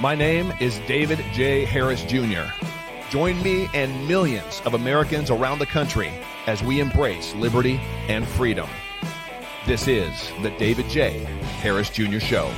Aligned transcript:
My 0.00 0.14
name 0.14 0.50
is 0.60 0.78
David 0.86 1.22
J. 1.34 1.66
Harris 1.66 2.02
Jr. 2.04 2.44
Join 3.10 3.42
me 3.42 3.68
and 3.74 4.08
millions 4.08 4.62
of 4.64 4.72
Americans 4.72 5.30
around 5.30 5.58
the 5.58 5.66
country 5.66 6.10
as 6.46 6.62
we 6.62 6.80
embrace 6.80 7.34
liberty 7.34 7.78
and 8.08 8.26
freedom. 8.26 8.66
This 9.66 9.88
is 9.88 10.32
the 10.40 10.52
David 10.52 10.88
J. 10.88 11.18
Harris 11.60 11.90
Jr. 11.90 12.18
Show. 12.18 12.50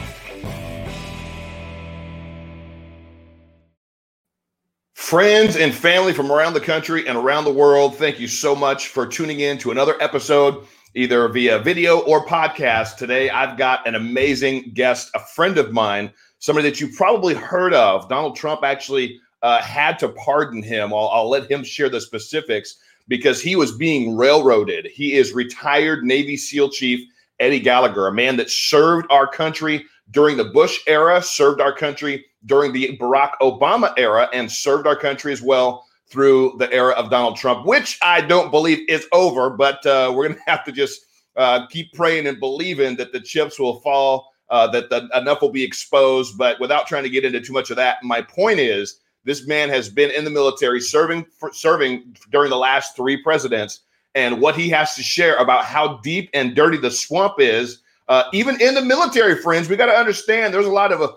Friends 4.94 5.56
and 5.56 5.74
family 5.74 6.12
from 6.12 6.30
around 6.30 6.54
the 6.54 6.60
country 6.60 7.08
and 7.08 7.18
around 7.18 7.42
the 7.42 7.52
world, 7.52 7.96
thank 7.96 8.20
you 8.20 8.28
so 8.28 8.54
much 8.54 8.86
for 8.86 9.04
tuning 9.04 9.40
in 9.40 9.58
to 9.58 9.72
another 9.72 10.00
episode, 10.00 10.64
either 10.94 11.26
via 11.26 11.58
video 11.58 11.98
or 12.02 12.24
podcast. 12.24 12.98
Today, 12.98 13.30
I've 13.30 13.58
got 13.58 13.84
an 13.88 13.96
amazing 13.96 14.70
guest, 14.74 15.10
a 15.16 15.18
friend 15.18 15.58
of 15.58 15.72
mine, 15.72 16.12
somebody 16.42 16.68
that 16.68 16.80
you 16.80 16.88
probably 16.88 17.34
heard 17.34 17.72
of. 17.72 18.08
Donald 18.08 18.34
Trump 18.34 18.64
actually 18.64 19.20
uh, 19.42 19.62
had 19.62 19.96
to 20.00 20.08
pardon 20.08 20.60
him. 20.60 20.92
I'll, 20.92 21.08
I'll 21.08 21.30
let 21.30 21.48
him 21.48 21.62
share 21.62 21.88
the 21.88 22.00
specifics 22.00 22.78
because 23.06 23.40
he 23.40 23.54
was 23.54 23.70
being 23.70 24.16
railroaded. 24.16 24.86
He 24.86 25.14
is 25.14 25.32
retired 25.32 26.02
Navy 26.02 26.36
SEAL 26.36 26.70
Chief 26.70 27.08
Eddie 27.38 27.60
Gallagher, 27.60 28.08
a 28.08 28.12
man 28.12 28.36
that 28.36 28.50
served 28.50 29.06
our 29.08 29.26
country 29.26 29.86
during 30.10 30.36
the 30.36 30.44
Bush 30.44 30.80
era, 30.88 31.22
served 31.22 31.60
our 31.60 31.72
country 31.72 32.24
during 32.44 32.72
the 32.72 32.98
Barack 32.98 33.32
Obama 33.40 33.94
era, 33.96 34.28
and 34.32 34.50
served 34.50 34.88
our 34.88 34.96
country 34.96 35.32
as 35.32 35.42
well 35.42 35.86
through 36.08 36.56
the 36.58 36.70
era 36.72 36.92
of 36.94 37.08
Donald 37.08 37.36
Trump, 37.36 37.66
which 37.66 37.98
I 38.02 38.20
don't 38.20 38.50
believe 38.50 38.80
is 38.88 39.06
over, 39.12 39.48
but 39.48 39.86
uh, 39.86 40.12
we're 40.14 40.26
going 40.26 40.38
to 40.44 40.50
have 40.50 40.64
to 40.64 40.72
just 40.72 41.02
uh, 41.36 41.68
keep 41.68 41.92
praying 41.94 42.26
and 42.26 42.40
believing 42.40 42.96
that 42.96 43.12
the 43.12 43.20
chips 43.20 43.60
will 43.60 43.78
fall, 43.80 44.31
uh, 44.52 44.68
that 44.68 44.90
the, 44.90 45.08
enough 45.14 45.40
will 45.40 45.50
be 45.50 45.64
exposed. 45.64 46.38
But 46.38 46.60
without 46.60 46.86
trying 46.86 47.02
to 47.02 47.10
get 47.10 47.24
into 47.24 47.40
too 47.40 47.54
much 47.54 47.70
of 47.70 47.76
that, 47.76 48.04
my 48.04 48.22
point 48.22 48.60
is 48.60 49.00
this 49.24 49.46
man 49.46 49.68
has 49.70 49.88
been 49.88 50.10
in 50.10 50.24
the 50.24 50.30
military, 50.30 50.80
serving 50.80 51.26
for, 51.38 51.52
serving 51.52 52.16
during 52.30 52.50
the 52.50 52.56
last 52.56 52.94
three 52.94 53.20
presidents, 53.20 53.80
and 54.14 54.40
what 54.40 54.54
he 54.54 54.68
has 54.68 54.94
to 54.94 55.02
share 55.02 55.36
about 55.36 55.64
how 55.64 55.96
deep 56.04 56.28
and 56.34 56.54
dirty 56.54 56.76
the 56.76 56.90
swamp 56.90 57.34
is. 57.38 57.80
Uh, 58.08 58.24
even 58.34 58.60
in 58.60 58.74
the 58.74 58.82
military, 58.82 59.40
friends, 59.40 59.68
we 59.68 59.76
got 59.76 59.86
to 59.86 59.92
understand 59.92 60.52
there's 60.52 60.66
a 60.66 60.70
lot 60.70 60.92
of 60.92 61.00
uh, 61.00 61.10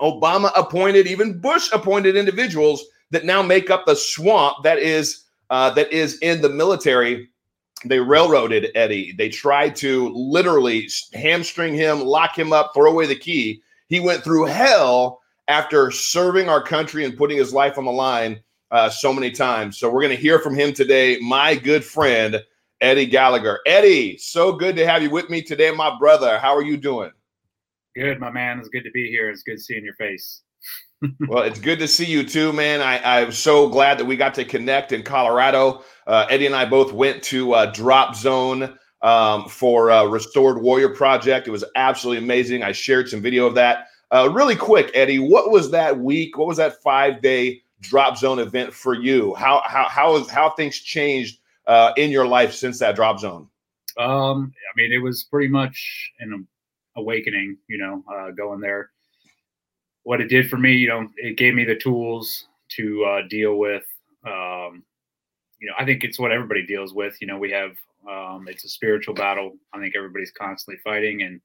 Obama 0.00 0.52
appointed, 0.56 1.08
even 1.08 1.40
Bush 1.40 1.70
appointed 1.72 2.14
individuals 2.14 2.84
that 3.10 3.24
now 3.24 3.42
make 3.42 3.68
up 3.68 3.84
the 3.84 3.96
swamp 3.96 4.58
that 4.62 4.78
is 4.78 5.24
uh, 5.50 5.70
that 5.70 5.92
is 5.92 6.18
in 6.18 6.40
the 6.40 6.48
military. 6.48 7.28
They 7.84 7.98
railroaded 7.98 8.70
Eddie. 8.74 9.12
They 9.12 9.28
tried 9.28 9.74
to 9.76 10.10
literally 10.10 10.88
hamstring 11.14 11.74
him, 11.74 12.00
lock 12.00 12.38
him 12.38 12.52
up, 12.52 12.72
throw 12.74 12.90
away 12.90 13.06
the 13.06 13.16
key. 13.16 13.62
He 13.88 14.00
went 14.00 14.22
through 14.22 14.46
hell 14.46 15.20
after 15.48 15.90
serving 15.90 16.48
our 16.48 16.62
country 16.62 17.04
and 17.04 17.16
putting 17.16 17.38
his 17.38 17.52
life 17.52 17.78
on 17.78 17.84
the 17.84 17.92
line 17.92 18.40
uh, 18.70 18.88
so 18.88 19.12
many 19.12 19.30
times. 19.30 19.78
So 19.78 19.90
we're 19.90 20.02
going 20.02 20.16
to 20.16 20.22
hear 20.22 20.38
from 20.38 20.54
him 20.54 20.72
today, 20.72 21.18
my 21.20 21.56
good 21.56 21.84
friend 21.84 22.40
Eddie 22.80 23.06
Gallagher. 23.06 23.60
Eddie, 23.66 24.16
so 24.18 24.52
good 24.52 24.76
to 24.76 24.86
have 24.86 25.02
you 25.02 25.10
with 25.10 25.28
me 25.28 25.42
today, 25.42 25.70
my 25.70 25.98
brother. 25.98 26.38
How 26.38 26.54
are 26.54 26.62
you 26.62 26.76
doing? 26.76 27.10
Good, 27.94 28.20
my 28.20 28.30
man. 28.30 28.58
It's 28.58 28.68
good 28.68 28.84
to 28.84 28.90
be 28.92 29.08
here. 29.08 29.30
It's 29.30 29.42
good 29.42 29.60
seeing 29.60 29.84
your 29.84 29.94
face. 29.94 30.42
Well, 31.28 31.42
it's 31.42 31.58
good 31.58 31.78
to 31.78 31.88
see 31.88 32.04
you 32.04 32.22
too, 32.24 32.52
man. 32.52 32.80
I, 32.80 33.20
I'm 33.20 33.32
so 33.32 33.68
glad 33.68 33.98
that 33.98 34.04
we 34.04 34.16
got 34.16 34.34
to 34.34 34.44
connect 34.44 34.92
in 34.92 35.02
Colorado. 35.02 35.82
Uh, 36.06 36.26
Eddie 36.28 36.46
and 36.46 36.54
I 36.54 36.64
both 36.64 36.92
went 36.92 37.22
to 37.24 37.52
uh, 37.54 37.66
Drop 37.66 38.14
Zone 38.14 38.78
um, 39.02 39.48
for 39.48 39.90
uh, 39.90 40.04
Restored 40.04 40.60
Warrior 40.60 40.90
Project. 40.90 41.48
It 41.48 41.52
was 41.52 41.64
absolutely 41.76 42.22
amazing. 42.22 42.62
I 42.62 42.72
shared 42.72 43.08
some 43.08 43.22
video 43.22 43.46
of 43.46 43.54
that. 43.54 43.86
Uh, 44.10 44.28
really 44.32 44.56
quick, 44.56 44.90
Eddie, 44.92 45.20
what 45.20 45.50
was 45.50 45.70
that 45.70 45.98
week? 45.98 46.36
What 46.36 46.48
was 46.48 46.56
that 46.56 46.82
five 46.82 47.22
day 47.22 47.62
drop 47.80 48.18
zone 48.18 48.38
event 48.38 48.74
for 48.74 48.94
you? 48.94 49.34
How 49.34 49.62
how 49.64 49.88
how 49.88 50.16
is 50.16 50.28
how 50.28 50.50
things 50.50 50.78
changed 50.78 51.38
uh, 51.66 51.92
in 51.96 52.10
your 52.10 52.26
life 52.26 52.52
since 52.52 52.78
that 52.80 52.96
drop 52.96 53.20
zone? 53.20 53.48
Um, 53.98 54.52
I 54.56 54.72
mean, 54.76 54.92
it 54.92 54.98
was 54.98 55.24
pretty 55.24 55.48
much 55.48 56.12
an 56.18 56.46
awakening. 56.96 57.56
You 57.68 57.78
know, 57.78 58.04
uh, 58.12 58.30
going 58.32 58.60
there. 58.60 58.90
What 60.02 60.20
it 60.20 60.28
did 60.28 60.48
for 60.48 60.56
me, 60.56 60.72
you 60.72 60.88
know, 60.88 61.08
it 61.16 61.36
gave 61.36 61.54
me 61.54 61.64
the 61.64 61.76
tools 61.76 62.46
to 62.76 63.04
uh, 63.04 63.22
deal 63.28 63.56
with. 63.56 63.84
Um, 64.26 64.82
you 65.60 65.68
know, 65.68 65.74
I 65.78 65.84
think 65.84 66.04
it's 66.04 66.18
what 66.18 66.32
everybody 66.32 66.64
deals 66.64 66.94
with. 66.94 67.20
You 67.20 67.26
know, 67.26 67.38
we 67.38 67.50
have 67.50 67.72
um, 68.08 68.46
it's 68.48 68.64
a 68.64 68.68
spiritual 68.68 69.14
battle. 69.14 69.56
I 69.72 69.78
think 69.78 69.94
everybody's 69.94 70.32
constantly 70.32 70.80
fighting 70.82 71.22
and 71.22 71.40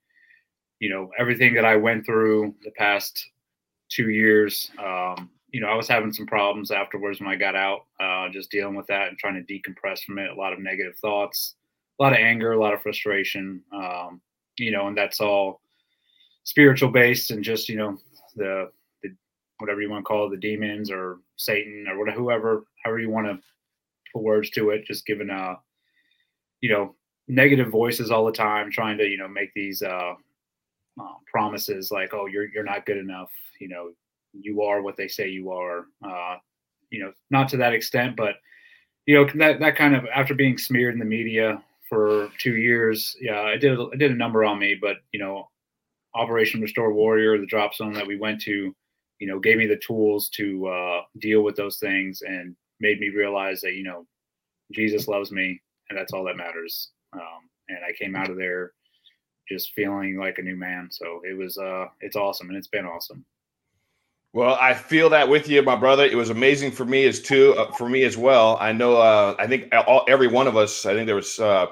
you 0.80 0.90
know 0.90 1.10
everything 1.18 1.54
that 1.54 1.64
I 1.64 1.76
went 1.76 2.06
through 2.06 2.54
the 2.64 2.70
past 2.72 3.30
two 3.88 4.08
years. 4.08 4.70
Um, 4.78 5.30
you 5.52 5.60
know, 5.60 5.68
I 5.68 5.74
was 5.74 5.88
having 5.88 6.12
some 6.12 6.26
problems 6.26 6.70
afterwards 6.70 7.20
when 7.20 7.28
I 7.28 7.36
got 7.36 7.54
out, 7.54 7.84
uh, 8.00 8.28
just 8.30 8.50
dealing 8.50 8.74
with 8.74 8.86
that 8.88 9.08
and 9.08 9.18
trying 9.18 9.42
to 9.42 9.52
decompress 9.52 10.00
from 10.02 10.18
it. 10.18 10.30
A 10.30 10.34
lot 10.34 10.52
of 10.52 10.58
negative 10.58 10.96
thoughts, 10.98 11.54
a 11.98 12.02
lot 12.02 12.12
of 12.12 12.18
anger, 12.18 12.52
a 12.52 12.60
lot 12.60 12.74
of 12.74 12.82
frustration. 12.82 13.62
Um, 13.72 14.20
you 14.58 14.70
know, 14.70 14.88
and 14.88 14.96
that's 14.96 15.20
all 15.20 15.60
spiritual 16.44 16.90
based 16.90 17.30
and 17.32 17.42
just 17.42 17.68
you 17.68 17.76
know 17.76 17.98
the 18.36 18.70
the 19.02 19.10
whatever 19.58 19.80
you 19.80 19.90
want 19.90 20.04
to 20.04 20.08
call 20.08 20.26
it, 20.26 20.30
the 20.30 20.36
demons 20.36 20.90
or 20.90 21.18
Satan 21.36 21.86
or 21.88 21.98
whatever, 21.98 22.18
whoever, 22.18 22.64
however 22.84 23.00
you 23.00 23.10
want 23.10 23.26
to 23.26 23.38
put 24.12 24.22
words 24.22 24.50
to 24.50 24.70
it. 24.70 24.84
Just 24.84 25.06
giving 25.06 25.30
uh, 25.30 25.56
you 26.60 26.70
know, 26.70 26.94
negative 27.28 27.68
voices 27.70 28.10
all 28.10 28.26
the 28.26 28.32
time, 28.32 28.70
trying 28.70 28.98
to 28.98 29.06
you 29.06 29.18
know 29.18 29.28
make 29.28 29.52
these 29.54 29.82
uh 29.82 30.14
uh, 31.00 31.14
promises 31.30 31.90
like, 31.90 32.14
"Oh, 32.14 32.26
you're 32.26 32.48
you're 32.48 32.64
not 32.64 32.86
good 32.86 32.98
enough," 32.98 33.30
you 33.60 33.68
know, 33.68 33.92
you 34.32 34.62
are 34.62 34.82
what 34.82 34.96
they 34.96 35.08
say 35.08 35.28
you 35.28 35.50
are. 35.50 35.86
Uh, 36.04 36.36
you 36.90 37.02
know, 37.02 37.12
not 37.30 37.48
to 37.50 37.56
that 37.58 37.74
extent, 37.74 38.16
but 38.16 38.36
you 39.06 39.14
know 39.14 39.28
that 39.36 39.60
that 39.60 39.76
kind 39.76 39.94
of 39.94 40.06
after 40.14 40.34
being 40.34 40.58
smeared 40.58 40.94
in 40.94 40.98
the 40.98 41.04
media 41.04 41.62
for 41.88 42.30
two 42.38 42.56
years, 42.56 43.16
yeah, 43.20 43.46
it 43.48 43.58
did 43.58 43.78
it 43.78 43.98
did 43.98 44.10
a 44.10 44.14
number 44.14 44.44
on 44.44 44.58
me. 44.58 44.74
But 44.80 44.96
you 45.12 45.20
know, 45.20 45.50
Operation 46.16 46.60
Restore 46.60 46.92
Warrior, 46.92 47.38
the 47.38 47.46
drop 47.46 47.74
zone 47.74 47.92
that 47.92 48.06
we 48.06 48.16
went 48.16 48.40
to, 48.42 48.74
you 49.18 49.26
know, 49.26 49.38
gave 49.38 49.58
me 49.58 49.66
the 49.66 49.80
tools 49.86 50.28
to 50.30 50.66
uh, 50.66 51.00
deal 51.18 51.42
with 51.42 51.56
those 51.56 51.78
things 51.78 52.22
and 52.22 52.56
made 52.80 53.00
me 53.00 53.08
realize 53.08 53.60
that 53.60 53.74
you 53.74 53.82
know 53.82 54.06
Jesus 54.72 55.08
loves 55.08 55.30
me 55.30 55.60
and 55.88 55.98
that's 55.98 56.12
all 56.12 56.24
that 56.24 56.36
matters. 56.36 56.90
Um, 57.12 57.48
and 57.68 57.78
I 57.86 57.92
came 57.92 58.16
out 58.16 58.30
of 58.30 58.36
there 58.36 58.72
just 59.48 59.72
feeling 59.74 60.18
like 60.18 60.38
a 60.38 60.42
new 60.42 60.56
man. 60.56 60.88
So 60.90 61.20
it 61.24 61.36
was 61.36 61.56
uh 61.58 61.86
it's 62.00 62.16
awesome 62.16 62.48
and 62.48 62.56
it's 62.56 62.68
been 62.68 62.86
awesome. 62.86 63.24
Well, 64.32 64.58
I 64.60 64.74
feel 64.74 65.08
that 65.10 65.28
with 65.28 65.48
you, 65.48 65.62
my 65.62 65.76
brother. 65.76 66.04
It 66.04 66.14
was 66.14 66.28
amazing 66.28 66.72
for 66.72 66.84
me 66.84 67.06
as 67.06 67.22
too, 67.22 67.54
uh, 67.56 67.72
for 67.72 67.88
me 67.88 68.02
as 68.02 68.18
well. 68.18 68.58
I 68.60 68.70
know. 68.70 68.98
Uh, 68.98 69.34
I 69.38 69.46
think 69.46 69.72
all, 69.72 70.04
every 70.08 70.28
one 70.28 70.46
of 70.46 70.58
us. 70.58 70.84
I 70.84 70.92
think 70.92 71.06
there 71.06 71.16
was 71.16 71.38
uh, 71.38 71.68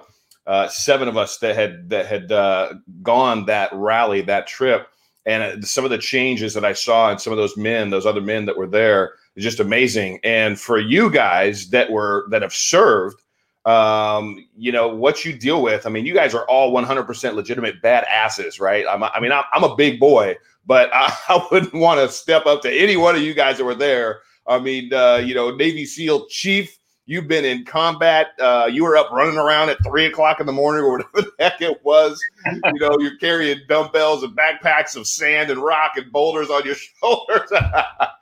uh, 0.47 0.69
seven 0.69 1.09
of 1.09 1.17
us 1.17 1.39
that 1.39 1.55
had 1.55 1.89
that 1.91 2.07
had 2.07 2.31
uh, 2.31 2.75
gone 3.03 3.47
that 3.47 3.71
rally, 3.73 4.21
that 4.23 4.47
trip, 4.47 4.89
and 5.27 5.43
uh, 5.43 5.67
some 5.67 5.85
of 5.85 5.91
the 5.91 5.99
changes 5.99 6.55
that 6.55 6.65
I 6.65 6.73
saw 6.73 7.11
in 7.11 7.19
some 7.19 7.33
of 7.33 7.37
those 7.37 7.57
men, 7.57 7.91
those 7.91 8.07
other 8.07 8.21
men 8.21 8.45
that 8.47 8.57
were 8.57 8.67
there, 8.67 9.15
is 9.37 9.45
just 9.45 9.61
amazing. 9.61 10.21
And 10.23 10.61
for 10.61 10.79
you 10.79 11.11
guys 11.11 11.71
that 11.71 11.91
were 11.91 12.27
that 12.31 12.43
have 12.43 12.53
served, 12.53 13.23
um, 13.65 14.47
you 14.57 14.71
know 14.71 14.89
what 14.89 15.25
you 15.25 15.33
deal 15.33 15.63
with. 15.63 15.87
I 15.87 15.91
mean, 15.91 16.05
you 16.05 16.15
guys 16.15 16.35
are 16.35 16.47
all 16.47 16.73
100% 16.73 17.35
legitimate 17.35 17.81
badasses, 17.83 18.61
right? 18.61 18.85
I'm, 18.89 19.03
I 19.03 19.21
mean, 19.21 19.33
I'm, 19.33 19.45
I'm 19.53 19.65
a 19.65 19.75
big 19.75 19.99
boy, 19.99 20.37
but 20.67 20.91
I, 20.93 21.15
I 21.29 21.47
wouldn't 21.51 21.75
want 21.75 22.01
to 22.01 22.09
step 22.09 22.47
up 22.47 22.63
to 22.63 22.71
any 22.71 22.97
one 22.97 23.15
of 23.15 23.23
you 23.23 23.35
guys 23.35 23.59
that 23.59 23.65
were 23.65 23.75
there. 23.75 24.21
I 24.47 24.59
mean, 24.59 24.93
uh, 24.93 25.23
you 25.25 25.35
know, 25.35 25.55
Navy 25.55 25.87
SEAL 25.87 26.27
chief. 26.27 26.79
You've 27.07 27.29
been 27.29 27.45
in 27.45 27.65
combat. 27.65 28.29
Uh, 28.41 28.69
you 28.71 28.83
were 28.83 28.97
up 28.97 29.11
running 29.11 29.37
around 29.37 29.69
at 29.69 29.83
three 29.85 30.07
o'clock 30.07 30.41
in 30.41 30.47
the 30.47 30.53
morning 30.53 30.85
or 30.85 30.93
whatever 30.93 31.11
the 31.15 31.33
heck 31.39 31.61
it 31.61 31.85
was. 31.85 32.19
you 32.47 32.81
know, 32.81 32.97
you're 32.99 33.19
carrying 33.19 33.61
dumbbells 33.69 34.23
and 34.23 34.35
backpacks 34.37 34.97
of 34.97 35.07
sand 35.07 35.51
and 35.51 35.63
rock 35.63 35.93
and 35.97 36.11
boulders 36.11 36.49
on 36.49 36.65
your 36.65 36.75
shoulders. 37.01 37.51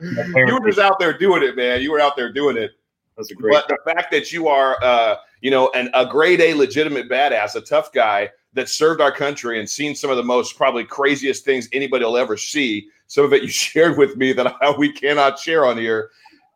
you 0.01 0.55
were 0.55 0.67
just 0.67 0.81
out 0.81 0.99
there 0.99 1.17
doing 1.17 1.43
it, 1.45 1.57
man. 1.57 1.81
You 1.81 1.93
were 1.93 2.01
out 2.01 2.17
there 2.17 2.33
doing 2.33 2.57
it. 2.57 2.73
That's 3.17 3.31
a 3.31 3.35
great. 3.35 3.53
But 3.53 3.69
the 3.69 3.79
fact 3.85 4.11
that 4.11 4.33
you 4.33 4.49
are, 4.49 4.77
uh, 4.83 5.17
you 5.41 5.51
know, 5.51 5.71
an, 5.75 5.91
a 5.95 6.07
grade 6.07 6.41
A 6.41 6.55
legitimate 6.55 7.09
badass, 7.09 7.55
a 7.55 7.61
tough 7.61 7.93
guy 7.93 8.31
that 8.55 8.69
served 8.69 9.01
our 9.01 9.13
country 9.13 9.59
and 9.59 9.69
seen 9.69 9.95
some 9.95 10.11
of 10.11 10.17
the 10.17 10.23
most 10.23 10.57
probably 10.57 10.85
craziest 10.85 11.45
things 11.45 11.69
anybody 11.73 12.05
will 12.05 12.17
ever 12.17 12.37
see. 12.37 12.89
Some 13.07 13.25
of 13.25 13.33
it 13.33 13.43
you 13.43 13.49
shared 13.51 13.99
with 13.99 14.17
me 14.17 14.33
that 14.33 14.57
I, 14.61 14.75
we 14.77 14.93
cannot 14.93 15.39
share 15.39 15.65
on 15.65 15.79
here. 15.79 16.11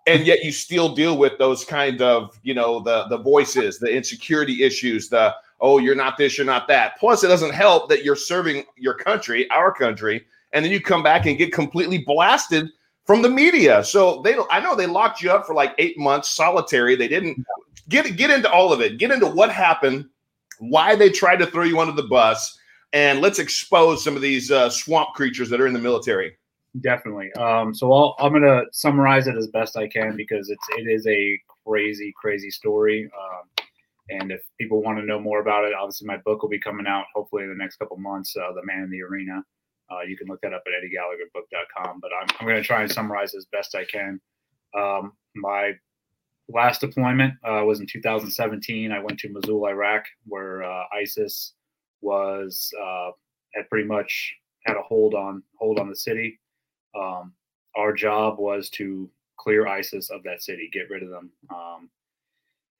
And 0.07 0.25
yet 0.25 0.45
you 0.45 0.53
still 0.53 0.95
deal 0.95 1.19
with 1.19 1.37
those 1.39 1.65
kind 1.65 2.01
of, 2.01 2.39
you 2.43 2.55
know, 2.55 2.81
the 2.81 3.07
the 3.09 3.19
voices, 3.19 3.79
the 3.79 3.91
insecurity 3.91 4.63
issues, 4.63 5.09
the 5.09 5.35
oh, 5.61 5.79
you're 5.79 5.95
not 5.95 6.17
this, 6.17 6.37
you're 6.37 6.47
not 6.47 6.69
that. 6.69 6.99
Plus, 6.99 7.25
it 7.25 7.29
doesn't 7.29 7.55
help 7.55 7.89
that 7.89 8.05
you're 8.05 8.17
serving 8.17 8.65
your 8.77 8.95
country, 8.95 9.49
our 9.51 9.73
country, 9.73 10.25
and 10.53 10.65
then 10.65 10.71
you 10.71 10.81
come 10.81 11.03
back 11.03 11.27
and 11.27 11.39
get 11.39 11.53
completely 11.53 11.99
blasted 11.99 12.69
from 13.05 13.23
the 13.23 13.29
media. 13.29 13.83
So 13.83 14.21
they, 14.23 14.37
I 14.51 14.61
know 14.61 14.77
they 14.77 14.87
locked 14.87 15.23
you 15.23 15.31
up 15.31 15.47
for 15.47 15.55
like 15.55 15.75
eight 15.79 15.99
months 15.99 16.29
solitary. 16.29 16.95
They 16.95 17.09
didn't 17.09 17.45
get 17.89 18.17
get 18.17 18.31
into 18.31 18.51
all 18.51 18.73
of 18.73 18.81
it. 18.81 18.99
Get 18.99 19.11
into 19.11 19.27
what 19.27 19.51
happened, 19.51 20.07
why 20.59 20.95
they 20.95 21.11
tried 21.11 21.39
to 21.39 21.47
throw 21.47 21.65
you 21.65 21.81
under 21.81 21.93
the 21.93 22.09
bus, 22.09 22.59
and 22.93 23.21
let's 23.21 23.39
expose 23.39 24.05
some 24.05 24.17
of 24.17 24.23
these 24.23 24.51
uh, 24.51 24.71
swamp 24.71 25.11
creatures 25.15 25.49
that 25.51 25.61
are 25.61 25.67
in 25.67 25.73
the 25.73 25.81
military. 25.81 26.37
Definitely. 26.81 27.33
Um, 27.35 27.75
so 27.75 27.93
I'll, 27.93 28.17
I'm 28.19 28.33
going 28.33 28.43
to 28.43 28.65
summarize 28.73 29.29
it 29.29 29.37
as 29.37 29.47
best 29.49 29.77
I 29.77 29.89
can 29.89 30.17
because 30.17 30.51
it's 30.51 30.67
it 30.77 30.91
is 30.91 31.07
a 31.07 31.41
crazy, 31.67 32.13
crazy 32.21 32.51
story. 32.51 33.09
Um, 33.19 33.67
and 34.09 34.31
if 34.31 34.41
people 34.59 34.83
want 34.83 34.99
to 34.99 35.05
know 35.05 35.19
more 35.19 35.41
about 35.41 35.65
it, 35.65 35.73
obviously 35.75 36.07
my 36.07 36.17
book 36.19 36.43
will 36.43 36.49
be 36.49 36.61
coming 36.61 36.87
out 36.87 37.07
hopefully 37.15 37.45
in 37.45 37.49
the 37.49 37.57
next 37.57 37.77
couple 37.77 37.97
months. 37.97 38.37
Uh, 38.37 38.53
the 38.53 38.65
Man 38.65 38.83
in 38.85 38.91
the 38.91 39.03
Arena. 39.03 39.43
Uh, 39.91 40.03
you 40.07 40.17
can 40.17 40.27
look 40.27 40.41
that 40.43 40.53
up 40.53 40.65
at 40.67 40.73
EddieGallagherBook.com. 40.73 42.01
But 42.01 42.11
I'm, 42.21 42.27
I'm 42.41 42.47
going 42.47 42.61
to 42.61 42.67
try 42.67 42.83
and 42.83 42.91
summarize 42.91 43.35
as 43.35 43.47
best 43.47 43.75
I 43.75 43.85
can. 43.85 44.21
Um, 44.77 45.13
my 45.35 45.73
last 46.49 46.81
deployment 46.81 47.35
uh, 47.45 47.63
was 47.65 47.81
in 47.81 47.87
2017. 47.87 48.93
I 48.93 48.99
went 48.99 49.19
to 49.21 49.29
Mosul, 49.31 49.67
Iraq, 49.67 50.05
where 50.25 50.65
uh, 50.65 50.85
ISIS 51.01 51.55
was 52.01 52.71
uh, 52.81 53.11
had 53.55 53.69
pretty 53.71 53.87
much 53.87 54.35
had 54.67 54.77
a 54.77 54.83
hold 54.83 55.15
on 55.15 55.43
hold 55.59 55.79
on 55.79 55.89
the 55.89 55.97
city. 55.97 56.39
Um, 56.97 57.33
our 57.75 57.93
job 57.93 58.39
was 58.39 58.71
to 58.71 59.11
clear 59.37 59.67
ISIS 59.67 60.11
of 60.11 60.23
that 60.25 60.43
city, 60.43 60.71
get 60.73 60.91
rid 60.91 61.03
of 61.03 61.11
them. 61.11 61.31
Um, 61.51 61.91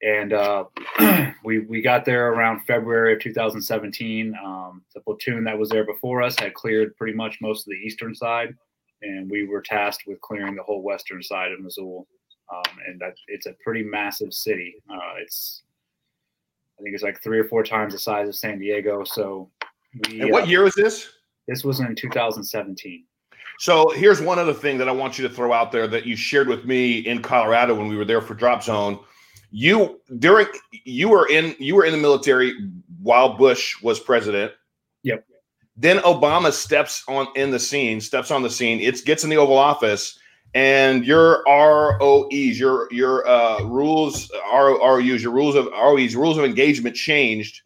and 0.01 0.33
uh, 0.33 0.65
we 1.43 1.59
we 1.59 1.81
got 1.81 2.05
there 2.05 2.29
around 2.29 2.61
February 2.65 3.13
of 3.13 3.19
2017. 3.19 4.35
Um, 4.43 4.83
the 4.93 5.01
platoon 5.01 5.43
that 5.43 5.57
was 5.57 5.69
there 5.69 5.85
before 5.85 6.21
us 6.21 6.37
had 6.37 6.53
cleared 6.53 6.95
pretty 6.97 7.13
much 7.13 7.39
most 7.41 7.67
of 7.67 7.71
the 7.71 7.85
eastern 7.85 8.13
side, 8.13 8.53
and 9.01 9.29
we 9.29 9.47
were 9.47 9.61
tasked 9.61 10.03
with 10.07 10.21
clearing 10.21 10.55
the 10.55 10.63
whole 10.63 10.83
western 10.83 11.23
side 11.23 11.51
of 11.51 11.59
Mosul. 11.59 12.07
Um, 12.53 12.77
and 12.87 13.01
that, 13.01 13.13
it's 13.27 13.45
a 13.45 13.55
pretty 13.61 13.83
massive 13.83 14.33
city. 14.33 14.75
Uh, 14.89 15.15
it's 15.19 15.63
I 16.79 16.83
think 16.83 16.93
it's 16.93 17.03
like 17.03 17.21
three 17.21 17.39
or 17.39 17.45
four 17.45 17.63
times 17.63 17.93
the 17.93 17.99
size 17.99 18.27
of 18.27 18.35
San 18.35 18.59
Diego. 18.59 19.03
So, 19.03 19.49
we, 20.07 20.21
and 20.21 20.31
what 20.31 20.43
uh, 20.43 20.47
year 20.47 20.63
was 20.63 20.75
this? 20.75 21.09
This 21.47 21.63
was 21.63 21.79
in 21.79 21.95
2017. 21.95 23.03
So 23.59 23.89
here's 23.89 24.21
one 24.21 24.37
other 24.37 24.53
thing 24.53 24.77
that 24.77 24.87
I 24.87 24.91
want 24.91 25.17
you 25.17 25.27
to 25.27 25.33
throw 25.33 25.51
out 25.51 25.71
there 25.71 25.87
that 25.87 26.05
you 26.05 26.15
shared 26.15 26.47
with 26.47 26.65
me 26.65 26.99
in 26.99 27.21
Colorado 27.21 27.73
when 27.73 27.87
we 27.87 27.97
were 27.97 28.05
there 28.05 28.21
for 28.21 28.35
Drop 28.35 28.61
Zone. 28.63 28.99
You 29.49 29.99
during 30.19 30.47
you 30.83 31.09
were 31.09 31.27
in 31.29 31.55
you 31.57 31.75
were 31.75 31.85
in 31.85 31.91
the 31.91 31.97
military 31.97 32.53
while 33.01 33.37
Bush 33.37 33.81
was 33.81 33.99
president. 33.99 34.51
Yep. 35.03 35.25
Then 35.75 35.97
Obama 35.99 36.51
steps 36.51 37.03
on 37.07 37.27
in 37.35 37.51
the 37.51 37.59
scene, 37.59 38.01
steps 38.01 38.29
on 38.29 38.43
the 38.43 38.49
scene. 38.49 38.79
It 38.79 39.05
gets 39.05 39.23
in 39.23 39.29
the 39.29 39.37
Oval 39.37 39.57
Office, 39.57 40.19
and 40.53 41.05
your 41.05 41.43
ROEs, 41.47 42.59
your 42.59 42.91
your 42.91 43.27
uh, 43.27 43.63
rules, 43.63 44.29
ROUs, 44.51 45.23
your 45.23 45.31
rules 45.31 45.55
of 45.55 45.67
ROEs, 45.67 46.15
rules 46.15 46.37
of 46.37 46.43
engagement 46.43 46.95
changed. 46.95 47.61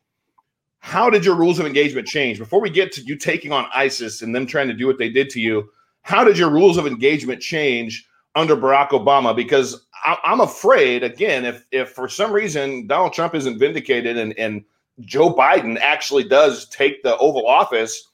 How 0.80 1.10
did 1.10 1.24
your 1.26 1.36
rules 1.36 1.60
of 1.60 1.66
engagement 1.66 2.08
change? 2.08 2.38
Before 2.38 2.60
we 2.60 2.70
get 2.70 2.92
to 2.94 3.02
you 3.02 3.16
taking 3.16 3.52
on 3.52 3.68
ISIS 3.74 4.22
and 4.22 4.34
them 4.34 4.46
trying 4.46 4.68
to 4.68 4.74
do 4.74 4.88
what 4.88 4.98
they 4.98 5.10
did 5.10 5.30
to 5.32 5.40
you, 5.40 5.70
how 6.04 6.24
did 6.24 6.38
your 6.38 6.50
rules 6.50 6.78
of 6.78 6.88
engagement 6.88 7.42
change 7.42 8.08
under 8.36 8.56
Barack 8.56 8.90
Obama? 8.90 9.36
Because 9.36 9.86
I, 10.04 10.18
am 10.24 10.42
afraid, 10.42 11.04
again, 11.04 11.46
if 11.46 11.66
if 11.72 11.90
for 11.90 12.08
some 12.08 12.32
reason 12.32 12.88
Donald 12.88 13.14
Trump 13.14 13.36
isn't 13.36 13.60
vindicated 13.60 14.18
and 14.18 14.38
and 14.38 14.64
Joe 15.02 15.34
Biden 15.34 15.80
actually 15.80 16.24
does 16.24 16.68
take 16.68 17.04
the 17.04 17.18
Oval 17.18 17.48
Office, 17.48 18.10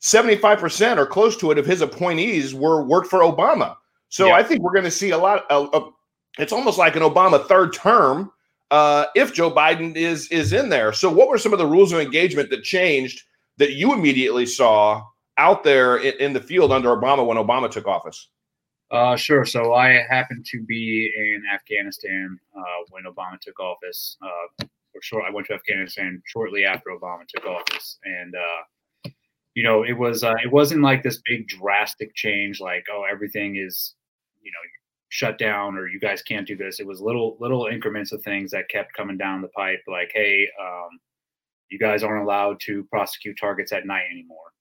75% 0.00 0.98
or 0.98 1.06
close 1.06 1.36
to 1.36 1.50
it 1.50 1.58
of 1.58 1.66
his 1.66 1.80
appointees 1.80 2.54
were 2.54 2.82
worked 2.82 3.08
for 3.08 3.20
Obama. 3.20 3.76
So 4.08 4.26
yeah. 4.26 4.34
I 4.34 4.42
think 4.42 4.60
we're 4.60 4.72
going 4.72 4.84
to 4.84 4.90
see 4.90 5.10
a 5.10 5.18
lot 5.18 5.50
of, 5.50 5.92
it's 6.38 6.52
almost 6.52 6.78
like 6.78 6.96
an 6.96 7.02
Obama 7.02 7.46
third 7.46 7.72
term 7.72 8.30
uh, 8.70 9.06
if 9.14 9.34
Joe 9.34 9.50
Biden 9.50 9.94
is 9.96 10.28
is 10.28 10.52
in 10.52 10.70
there. 10.70 10.92
So 10.92 11.10
what 11.10 11.28
were 11.28 11.38
some 11.38 11.52
of 11.52 11.58
the 11.58 11.66
rules 11.66 11.92
of 11.92 12.00
engagement 12.00 12.50
that 12.50 12.62
changed 12.64 13.22
that 13.58 13.72
you 13.72 13.92
immediately 13.92 14.46
saw 14.46 15.04
out 15.38 15.64
there 15.64 15.98
in, 15.98 16.14
in 16.20 16.32
the 16.32 16.40
field 16.40 16.72
under 16.72 16.88
Obama 16.88 17.26
when 17.26 17.36
Obama 17.36 17.70
took 17.70 17.86
office? 17.86 18.28
Uh, 18.92 19.16
sure. 19.16 19.46
So 19.46 19.72
I 19.72 20.04
happened 20.08 20.44
to 20.50 20.62
be 20.62 21.10
in 21.16 21.42
Afghanistan 21.52 22.38
uh, 22.54 22.84
when 22.90 23.04
Obama 23.04 23.40
took 23.40 23.58
office. 23.58 24.18
Uh, 24.20 24.66
for 24.92 25.00
sure, 25.00 25.22
I 25.22 25.30
went 25.30 25.46
to 25.46 25.54
Afghanistan 25.54 26.22
shortly 26.26 26.66
after 26.66 26.90
Obama 26.90 27.26
took 27.26 27.46
office, 27.46 27.98
and 28.04 28.34
uh, 28.34 29.10
you 29.54 29.62
know, 29.62 29.82
it 29.84 29.94
was 29.94 30.22
uh, 30.22 30.34
it 30.44 30.52
wasn't 30.52 30.82
like 30.82 31.02
this 31.02 31.22
big 31.24 31.48
drastic 31.48 32.14
change, 32.14 32.60
like 32.60 32.84
oh, 32.92 33.04
everything 33.10 33.56
is 33.56 33.94
you 34.42 34.50
know 34.50 34.68
shut 35.08 35.38
down 35.38 35.76
or 35.76 35.88
you 35.88 35.98
guys 35.98 36.20
can't 36.20 36.46
do 36.46 36.56
this. 36.56 36.78
It 36.78 36.86
was 36.86 37.00
little 37.00 37.38
little 37.40 37.68
increments 37.68 38.12
of 38.12 38.22
things 38.22 38.50
that 38.50 38.68
kept 38.68 38.92
coming 38.92 39.16
down 39.16 39.40
the 39.40 39.48
pipe, 39.48 39.80
like 39.88 40.10
hey, 40.12 40.46
um, 40.60 41.00
you 41.70 41.78
guys 41.78 42.02
aren't 42.02 42.24
allowed 42.24 42.60
to 42.66 42.84
prosecute 42.90 43.38
targets 43.40 43.72
at 43.72 43.86
night 43.86 44.04
anymore. 44.10 44.52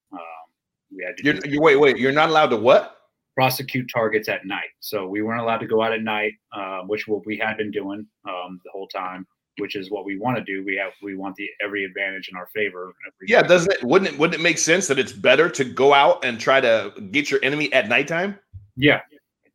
We 0.95 1.03
had 1.05 1.17
to. 1.17 1.23
You're, 1.23 1.45
you 1.45 1.61
wait, 1.61 1.77
wait. 1.77 1.97
You're 1.97 2.11
not 2.11 2.29
allowed 2.29 2.47
to 2.47 2.57
what? 2.57 2.97
Prosecute 3.35 3.89
targets 3.93 4.27
at 4.27 4.45
night. 4.45 4.69
So 4.79 5.07
we 5.07 5.21
weren't 5.21 5.41
allowed 5.41 5.59
to 5.59 5.67
go 5.67 5.81
out 5.81 5.93
at 5.93 6.01
night, 6.01 6.33
uh, 6.53 6.81
which 6.81 7.07
what 7.07 7.25
we 7.25 7.37
had 7.37 7.57
been 7.57 7.71
doing 7.71 8.05
um, 8.27 8.59
the 8.63 8.71
whole 8.71 8.87
time 8.87 9.25
which 9.57 9.75
is 9.75 9.91
what 9.91 10.05
we 10.05 10.17
want 10.17 10.37
to 10.37 10.43
do. 10.43 10.63
We 10.65 10.75
have 10.77 10.93
we 11.03 11.15
want 11.15 11.35
the 11.35 11.47
every 11.63 11.83
advantage 11.83 12.29
in 12.29 12.37
our 12.37 12.47
favor. 12.47 12.93
Yeah, 13.27 13.41
doesn't 13.41 13.71
it? 13.71 13.83
Wouldn't 13.83 14.11
it? 14.11 14.17
Wouldn't 14.17 14.39
it 14.39 14.41
make 14.41 14.57
sense 14.57 14.87
that 14.87 14.97
it's 14.97 15.11
better 15.11 15.49
to 15.49 15.63
go 15.63 15.93
out 15.93 16.23
and 16.23 16.39
try 16.39 16.61
to 16.61 16.93
get 17.11 17.29
your 17.29 17.39
enemy 17.43 17.71
at 17.73 17.89
nighttime? 17.89 18.39
Yeah, 18.75 19.01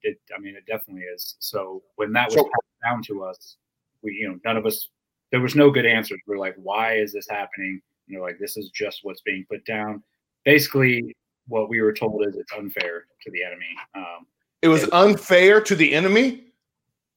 it, 0.03 0.19
I 0.35 0.41
mean, 0.41 0.55
it 0.57 0.65
definitely 0.67 1.03
is. 1.03 1.37
So 1.41 1.83
when 1.97 2.13
that 2.13 2.29
was 2.29 2.37
so, 2.37 2.51
down 2.85 3.03
to 3.05 3.25
us, 3.25 3.57
we, 4.03 4.13
you 4.13 4.29
know, 4.29 4.39
none 4.45 4.57
of 4.57 4.67
us, 4.67 4.89
there 5.33 5.41
was 5.41 5.55
no 5.55 5.71
good 5.71 5.87
answers. 5.87 6.21
We 6.27 6.35
are 6.35 6.39
like, 6.39 6.55
why 6.57 6.95
is 6.95 7.13
this 7.13 7.27
happening? 7.29 7.81
You 8.07 8.19
know, 8.19 8.25
like 8.25 8.39
this 8.39 8.57
is 8.57 8.71
just 8.71 9.01
what's 9.03 9.23
being 9.23 9.45
put 9.51 9.65
down. 9.67 10.03
Basically, 10.45 11.17
what 11.49 11.69
we 11.69 11.81
were 11.81 11.93
told 11.93 12.27
is 12.27 12.37
it's 12.37 12.53
unfair 12.53 13.05
to 13.23 13.31
the 13.31 13.43
enemy. 13.43 13.67
Um, 13.95 14.27
it 14.63 14.69
was 14.69 14.89
unfair 14.93 15.61
to 15.61 15.77
the 15.77 15.93
enemy. 15.95 16.45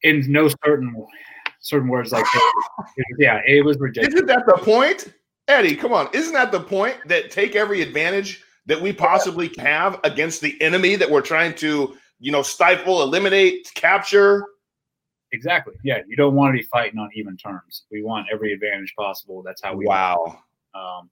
In 0.02 0.24
no 0.32 0.48
certain 0.64 0.94
certain 1.60 1.88
words 1.88 2.10
like 2.10 2.24
yeah, 3.18 3.40
it 3.46 3.64
was 3.64 3.78
ridiculous. 3.78 4.14
Isn't 4.14 4.26
that 4.26 4.44
the 4.46 4.58
point, 4.62 5.12
Eddie? 5.46 5.76
Come 5.76 5.92
on, 5.92 6.08
isn't 6.14 6.32
that 6.32 6.52
the 6.52 6.60
point 6.60 6.96
that 7.06 7.30
take 7.30 7.54
every 7.54 7.82
advantage 7.82 8.42
that 8.64 8.80
we 8.80 8.92
possibly 8.92 9.52
have 9.58 10.00
against 10.04 10.40
the 10.40 10.60
enemy 10.62 10.96
that 10.96 11.10
we're 11.10 11.20
trying 11.20 11.54
to 11.56 11.96
you 12.20 12.30
know, 12.30 12.42
stifle, 12.42 13.02
eliminate, 13.02 13.72
capture. 13.74 14.44
Exactly. 15.32 15.74
Yeah, 15.82 15.98
you 16.06 16.16
don't 16.16 16.34
want 16.34 16.54
to 16.54 16.58
be 16.58 16.64
fighting 16.64 16.98
on 16.98 17.08
even 17.14 17.36
terms. 17.36 17.84
We 17.90 18.02
want 18.02 18.26
every 18.32 18.52
advantage 18.52 18.94
possible. 18.96 19.42
That's 19.42 19.62
how 19.62 19.74
we. 19.74 19.86
Wow. 19.86 20.38
Um, 20.74 21.10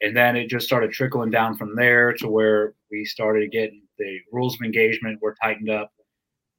and 0.00 0.16
then 0.16 0.36
it 0.36 0.48
just 0.48 0.66
started 0.66 0.92
trickling 0.92 1.30
down 1.30 1.56
from 1.56 1.76
there 1.76 2.12
to 2.14 2.28
where 2.28 2.74
we 2.90 3.04
started 3.04 3.52
getting 3.52 3.82
the 3.98 4.18
rules 4.32 4.54
of 4.54 4.62
engagement 4.62 5.20
were 5.20 5.36
tightened 5.42 5.70
up. 5.70 5.92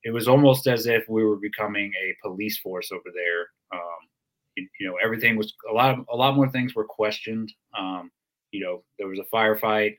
It 0.04 0.12
was 0.12 0.28
almost 0.28 0.68
as 0.68 0.86
if 0.86 1.04
we 1.10 1.24
were 1.24 1.38
becoming 1.38 1.92
a 2.04 2.16
police 2.28 2.60
force 2.60 2.92
over 2.92 3.10
there. 3.14 3.48
Um, 3.74 4.68
you, 4.80 4.88
know, 4.88 4.98
everything 5.04 5.38
was 5.38 5.54
a 5.70 5.74
lot 5.74 5.98
of 5.98 6.06
a 6.12 6.16
lot 6.16 6.36
more 6.36 6.50
things 6.50 6.76
were 6.76 6.86
questioned. 6.86 7.52
Um, 7.78 8.12
you 8.52 8.64
know, 8.64 8.84
there 9.00 9.08
was 9.08 9.20
a 9.20 9.36
firefight 9.36 9.98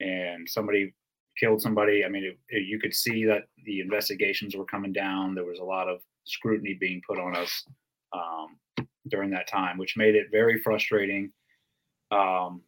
and 0.00 0.48
somebody 0.48 0.94
killed 1.38 1.62
somebody. 1.62 2.04
I 2.04 2.08
mean, 2.08 2.24
it, 2.24 2.38
it, 2.48 2.66
you 2.66 2.78
could 2.78 2.94
see 2.94 3.24
that 3.24 3.44
the 3.64 3.80
investigations 3.80 4.54
were 4.54 4.64
coming 4.64 4.92
down. 4.92 5.34
There 5.34 5.44
was 5.44 5.58
a 5.58 5.64
lot 5.64 5.88
of 5.88 6.00
scrutiny 6.24 6.76
being 6.78 7.00
put 7.08 7.18
on 7.18 7.36
us 7.36 7.64
um, 8.12 8.86
during 9.08 9.30
that 9.30 9.48
time, 9.48 9.78
which 9.78 9.96
made 9.96 10.14
it 10.14 10.26
very 10.30 10.60
frustrating. 10.60 11.32
Um, 12.10 12.62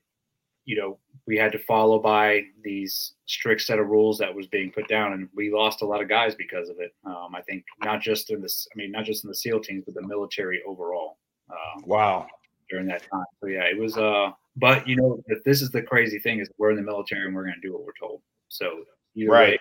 you 0.68 0.76
know, 0.76 0.98
we 1.26 1.38
had 1.38 1.50
to 1.52 1.58
follow 1.58 1.98
by 1.98 2.42
these 2.62 3.14
strict 3.24 3.62
set 3.62 3.78
of 3.78 3.88
rules 3.88 4.18
that 4.18 4.34
was 4.34 4.46
being 4.46 4.70
put 4.70 4.86
down, 4.86 5.14
and 5.14 5.26
we 5.34 5.50
lost 5.50 5.80
a 5.80 5.86
lot 5.86 6.02
of 6.02 6.10
guys 6.10 6.34
because 6.34 6.68
of 6.68 6.76
it. 6.78 6.94
Um, 7.06 7.34
I 7.34 7.40
think 7.40 7.64
not 7.82 8.02
just 8.02 8.28
in 8.28 8.42
this, 8.42 8.68
I 8.70 8.76
mean, 8.76 8.92
not 8.92 9.06
just 9.06 9.24
in 9.24 9.28
the 9.28 9.34
SEAL 9.34 9.60
teams, 9.60 9.84
but 9.86 9.94
the 9.94 10.06
military 10.06 10.60
overall. 10.68 11.16
Um, 11.50 11.84
wow. 11.86 12.26
During 12.68 12.86
that 12.88 13.02
time, 13.10 13.24
so 13.40 13.46
yeah, 13.46 13.62
it 13.62 13.78
was. 13.78 13.96
Uh, 13.96 14.32
but 14.56 14.86
you 14.86 14.94
know, 14.96 15.22
this 15.46 15.62
is 15.62 15.70
the 15.70 15.80
crazy 15.80 16.18
thing 16.18 16.38
is 16.38 16.50
we're 16.58 16.70
in 16.70 16.76
the 16.76 16.82
military 16.82 17.24
and 17.24 17.34
we're 17.34 17.44
going 17.44 17.54
to 17.54 17.66
do 17.66 17.72
what 17.72 17.82
we're 17.82 17.92
told. 17.98 18.20
So 18.48 18.84
right. 19.16 19.52
Way, 19.52 19.58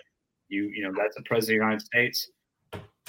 you 0.49 0.65
you 0.75 0.83
know 0.83 0.91
that's 0.97 1.15
the 1.15 1.23
president 1.23 1.43
of 1.43 1.47
the 1.47 1.65
United 1.65 1.85
States. 1.85 2.29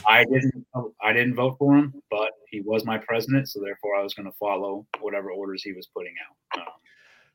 I 0.07 0.25
didn't 0.25 0.65
I 1.03 1.13
didn't 1.13 1.35
vote 1.35 1.57
for 1.59 1.77
him, 1.77 2.01
but 2.13 2.31
he 2.49 2.61
was 2.61 2.85
my 2.85 2.99
president, 2.99 3.49
so 3.49 3.61
therefore 3.61 3.97
I 3.97 4.05
was 4.05 4.15
going 4.15 4.27
to 4.27 4.37
follow 4.39 4.87
whatever 5.01 5.33
orders 5.33 5.65
he 5.65 5.73
was 5.73 5.89
putting 5.89 6.15
out. 6.25 6.61
Um, 6.61 6.73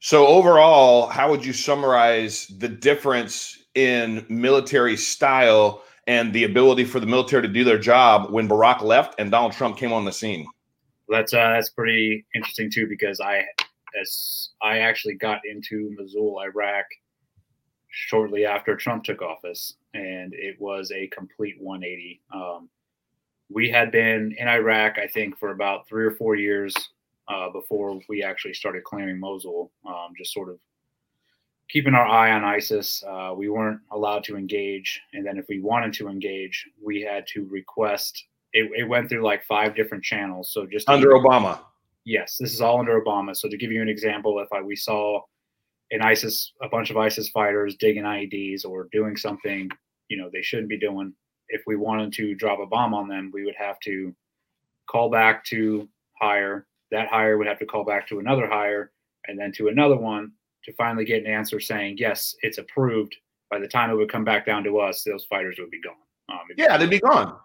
so 0.03 0.27
overall, 0.27 1.07
how 1.07 1.29
would 1.29 1.45
you 1.45 1.53
summarize 1.53 2.47
the 2.57 2.67
difference 2.67 3.63
in 3.73 4.25
military 4.27 4.97
style 4.97 5.81
and 6.07 6.33
the 6.33 6.43
ability 6.43 6.83
for 6.83 6.99
the 6.99 7.05
military 7.05 7.41
to 7.43 7.47
do 7.47 7.63
their 7.63 7.79
job 7.79 8.29
when 8.29 8.49
Barack 8.49 8.81
left 8.81 9.17
and 9.17 9.31
Donald 9.31 9.53
Trump 9.53 9.77
came 9.77 9.93
on 9.93 10.03
the 10.03 10.11
scene? 10.11 10.45
That's 11.07 11.33
uh, 11.33 11.51
that's 11.53 11.69
pretty 11.69 12.25
interesting 12.35 12.69
too 12.69 12.85
because 12.85 13.21
I 13.21 13.45
as 13.97 14.49
I 14.61 14.79
actually 14.79 15.13
got 15.13 15.39
into 15.45 15.95
Mosul, 15.97 16.37
Iraq 16.41 16.83
shortly 17.87 18.45
after 18.45 18.75
Trump 18.75 19.05
took 19.05 19.21
office, 19.21 19.77
and 19.93 20.33
it 20.33 20.57
was 20.59 20.91
a 20.91 21.07
complete 21.15 21.55
180. 21.61 22.21
Um, 22.33 22.67
we 23.49 23.69
had 23.69 23.89
been 23.89 24.35
in 24.37 24.49
Iraq, 24.49 24.97
I 24.97 25.07
think, 25.07 25.37
for 25.37 25.51
about 25.51 25.87
three 25.87 26.03
or 26.03 26.11
four 26.11 26.35
years 26.35 26.75
uh, 27.27 27.49
before 27.49 27.99
we 28.09 28.23
actually 28.23 28.53
started 28.53 28.83
clearing 28.83 29.19
Mosul, 29.19 29.71
um, 29.85 30.13
just 30.17 30.33
sort 30.33 30.49
of 30.49 30.59
keeping 31.69 31.93
our 31.93 32.05
eye 32.05 32.31
on 32.31 32.43
ISIS. 32.43 33.03
Uh, 33.07 33.33
we 33.35 33.49
weren't 33.49 33.79
allowed 33.91 34.23
to 34.25 34.35
engage, 34.37 35.01
and 35.13 35.25
then 35.25 35.37
if 35.37 35.45
we 35.49 35.59
wanted 35.59 35.93
to 35.93 36.07
engage, 36.07 36.67
we 36.83 37.01
had 37.01 37.25
to 37.27 37.45
request. 37.49 38.25
It, 38.53 38.69
it 38.75 38.87
went 38.87 39.09
through 39.09 39.23
like 39.23 39.43
five 39.45 39.75
different 39.75 40.03
channels. 40.03 40.51
So 40.53 40.65
just 40.65 40.87
under 40.87 41.09
Obama. 41.09 41.59
Yes, 42.05 42.37
this 42.37 42.53
is 42.53 42.61
all 42.61 42.79
under 42.79 43.01
Obama. 43.01 43.35
So 43.35 43.47
to 43.47 43.57
give 43.57 43.71
you 43.71 43.81
an 43.81 43.89
example, 43.89 44.39
if 44.39 44.49
I, 44.51 44.61
we 44.61 44.75
saw 44.75 45.21
an 45.91 46.01
ISIS, 46.01 46.51
a 46.61 46.67
bunch 46.67 46.89
of 46.89 46.97
ISIS 46.97 47.29
fighters 47.29 47.75
digging 47.77 48.03
IEDs 48.03 48.65
or 48.65 48.89
doing 48.91 49.15
something, 49.15 49.69
you 50.09 50.17
know, 50.17 50.29
they 50.31 50.41
shouldn't 50.41 50.69
be 50.69 50.77
doing. 50.77 51.13
If 51.49 51.61
we 51.65 51.75
wanted 51.75 52.11
to 52.13 52.35
drop 52.35 52.59
a 52.59 52.65
bomb 52.65 52.93
on 52.93 53.07
them, 53.07 53.31
we 53.33 53.43
would 53.45 53.55
have 53.57 53.79
to 53.81 54.13
call 54.87 55.09
back 55.09 55.45
to 55.45 55.87
higher. 56.19 56.67
That 56.93 57.09
higher 57.09 57.37
would 57.37 57.47
have 57.47 57.59
to 57.59 57.65
call 57.65 57.83
back 57.83 58.07
to 58.07 58.19
another 58.19 58.47
higher 58.47 58.91
and 59.27 59.37
then 59.37 59.51
to 59.53 59.67
another 59.67 59.97
one 59.97 60.31
to 60.63 60.73
finally 60.73 61.03
get 61.03 61.25
an 61.25 61.27
answer 61.27 61.59
saying, 61.59 61.97
yes, 61.97 62.35
it's 62.41 62.59
approved. 62.59 63.15
By 63.49 63.59
the 63.59 63.67
time 63.67 63.89
it 63.89 63.95
would 63.95 64.11
come 64.11 64.23
back 64.23 64.45
down 64.45 64.63
to 64.63 64.79
us, 64.79 65.03
those 65.03 65.25
fighters 65.25 65.57
would 65.59 65.71
be 65.71 65.81
gone. 65.81 65.95
Um, 66.29 66.45
yeah, 66.55 66.77
they'd 66.77 66.89
be 66.89 66.99
gone. 66.99 67.35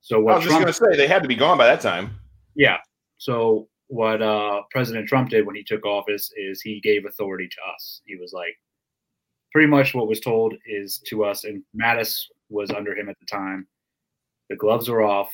So 0.00 0.20
what 0.20 0.34
I 0.34 0.36
was 0.36 0.46
Trump, 0.46 0.66
just 0.66 0.80
going 0.80 0.90
to 0.90 0.96
say, 0.96 1.02
they 1.02 1.08
had 1.08 1.22
to 1.22 1.28
be 1.28 1.34
gone 1.34 1.58
by 1.58 1.66
that 1.66 1.80
time. 1.80 2.18
Yeah. 2.54 2.76
So 3.16 3.68
what 3.88 4.22
uh, 4.22 4.62
President 4.70 5.08
Trump 5.08 5.30
did 5.30 5.46
when 5.46 5.56
he 5.56 5.64
took 5.64 5.84
office 5.84 6.30
is 6.36 6.60
he 6.60 6.80
gave 6.80 7.04
authority 7.04 7.48
to 7.48 7.72
us. 7.74 8.02
He 8.04 8.16
was 8.16 8.32
like, 8.32 8.54
pretty 9.52 9.68
much 9.68 9.94
what 9.94 10.06
was 10.06 10.20
told 10.20 10.54
is 10.66 11.02
to 11.06 11.24
us, 11.24 11.44
and 11.44 11.62
Mattis 11.74 12.20
was 12.50 12.70
under 12.70 12.94
him 12.94 13.08
at 13.08 13.18
the 13.18 13.26
time. 13.26 13.66
The 14.50 14.56
gloves 14.56 14.88
are 14.88 15.02
off. 15.02 15.30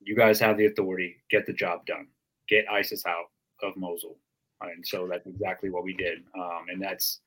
You 0.00 0.14
guys 0.14 0.38
have 0.40 0.56
the 0.56 0.66
authority. 0.66 1.16
Get 1.30 1.46
the 1.46 1.52
job 1.52 1.84
done. 1.86 2.06
Get 2.48 2.64
ISIS 2.70 3.04
out 3.06 3.26
of 3.62 3.76
Mosul. 3.76 4.16
And 4.60 4.86
so 4.86 5.06
that's 5.10 5.26
exactly 5.26 5.70
what 5.70 5.84
we 5.84 5.94
did. 5.94 6.18
Um, 6.36 6.66
and 6.70 6.80
that's 6.80 7.20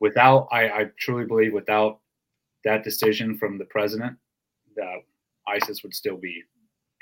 without, 0.00 0.48
I, 0.50 0.68
I 0.68 0.84
truly 0.98 1.26
believe, 1.26 1.52
without 1.52 2.00
that 2.64 2.84
decision 2.84 3.36
from 3.36 3.58
the 3.58 3.66
president, 3.66 4.16
that 4.76 4.98
ISIS 5.48 5.82
would 5.82 5.94
still 5.94 6.16
be 6.16 6.42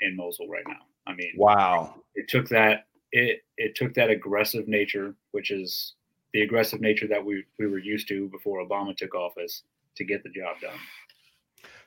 in 0.01 0.15
Mosul 0.15 0.47
right 0.47 0.63
now. 0.67 0.81
I 1.07 1.15
mean, 1.15 1.33
wow. 1.35 1.95
It 2.15 2.27
took 2.27 2.47
that 2.49 2.85
it 3.11 3.41
it 3.57 3.75
took 3.75 3.93
that 3.95 4.09
aggressive 4.09 4.67
nature, 4.67 5.15
which 5.31 5.51
is 5.51 5.95
the 6.33 6.41
aggressive 6.41 6.81
nature 6.81 7.07
that 7.07 7.23
we 7.23 7.43
we 7.57 7.67
were 7.67 7.79
used 7.79 8.07
to 8.09 8.29
before 8.29 8.63
Obama 8.63 8.95
took 8.95 9.15
office, 9.15 9.63
to 9.95 10.03
get 10.03 10.23
the 10.23 10.29
job 10.29 10.59
done. 10.61 10.77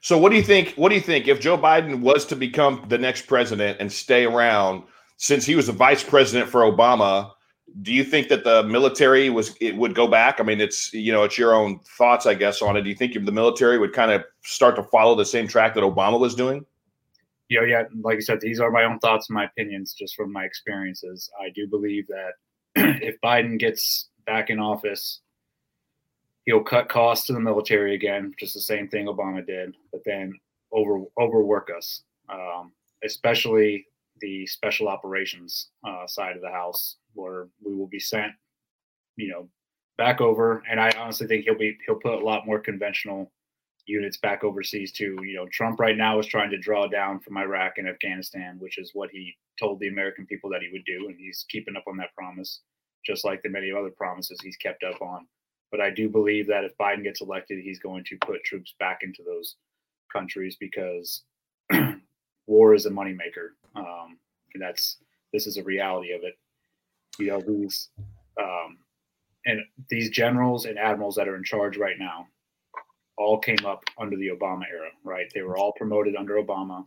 So, 0.00 0.18
what 0.18 0.30
do 0.30 0.36
you 0.36 0.42
think? 0.42 0.74
What 0.74 0.88
do 0.88 0.96
you 0.96 1.00
think 1.00 1.28
if 1.28 1.40
Joe 1.40 1.56
Biden 1.56 2.00
was 2.00 2.26
to 2.26 2.36
become 2.36 2.84
the 2.88 2.98
next 2.98 3.26
president 3.26 3.78
and 3.80 3.90
stay 3.90 4.24
around, 4.24 4.82
since 5.22 5.46
he 5.46 5.54
was 5.54 5.68
the 5.68 5.72
vice 5.72 6.02
president 6.02 6.50
for 6.50 6.62
Obama? 6.62 7.30
Do 7.80 7.92
you 7.92 8.02
think 8.02 8.26
that 8.28 8.42
the 8.42 8.64
military 8.64 9.30
was 9.30 9.54
it 9.60 9.76
would 9.76 9.94
go 9.94 10.08
back? 10.08 10.40
I 10.40 10.42
mean, 10.42 10.60
it's 10.60 10.92
you 10.92 11.12
know, 11.12 11.22
it's 11.22 11.38
your 11.38 11.54
own 11.54 11.78
thoughts, 11.96 12.26
I 12.26 12.34
guess, 12.34 12.60
on 12.60 12.76
it. 12.76 12.82
Do 12.82 12.90
you 12.90 12.96
think 12.96 13.14
the 13.14 13.32
military 13.32 13.78
would 13.78 13.92
kind 13.92 14.10
of 14.10 14.24
start 14.42 14.74
to 14.76 14.82
follow 14.82 15.14
the 15.14 15.24
same 15.24 15.46
track 15.46 15.74
that 15.74 15.84
Obama 15.84 16.18
was 16.18 16.34
doing? 16.34 16.66
Yeah, 17.48 17.64
yeah, 17.64 17.82
like 18.02 18.16
I 18.16 18.20
said, 18.20 18.40
these 18.40 18.58
are 18.60 18.70
my 18.72 18.82
own 18.82 18.98
thoughts 18.98 19.28
and 19.28 19.34
my 19.36 19.44
opinions 19.44 19.94
just 19.94 20.16
from 20.16 20.32
my 20.32 20.44
experiences. 20.44 21.30
I 21.40 21.50
do 21.50 21.68
believe 21.68 22.06
that 22.08 22.32
if 23.02 23.16
Biden 23.22 23.58
gets 23.58 24.08
back 24.26 24.50
in 24.50 24.58
office, 24.58 25.20
he'll 26.46 26.64
cut 26.64 26.88
costs 26.88 27.26
to 27.26 27.32
the 27.32 27.40
military 27.40 27.94
again, 27.94 28.34
just 28.40 28.54
the 28.54 28.60
same 28.60 28.88
thing 28.88 29.06
Obama 29.06 29.46
did, 29.46 29.76
but 29.92 30.02
then 30.04 30.32
over 30.72 31.04
overwork 31.20 31.68
us, 31.76 32.02
um, 32.28 32.72
especially 33.04 33.86
the 34.22 34.46
special 34.46 34.88
operations 34.88 35.68
uh, 35.86 36.06
side 36.06 36.36
of 36.36 36.42
the 36.42 36.50
house, 36.50 36.96
where 37.12 37.48
we 37.62 37.74
will 37.74 37.88
be 37.88 38.00
sent, 38.00 38.32
you 39.16 39.28
know, 39.28 39.48
back 39.98 40.22
over. 40.22 40.62
And 40.70 40.80
I 40.80 40.90
honestly 40.98 41.26
think 41.26 41.44
he'll 41.44 41.58
be 41.58 41.76
he'll 41.86 41.96
put 41.96 42.14
a 42.14 42.24
lot 42.24 42.46
more 42.46 42.58
conventional 42.58 43.30
units 43.86 44.16
back 44.16 44.44
overseas 44.44 44.92
too. 44.92 45.18
You 45.22 45.34
know, 45.34 45.48
Trump 45.52 45.80
right 45.80 45.96
now 45.96 46.18
is 46.18 46.26
trying 46.26 46.50
to 46.50 46.58
draw 46.58 46.86
down 46.86 47.20
from 47.20 47.36
Iraq 47.36 47.74
and 47.76 47.88
Afghanistan, 47.88 48.56
which 48.58 48.78
is 48.78 48.92
what 48.94 49.10
he 49.10 49.34
told 49.58 49.80
the 49.80 49.88
American 49.88 50.26
people 50.26 50.50
that 50.50 50.62
he 50.62 50.70
would 50.72 50.84
do, 50.84 51.08
and 51.08 51.16
he's 51.18 51.44
keeping 51.48 51.76
up 51.76 51.84
on 51.86 51.96
that 51.98 52.14
promise, 52.16 52.60
just 53.04 53.24
like 53.24 53.42
the 53.42 53.50
many 53.50 53.70
other 53.70 53.90
promises 53.90 54.38
he's 54.42 54.56
kept 54.56 54.82
up 54.84 55.00
on. 55.02 55.26
But 55.70 55.80
I 55.80 55.90
do 55.90 56.08
believe 56.08 56.46
that 56.48 56.64
if 56.64 56.76
Biden 56.80 57.02
gets 57.02 57.22
elected, 57.22 57.62
he's 57.62 57.78
going 57.78 58.04
to 58.04 58.16
put 58.24 58.44
troops 58.44 58.74
back 58.78 59.00
into 59.02 59.22
those 59.24 59.56
countries 60.12 60.56
because 60.60 61.22
war 62.46 62.74
is 62.74 62.86
a 62.86 62.90
moneymaker. 62.90 63.50
Um, 63.74 64.18
and 64.54 64.62
that's 64.62 64.98
this 65.32 65.46
is 65.46 65.56
a 65.56 65.62
reality 65.64 66.12
of 66.12 66.22
it. 66.22 66.38
You 67.18 67.28
know, 67.28 67.40
these 67.40 67.88
um, 68.40 68.78
and 69.46 69.60
these 69.88 70.10
generals 70.10 70.66
and 70.66 70.78
admirals 70.78 71.16
that 71.16 71.28
are 71.28 71.36
in 71.36 71.44
charge 71.44 71.76
right 71.76 71.98
now, 71.98 72.26
all 73.18 73.38
came 73.38 73.64
up 73.66 73.82
under 73.98 74.16
the 74.16 74.28
Obama 74.28 74.62
era, 74.70 74.88
right? 75.04 75.26
They 75.34 75.42
were 75.42 75.56
all 75.56 75.72
promoted 75.72 76.16
under 76.16 76.34
Obama. 76.34 76.86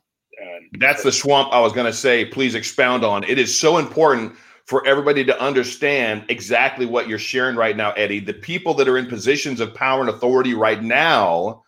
That's 0.79 1.03
the 1.03 1.11
swamp 1.11 1.53
I 1.53 1.59
was 1.61 1.73
going 1.73 1.85
to 1.85 1.93
say. 1.93 2.25
Please 2.25 2.55
expound 2.55 3.05
on. 3.05 3.23
It 3.23 3.39
is 3.39 3.57
so 3.57 3.77
important 3.77 4.35
for 4.65 4.85
everybody 4.85 5.23
to 5.23 5.39
understand 5.41 6.25
exactly 6.29 6.85
what 6.85 7.07
you're 7.07 7.19
sharing 7.19 7.55
right 7.55 7.77
now, 7.77 7.91
Eddie. 7.91 8.19
The 8.19 8.33
people 8.33 8.73
that 8.75 8.87
are 8.87 8.97
in 8.97 9.05
positions 9.05 9.59
of 9.59 9.73
power 9.73 10.01
and 10.01 10.09
authority 10.09 10.53
right 10.53 10.81
now 10.81 11.63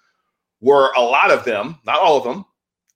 were 0.59 0.91
a 0.97 1.01
lot 1.01 1.31
of 1.31 1.45
them, 1.45 1.77
not 1.85 1.99
all 1.99 2.17
of 2.17 2.23
them, 2.23 2.43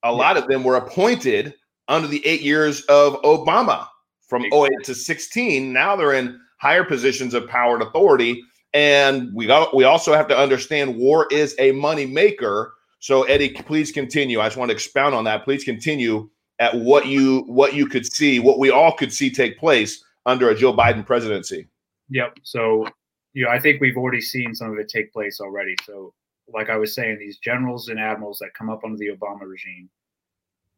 a 0.04 0.12
lot 0.12 0.38
of 0.38 0.48
them 0.48 0.64
were 0.64 0.76
appointed 0.76 1.54
under 1.88 2.08
the 2.08 2.26
eight 2.26 2.42
years 2.42 2.82
of 2.84 3.22
Obama 3.22 3.88
from 4.28 4.46
oh 4.52 4.64
exactly. 4.64 4.78
08 4.82 4.86
to 4.86 4.96
16. 4.96 5.74
Now 5.74 5.96
they're 5.96 6.14
in 6.14 6.40
higher 6.60 6.84
positions 6.84 7.34
of 7.34 7.48
power 7.48 7.74
and 7.74 7.84
authority. 7.84 8.42
And 8.74 9.34
we 9.34 9.48
got 9.48 9.76
we 9.76 9.84
also 9.84 10.14
have 10.14 10.28
to 10.30 10.38
understand 10.38 10.96
war 10.96 11.28
is 11.32 11.56
a 11.60 11.74
money 11.74 12.06
maker. 12.06 12.74
So 13.00 13.24
Eddie, 13.24 13.50
please 13.50 13.92
continue. 13.92 14.40
I 14.40 14.46
just 14.46 14.58
want 14.58 14.70
to 14.70 14.74
expound 14.74 15.16
on 15.16 15.26
that. 15.26 15.44
Please 15.44 15.64
continue 15.64 16.30
at 16.60 16.76
what 16.76 17.08
you 17.08 17.42
what 17.48 17.74
you 17.74 17.88
could 17.88 18.06
see, 18.06 18.40
what 18.40 18.60
we 18.60 18.70
all 18.70 18.94
could 18.96 19.12
see 19.12 19.30
take 19.30 19.60
place 19.60 20.04
under 20.26 20.50
a 20.50 20.56
Joe 20.56 20.74
Biden 20.74 21.06
presidency. 21.06 21.68
Yep. 22.10 22.38
So, 22.44 22.88
you 23.34 23.46
know, 23.46 23.52
I 23.52 23.60
think 23.60 23.82
we've 23.82 23.98
already 23.98 24.22
seen 24.22 24.54
some 24.54 24.72
of 24.72 24.78
it 24.78 24.88
take 24.88 25.12
place 25.12 25.42
already. 25.42 25.76
So, 25.86 26.14
like 26.54 26.70
I 26.70 26.78
was 26.78 26.94
saying, 26.94 27.20
these 27.20 27.38
generals 27.38 27.90
and 27.90 28.00
admirals 28.00 28.40
that 28.40 28.54
come 28.54 28.70
up 28.70 28.84
under 28.84 28.98
the 28.98 29.10
Obama 29.10 29.48
regime, 29.48 29.90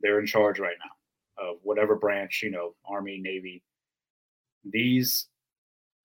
they're 0.02 0.20
in 0.20 0.26
charge 0.26 0.60
right 0.60 0.76
now 0.84 1.50
of 1.50 1.58
whatever 1.64 1.96
branch, 1.96 2.42
you 2.44 2.52
know, 2.52 2.76
Army, 2.86 3.20
Navy. 3.20 3.64
These 4.66 5.28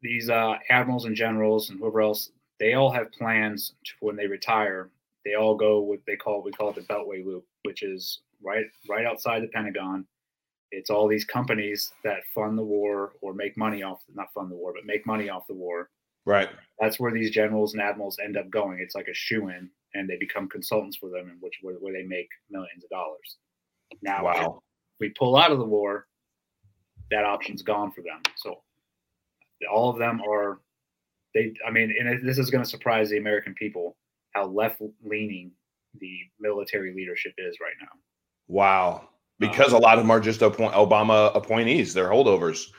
these 0.00 0.30
uh, 0.30 0.54
admirals 0.70 1.06
and 1.06 1.16
generals 1.16 1.70
and 1.70 1.78
whoever 1.80 2.00
else, 2.00 2.30
they 2.60 2.74
all 2.74 2.90
have 2.90 3.10
plans 3.12 3.74
to, 3.84 3.92
when 4.00 4.16
they 4.16 4.26
retire. 4.26 4.90
They 5.24 5.34
all 5.34 5.56
go 5.56 5.80
what 5.80 6.00
they 6.06 6.16
call 6.16 6.42
we 6.42 6.52
call 6.52 6.70
it 6.70 6.76
the 6.76 6.82
Beltway 6.82 7.24
Loop, 7.24 7.44
which 7.64 7.82
is 7.82 8.20
right 8.42 8.64
right 8.88 9.04
outside 9.04 9.42
the 9.42 9.48
Pentagon. 9.48 10.06
It's 10.70 10.90
all 10.90 11.08
these 11.08 11.24
companies 11.24 11.92
that 12.04 12.20
fund 12.34 12.58
the 12.58 12.62
war 12.62 13.12
or 13.22 13.32
make 13.32 13.56
money 13.56 13.82
off 13.82 14.02
not 14.14 14.32
fund 14.32 14.50
the 14.50 14.56
war, 14.56 14.72
but 14.74 14.86
make 14.86 15.06
money 15.06 15.28
off 15.28 15.46
the 15.46 15.54
war. 15.54 15.90
Right. 16.28 16.48
That's 16.78 17.00
where 17.00 17.12
these 17.12 17.30
generals 17.30 17.72
and 17.72 17.82
admirals 17.82 18.18
end 18.22 18.36
up 18.36 18.50
going. 18.50 18.78
It's 18.80 18.94
like 18.94 19.08
a 19.08 19.14
shoe 19.14 19.48
in, 19.48 19.70
and 19.94 20.08
they 20.08 20.16
become 20.16 20.48
consultants 20.48 20.96
for 20.96 21.08
them, 21.08 21.30
in 21.30 21.36
which 21.40 21.54
where, 21.62 21.76
where 21.76 21.92
they 21.92 22.04
make 22.04 22.28
millions 22.50 22.84
of 22.84 22.90
dollars. 22.90 23.36
Now, 24.02 24.24
wow. 24.24 24.62
we 25.00 25.08
pull 25.18 25.36
out 25.36 25.50
of 25.50 25.58
the 25.58 25.64
war, 25.64 26.06
that 27.10 27.24
option's 27.24 27.62
gone 27.62 27.90
for 27.92 28.02
them. 28.02 28.20
So 28.36 28.60
all 29.72 29.90
of 29.90 29.98
them 29.98 30.20
are 30.28 30.60
they 31.34 31.52
i 31.66 31.70
mean 31.70 31.94
and 31.98 32.26
this 32.26 32.38
is 32.38 32.50
going 32.50 32.62
to 32.62 32.68
surprise 32.68 33.10
the 33.10 33.18
american 33.18 33.54
people 33.54 33.96
how 34.34 34.46
left 34.46 34.80
leaning 35.04 35.50
the 36.00 36.18
military 36.38 36.94
leadership 36.94 37.32
is 37.38 37.56
right 37.60 37.74
now 37.80 37.88
wow 38.46 39.08
because 39.38 39.72
um, 39.72 39.80
a 39.80 39.82
lot 39.82 39.98
of 39.98 40.04
them 40.04 40.10
are 40.10 40.20
just 40.20 40.42
appoint, 40.42 40.72
obama 40.74 41.34
appointees 41.34 41.94
they're 41.94 42.08
holdovers. 42.08 42.70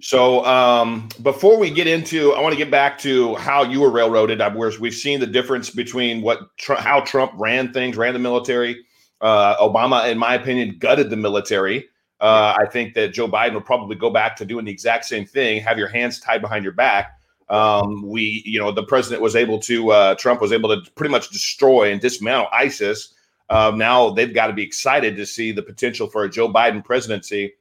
So 0.00 0.44
um, 0.44 1.08
before 1.22 1.58
we 1.58 1.70
get 1.70 1.86
into 1.86 2.32
i 2.34 2.40
want 2.40 2.52
to 2.52 2.58
get 2.58 2.70
back 2.70 2.98
to 2.98 3.34
how 3.36 3.62
you 3.62 3.80
were 3.80 3.90
railroaded 3.90 4.40
we've 4.80 4.94
seen 4.94 5.20
the 5.20 5.26
difference 5.26 5.70
between 5.70 6.22
what 6.22 6.40
how 6.78 7.00
trump 7.00 7.32
ran 7.36 7.72
things 7.72 7.96
ran 7.96 8.12
the 8.12 8.18
military 8.18 8.84
uh, 9.20 9.56
obama 9.56 10.10
in 10.10 10.18
my 10.18 10.34
opinion 10.34 10.76
gutted 10.78 11.10
the 11.10 11.16
military 11.16 11.88
uh, 12.20 12.56
I 12.58 12.66
think 12.66 12.94
that 12.94 13.12
Joe 13.12 13.28
Biden 13.28 13.52
will 13.52 13.60
probably 13.60 13.96
go 13.96 14.08
back 14.08 14.34
to 14.36 14.46
doing 14.46 14.64
the 14.64 14.70
exact 14.70 15.04
same 15.04 15.26
thing, 15.26 15.60
have 15.60 15.76
your 15.76 15.88
hands 15.88 16.20
tied 16.20 16.40
behind 16.40 16.64
your 16.64 16.72
back. 16.72 17.18
Um, 17.50 18.02
we, 18.08 18.42
you 18.46 18.58
know, 18.58 18.72
the 18.72 18.84
president 18.84 19.20
was 19.20 19.36
able 19.36 19.58
to, 19.60 19.90
uh, 19.90 20.14
Trump 20.14 20.40
was 20.40 20.52
able 20.52 20.70
to 20.70 20.90
pretty 20.92 21.10
much 21.10 21.28
destroy 21.28 21.92
and 21.92 22.00
dismantle 22.00 22.48
ISIS. 22.50 23.12
Uh, 23.50 23.72
now 23.74 24.08
they've 24.10 24.34
got 24.34 24.46
to 24.46 24.54
be 24.54 24.62
excited 24.62 25.16
to 25.16 25.26
see 25.26 25.52
the 25.52 25.62
potential 25.62 26.06
for 26.06 26.24
a 26.24 26.30
Joe 26.30 26.50
Biden 26.50 26.82
presidency. 26.82 27.52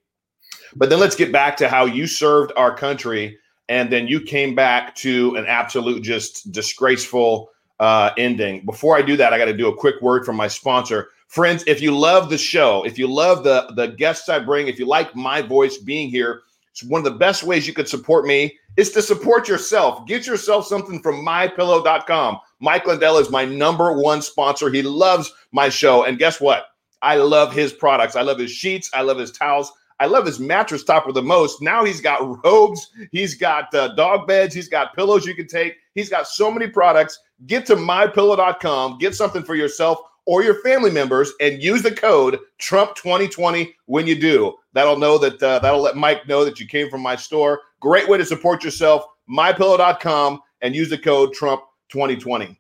But 0.75 0.89
then 0.89 0.99
let's 0.99 1.15
get 1.15 1.31
back 1.31 1.57
to 1.57 1.69
how 1.69 1.85
you 1.85 2.07
served 2.07 2.51
our 2.55 2.75
country. 2.75 3.37
And 3.69 3.91
then 3.91 4.07
you 4.07 4.19
came 4.19 4.55
back 4.55 4.95
to 4.95 5.35
an 5.35 5.45
absolute, 5.45 6.03
just 6.03 6.51
disgraceful 6.51 7.49
uh, 7.79 8.11
ending. 8.17 8.65
Before 8.65 8.97
I 8.97 9.01
do 9.01 9.17
that, 9.17 9.33
I 9.33 9.37
got 9.37 9.45
to 9.45 9.57
do 9.57 9.69
a 9.69 9.75
quick 9.75 10.01
word 10.01 10.25
from 10.25 10.35
my 10.35 10.47
sponsor. 10.47 11.09
Friends, 11.27 11.63
if 11.65 11.81
you 11.81 11.97
love 11.97 12.29
the 12.29 12.37
show, 12.37 12.85
if 12.85 12.99
you 12.99 13.07
love 13.07 13.43
the, 13.43 13.71
the 13.75 13.87
guests 13.87 14.29
I 14.29 14.39
bring, 14.39 14.67
if 14.67 14.77
you 14.77 14.85
like 14.85 15.15
my 15.15 15.41
voice 15.41 15.77
being 15.77 16.09
here, 16.09 16.43
it's 16.71 16.83
one 16.83 16.99
of 16.99 17.05
the 17.05 17.19
best 17.19 17.43
ways 17.43 17.67
you 17.67 17.73
could 17.73 17.87
support 17.87 18.25
me 18.25 18.57
is 18.77 18.91
to 18.91 19.01
support 19.01 19.47
yourself. 19.47 20.07
Get 20.07 20.25
yourself 20.25 20.65
something 20.65 21.01
from 21.01 21.25
mypillow.com. 21.25 22.39
Mike 22.59 22.87
Lindell 22.87 23.17
is 23.17 23.29
my 23.29 23.45
number 23.45 23.93
one 23.93 24.21
sponsor. 24.21 24.69
He 24.69 24.81
loves 24.81 25.31
my 25.51 25.69
show. 25.69 26.03
And 26.05 26.17
guess 26.17 26.41
what? 26.41 26.65
I 27.01 27.17
love 27.17 27.53
his 27.53 27.73
products. 27.73 28.15
I 28.15 28.21
love 28.21 28.39
his 28.39 28.51
sheets. 28.51 28.89
I 28.93 29.01
love 29.01 29.19
his 29.19 29.31
towels. 29.31 29.71
I 30.03 30.05
love 30.05 30.25
his 30.25 30.37
mattress 30.37 30.83
topper 30.83 31.13
the 31.13 31.21
most. 31.21 31.61
Now 31.61 31.85
he's 31.85 32.01
got 32.01 32.43
robes. 32.43 32.91
He's 33.13 33.35
got 33.35 33.73
uh, 33.73 33.95
dog 33.95 34.27
beds. 34.27 34.53
He's 34.53 34.67
got 34.67 34.93
pillows 34.93 35.25
you 35.25 35.33
can 35.33 35.47
take. 35.47 35.77
He's 35.95 36.09
got 36.09 36.27
so 36.27 36.51
many 36.51 36.67
products. 36.67 37.17
Get 37.47 37.65
to 37.67 37.77
mypillow.com. 37.77 38.97
Get 38.97 39.15
something 39.15 39.43
for 39.43 39.55
yourself 39.55 39.99
or 40.25 40.43
your 40.43 40.61
family 40.61 40.91
members 40.91 41.31
and 41.39 41.63
use 41.63 41.81
the 41.83 41.95
code 41.95 42.37
Trump2020 42.61 43.75
when 43.85 44.05
you 44.05 44.19
do. 44.19 44.53
That'll 44.73 44.99
know 44.99 45.17
that 45.19 45.41
uh, 45.41 45.59
that'll 45.59 45.81
let 45.81 45.95
Mike 45.95 46.27
know 46.27 46.43
that 46.43 46.59
you 46.59 46.67
came 46.67 46.89
from 46.89 46.99
my 46.99 47.15
store. 47.15 47.61
Great 47.79 48.09
way 48.09 48.17
to 48.17 48.25
support 48.25 48.61
yourself. 48.61 49.05
Mypillow.com 49.29 50.41
and 50.61 50.75
use 50.75 50.89
the 50.89 50.97
code 50.97 51.33
Trump2020. 51.33 52.57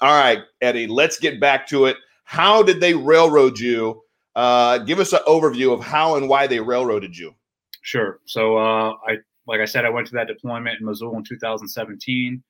All 0.00 0.20
right, 0.20 0.40
Eddie, 0.60 0.88
let's 0.88 1.20
get 1.20 1.38
back 1.38 1.68
to 1.68 1.84
it. 1.84 1.98
How 2.24 2.64
did 2.64 2.80
they 2.80 2.94
railroad 2.94 3.60
you? 3.60 4.02
Uh, 4.34 4.78
give 4.78 4.98
us 4.98 5.12
an 5.12 5.20
overview 5.26 5.72
of 5.72 5.80
how 5.80 6.16
and 6.16 6.28
why 6.28 6.46
they 6.46 6.60
railroaded 6.60 7.16
you. 7.16 7.34
Sure. 7.82 8.20
So 8.24 8.56
uh, 8.56 8.94
I, 9.06 9.18
like 9.46 9.60
I 9.60 9.64
said, 9.64 9.84
I 9.84 9.90
went 9.90 10.06
to 10.08 10.14
that 10.14 10.26
deployment 10.26 10.80
in 10.80 10.86
Mosul 10.86 11.16
in 11.16 11.24
2017. 11.24 12.42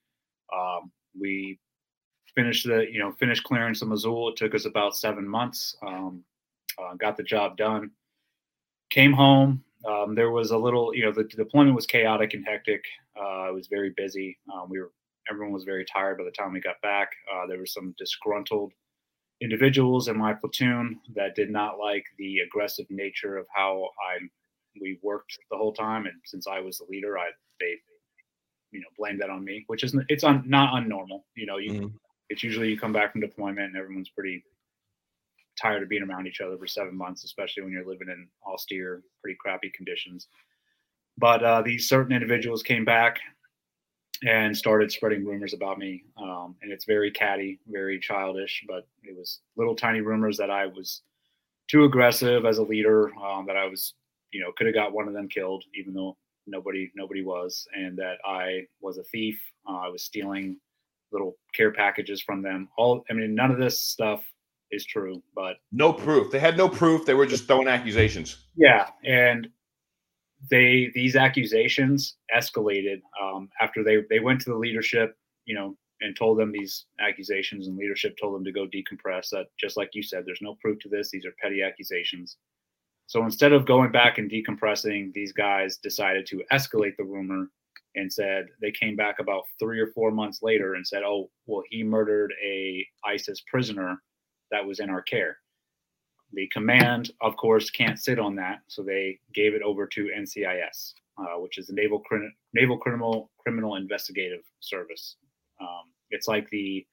Um, 0.55 0.91
we 1.19 1.59
finished 2.35 2.67
the 2.67 2.87
you 2.91 2.99
know 2.99 3.13
finished 3.13 3.45
clearance 3.45 3.83
of 3.83 3.89
Mosul. 3.89 4.31
It 4.31 4.37
took 4.37 4.55
us 4.55 4.65
about 4.65 4.97
seven 4.97 5.29
months. 5.29 5.77
Um, 5.87 6.23
uh, 6.79 6.95
got 6.95 7.17
the 7.17 7.23
job 7.23 7.57
done. 7.57 7.91
Came 8.91 9.13
home. 9.13 9.63
Um, 9.87 10.15
there 10.15 10.31
was 10.31 10.51
a 10.51 10.59
little 10.59 10.95
you 10.95 11.05
know 11.05 11.13
the, 11.13 11.25
the, 11.25 11.37
deployment 11.37 11.77
was 11.77 11.87
chaotic 11.87 12.35
and 12.35 12.45
hectic. 12.47 12.85
Uh, 13.21 13.49
it 13.49 13.55
was 13.55 13.67
very 13.67 13.93
busy. 13.97 14.39
Um, 14.53 14.69
we 14.69 14.81
were 14.81 14.93
everyone 15.31 15.53
was 15.53 15.65
very 15.65 15.85
tired 15.85 16.19
by 16.19 16.25
the 16.25 16.31
time 16.31 16.53
we 16.53 16.61
got 16.61 16.81
back. 16.83 17.11
Uh, 17.33 17.47
there 17.47 17.59
were 17.59 17.67
some 17.67 17.95
disgruntled 17.99 18.73
individuals 19.45 20.09
in 20.09 20.19
my 20.19 20.33
platoon 20.33 20.99
that 21.15 21.37
did 21.37 21.51
not 21.51 21.79
like 21.79 22.05
the 22.19 22.39
aggressive 22.39 22.87
nature 22.91 23.37
of 23.37 23.47
how 23.55 23.91
I 24.01 24.19
we 24.81 24.99
worked 25.03 25.39
the 25.51 25.57
whole 25.57 25.73
time. 25.73 26.07
And 26.07 26.17
since 26.25 26.49
I 26.49 26.59
was 26.59 26.79
the 26.79 26.87
leader, 26.89 27.19
I 27.19 27.29
they 27.61 27.77
you 28.73 28.81
know 28.81 28.89
blamed 28.99 29.21
that 29.21 29.31
on 29.31 29.45
me, 29.45 29.65
which 29.69 29.85
is 29.85 29.97
it's 30.09 30.25
un, 30.25 30.43
not 30.47 30.73
unnormal. 30.75 31.23
You 31.37 31.47
know, 31.47 31.59
you 31.59 31.73
mm-hmm 31.73 31.97
it's 32.31 32.43
usually 32.43 32.69
you 32.69 32.79
come 32.79 32.93
back 32.93 33.13
from 33.13 33.21
deployment 33.21 33.69
and 33.69 33.77
everyone's 33.77 34.09
pretty 34.09 34.45
tired 35.61 35.83
of 35.83 35.89
being 35.89 36.03
around 36.03 36.27
each 36.27 36.41
other 36.41 36.57
for 36.57 36.67
seven 36.67 36.97
months, 36.97 37.25
especially 37.25 37.63
when 37.63 37.73
you're 37.73 37.87
living 37.87 38.09
in 38.09 38.27
austere, 38.47 39.03
pretty 39.23 39.37
crappy 39.41 39.71
conditions. 39.71 40.27
But 41.17 41.45
uh, 41.45 41.63
these 41.63 41.89
certain 41.89 42.13
individuals 42.13 42.63
came 42.63 42.85
back 42.85 43.19
and 44.27 44.57
started 44.57 44.91
spreading 44.91 45.25
rumors 45.25 45.53
about 45.53 45.79
me. 45.79 46.05
Um, 46.17 46.57
and 46.63 46.73
it's 46.73 46.85
very 46.85 47.11
catty, 47.11 47.61
very 47.69 47.99
childish, 48.01 48.65
but 48.67 48.87
it 49.03 49.17
was 49.17 49.41
little 49.57 49.77
tiny 49.77 50.01
rumors 50.01 50.37
that 50.39 50.51
I 50.51 50.67
was 50.67 51.03
too 51.69 51.85
aggressive 51.85 52.45
as 52.45 52.59
a 52.59 52.63
leader, 52.63 53.15
um, 53.17 53.47
that 53.47 53.57
I 53.57 53.67
was, 53.67 53.95
you 54.33 54.41
know, 54.41 54.53
could 54.57 54.67
have 54.67 54.75
got 54.75 54.93
one 54.93 55.09
of 55.09 55.15
them 55.15 55.29
killed, 55.29 55.65
even 55.75 55.95
though 55.95 56.17
nobody 56.47 56.91
nobody 56.95 57.23
was, 57.23 57.67
and 57.75 57.97
that 57.99 58.17
I 58.25 58.67
was 58.81 58.99
a 58.99 59.05
thief. 59.05 59.41
Uh, 59.69 59.79
I 59.79 59.89
was 59.89 60.05
stealing 60.05 60.59
little 61.13 61.37
care 61.55 61.73
packages 61.73 62.21
from 62.21 62.43
them. 62.43 62.69
All 62.77 63.05
I 63.11 63.15
mean, 63.15 63.35
none 63.35 63.51
of 63.51 63.59
this 63.59 63.81
stuff 63.81 64.23
is 64.71 64.85
true, 64.85 65.23
but 65.35 65.57
no 65.73 65.93
proof. 65.93 66.31
They 66.31 66.41
had 66.41 66.57
no 66.57 66.69
proof. 66.69 67.07
They 67.07 67.15
were 67.15 67.27
just 67.27 67.47
throwing 67.47 67.69
accusations. 67.69 68.47
Yeah, 68.57 68.89
and 69.05 69.49
they 70.51 70.91
these 70.95 71.17
accusations 71.17 72.17
escalated 72.35 73.01
um, 73.21 73.49
after 73.61 73.83
they 73.83 73.99
they 74.11 74.21
went 74.21 74.41
to 74.43 74.51
the 74.51 74.57
leadership, 74.57 75.17
you 75.45 75.55
know, 75.55 75.77
and 76.01 76.17
told 76.17 76.39
them 76.39 76.53
these 76.53 76.87
accusations, 77.01 77.67
and 77.67 77.77
leadership 77.77 78.17
told 78.21 78.35
them 78.35 78.45
to 78.45 78.53
go 78.53 78.67
decompress. 78.67 79.31
That 79.31 79.47
just 79.59 79.77
like 79.77 79.91
you 79.95 80.03
said, 80.03 80.25
there's 80.27 80.43
no 80.43 80.57
proof 80.61 80.79
to 80.81 80.89
this. 80.89 81.11
These 81.11 81.25
are 81.25 81.35
petty 81.41 81.63
accusations. 81.63 82.37
So 83.07 83.25
instead 83.25 83.53
of 83.53 83.67
going 83.67 83.93
back 83.93 84.19
and 84.19 84.31
decompressing, 84.31 85.13
these 85.13 85.33
guys 85.33 85.77
decided 85.77 86.27
to 86.27 86.43
escalate 86.53 86.97
the 86.97 87.05
rumor 87.05 87.51
and 87.97 88.13
said 88.13 88.47
they 88.61 88.73
came 88.73 88.97
back 88.97 89.19
about 89.19 89.45
three 89.59 89.79
or 89.79 89.89
four 89.89 90.11
months 90.11 90.43
later 90.43 90.75
and 90.75 90.87
said, 90.87 91.03
"Oh, 91.05 91.31
well, 91.47 91.63
he 91.71 91.83
murdered 91.83 92.33
a 92.43 92.87
ISIS 93.05 93.43
prisoner 93.47 94.03
that 94.51 94.65
was 94.67 94.81
in 94.81 94.91
our 94.91 95.03
care." 95.03 95.39
The 96.33 96.49
command, 96.53 97.11
of 97.21 97.37
course, 97.37 97.71
can't 97.71 97.99
sit 97.99 98.19
on 98.19 98.35
that, 98.37 98.61
so 98.67 98.83
they 98.83 99.21
gave 99.35 99.55
it 99.55 99.63
over 99.63 99.87
to 99.87 100.11
NCIS, 100.19 100.95
uh, 101.19 101.39
which 101.39 101.59
is 101.59 101.69
the 101.69 101.75
Naval 101.75 102.01
Crim- 102.01 102.35
Naval 102.55 102.79
Criminal 102.79 103.31
Criminal 103.39 103.77
Investigative 103.77 104.41
Service. 104.61 105.17
Um, 105.61 105.93
it's 106.11 106.27
like 106.27 106.49
the 106.51 106.87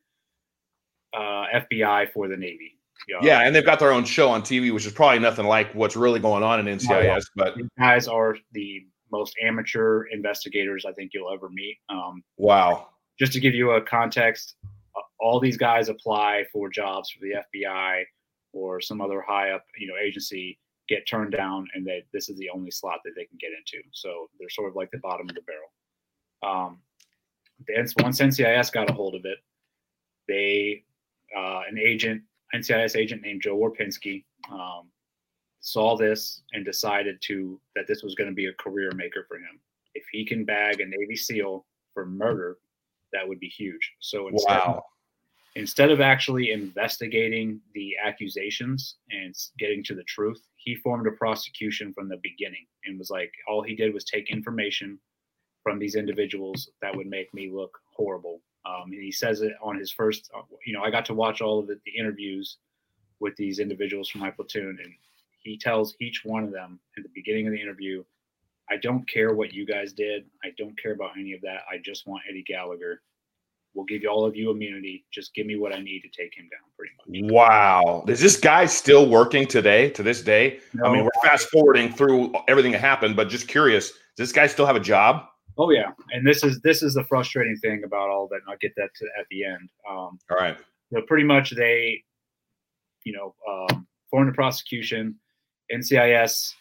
uh, 1.14 1.46
FBI 1.54 2.12
for 2.12 2.28
the 2.28 2.38
Navy. 2.38 2.78
yeah, 3.22 3.42
and 3.42 3.56
they've 3.56 3.66
got 3.66 3.80
their 3.80 3.92
own 3.92 4.06
show 4.06 4.30
on 4.30 4.44
TV, 4.44 4.72
which 4.72 4.86
is 4.86 4.94
probably 4.94 5.20
nothing 5.20 5.46
like 5.46 5.74
what's 5.74 5.96
really 5.96 6.20
going 6.20 6.44
on 6.44 6.66
in 6.66 6.78
NCIS. 6.78 7.24
But 7.36 7.56
these 7.56 7.70
guys 7.80 8.08
are 8.08 8.38
the 8.52 8.86
most 9.12 9.36
amateur 9.42 10.04
investigators 10.12 10.86
I 10.88 10.94
think 10.94 11.12
you'll 11.14 11.32
ever 11.34 11.50
meet. 11.50 11.78
Um, 11.90 12.24
wow. 12.38 12.90
Just 13.20 13.34
to 13.34 13.40
give 13.40 13.54
you 13.54 13.72
a 13.72 13.82
context, 13.82 14.56
all 15.20 15.40
these 15.40 15.58
guys 15.58 15.90
apply 15.90 16.46
for 16.52 16.70
jobs 16.70 17.12
for 17.12 17.20
the 17.22 17.36
FBI 17.60 18.04
or 18.54 18.82
some 18.82 19.02
other 19.02 19.22
high 19.22 19.52
up, 19.52 19.66
you 19.78 19.88
know, 19.88 19.96
agency, 20.02 20.60
get 20.88 21.08
turned 21.08 21.32
down, 21.32 21.68
and 21.74 21.86
they 21.86 22.04
this 22.14 22.30
is 22.30 22.38
the 22.38 22.50
only 22.50 22.72
slot 22.72 23.00
that 23.06 23.14
they 23.16 23.26
can 23.26 23.38
get 23.40 23.52
into. 23.52 23.86
So 23.92 24.30
they're 24.40 24.50
sort 24.50 24.70
of 24.70 24.76
like 24.76 24.92
the 24.92 25.00
bottom 25.00 25.30
of 25.30 25.36
the 25.36 25.42
barrel. 25.42 25.72
Um, 26.44 26.80
once 28.00 28.20
NCIS 28.20 28.72
got 28.72 28.90
a 28.90 28.94
hold 28.94 29.16
of 29.16 29.26
it, 29.26 29.38
they 30.28 30.84
uh, 31.36 31.62
an 31.70 31.78
agent, 31.78 32.22
NCIS 32.54 32.96
agent 32.96 33.22
named 33.22 33.42
Joe 33.42 33.58
Warpinski, 33.58 34.24
um, 34.52 34.90
saw 35.62 35.96
this 35.96 36.42
and 36.54 36.66
decided 36.66 37.18
to 37.22 37.60
that 37.76 37.88
this 37.88 38.04
was 38.04 38.16
going 38.16 38.30
to 38.30 38.36
be 38.36 38.48
a 38.48 38.54
career 38.54 38.92
maker 38.96 39.26
for 39.28 39.38
him. 39.38 39.60
If 39.94 40.04
he 40.12 40.26
can 40.26 40.46
bag 40.46 40.82
a 40.82 40.86
Navy 40.86 41.16
SEAL 41.16 41.66
for 41.94 42.06
murder, 42.06 42.58
that 43.14 43.28
would 43.28 43.40
be 43.40 43.48
huge. 43.48 43.94
So 44.00 44.28
instead, 44.28 44.60
wow. 44.60 44.84
Instead 45.56 45.92
of 45.92 46.00
actually 46.00 46.52
investigating 46.52 47.60
the 47.74 47.96
accusations 48.04 48.96
and 49.12 49.36
getting 49.60 49.84
to 49.84 49.96
the 49.96 50.04
truth, 50.04 50.42
he 50.56 50.76
formed 50.76 51.08
a 51.08 51.12
prosecution 51.12 51.94
from 51.94 52.08
the 52.08 52.20
beginning 52.24 52.66
and 52.86 52.98
was 52.98 53.10
like, 53.10 53.32
all 53.48 53.62
he 53.62 53.76
did 53.76 53.94
was 53.94 54.04
take 54.04 54.30
information 54.30 55.00
from 55.64 55.78
these 55.78 55.96
individuals 55.96 56.70
that 56.82 56.96
would 56.96 57.08
make 57.08 57.34
me 57.34 57.52
look 57.52 57.78
horrible. 57.96 58.42
Um, 58.66 58.92
and 58.92 59.02
he 59.02 59.12
says 59.12 59.42
it 59.42 59.54
on 59.62 59.78
his 59.78 59.92
first, 59.92 60.30
uh, 60.36 60.42
you 60.66 60.74
know, 60.74 60.84
I 60.84 60.92
got 60.92 61.06
to 61.06 61.14
watch 61.14 61.42
all 61.42 61.60
of 61.60 61.68
the, 61.68 61.80
the 61.86 61.98
interviews 61.98 62.58
with 63.20 63.36
these 63.36 63.60
individuals 63.60 64.10
from 64.10 64.22
my 64.22 64.32
platoon, 64.32 64.78
and 64.82 64.94
he 65.44 65.58
tells 65.58 65.96
each 66.00 66.22
one 66.24 66.44
of 66.44 66.52
them 66.52 66.80
at 66.98 67.04
the 67.04 67.10
beginning 67.14 67.48
of 67.48 67.54
the 67.54 67.62
interview, 67.62 68.04
I 68.70 68.78
don't 68.78 69.08
care 69.08 69.34
what 69.34 69.54
you 69.54 69.66
guys 69.66 69.92
did. 69.94 70.26
I 70.44 70.50
don't 70.58 70.80
care 70.82 70.94
about 70.94 71.18
any 71.20 71.34
of 71.34 71.42
that. 71.42 71.62
I 71.70 71.78
just 71.84 72.08
want 72.08 72.24
Eddie 72.30 72.44
Gallagher. 72.44 73.02
We'll 73.74 73.86
give 73.86 74.04
you 74.04 74.10
all 74.10 74.26
of 74.26 74.36
you 74.36 74.52
immunity. 74.52 75.06
Just 75.12 75.34
give 75.34 75.48
me 75.48 75.56
what 75.56 75.74
I 75.74 75.80
need 75.80 76.02
to 76.02 76.10
take 76.10 76.36
him 76.36 76.50
down, 76.50 76.70
pretty 76.78 77.24
much. 77.24 77.32
Wow. 77.32 78.04
Is 78.08 78.20
this 78.20 78.38
guy 78.38 78.66
still 78.66 79.08
working 79.10 79.48
today, 79.48 79.90
to 79.92 80.04
this 80.04 80.22
day? 80.22 80.60
No, 80.74 80.86
I 80.86 80.94
mean, 80.94 81.04
we're 81.04 81.30
fast 81.30 81.50
forwarding 81.50 81.94
through 81.94 82.34
everything 82.48 82.74
that 82.74 82.82
happened, 82.82 83.16
but 83.16 83.30
just 83.30 83.48
curious, 83.48 83.92
does 84.18 84.30
this 84.30 84.32
guy 84.34 84.48
still 84.48 84.66
have 84.66 84.76
a 84.76 84.82
job? 84.82 85.26
Oh 85.58 85.70
yeah, 85.70 85.92
and 86.12 86.26
this 86.26 86.44
is 86.44 86.60
this 86.62 86.82
is 86.82 86.94
the 86.94 87.04
frustrating 87.04 87.58
thing 87.58 87.84
about 87.84 88.10
all 88.10 88.28
that. 88.30 88.36
And 88.36 88.44
I'll 88.50 88.58
get 88.62 88.74
that 88.78 88.90
to, 88.96 89.06
at 89.20 89.26
the 89.30 89.44
end. 89.44 89.70
Um, 89.90 90.18
all 90.30 90.38
right. 90.40 90.58
So 90.94 91.02
pretty 91.08 91.24
much 91.24 91.52
they, 91.52 92.04
you 93.04 93.14
know, 93.14 93.36
um, 93.48 93.88
formed 94.10 94.30
a 94.30 94.34
prosecution 94.34 95.16
NCIS 95.74 96.54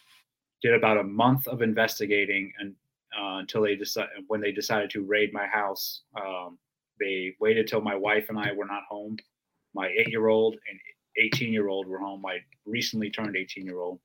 did 0.63 0.75
about 0.75 0.99
a 0.99 1.03
month 1.03 1.49
of 1.49 1.63
investigating 1.63 2.53
and 2.59 2.75
uh, 3.19 3.39
until 3.39 3.63
they 3.63 3.75
decided 3.75 4.11
when 4.29 4.41
they 4.41 4.53
decided 4.53 4.91
to 4.91 5.03
raid 5.03 5.33
my 5.33 5.47
house. 5.47 6.03
Um, 6.17 6.59
they 7.01 7.35
waited 7.41 7.67
till 7.67 7.81
my 7.81 7.95
wife 7.95 8.27
and 8.29 8.39
I 8.39 8.53
were 8.53 8.67
not 8.67 8.85
home. 8.89 9.17
My 9.75 9.89
eight-year-old 9.89 10.57
and 10.69 11.33
18-year-old 11.33 11.87
were 11.87 11.99
home. 11.99 12.21
My 12.21 12.39
recently 12.67 13.11
turned 13.11 13.35
18-year-old. 13.35 13.99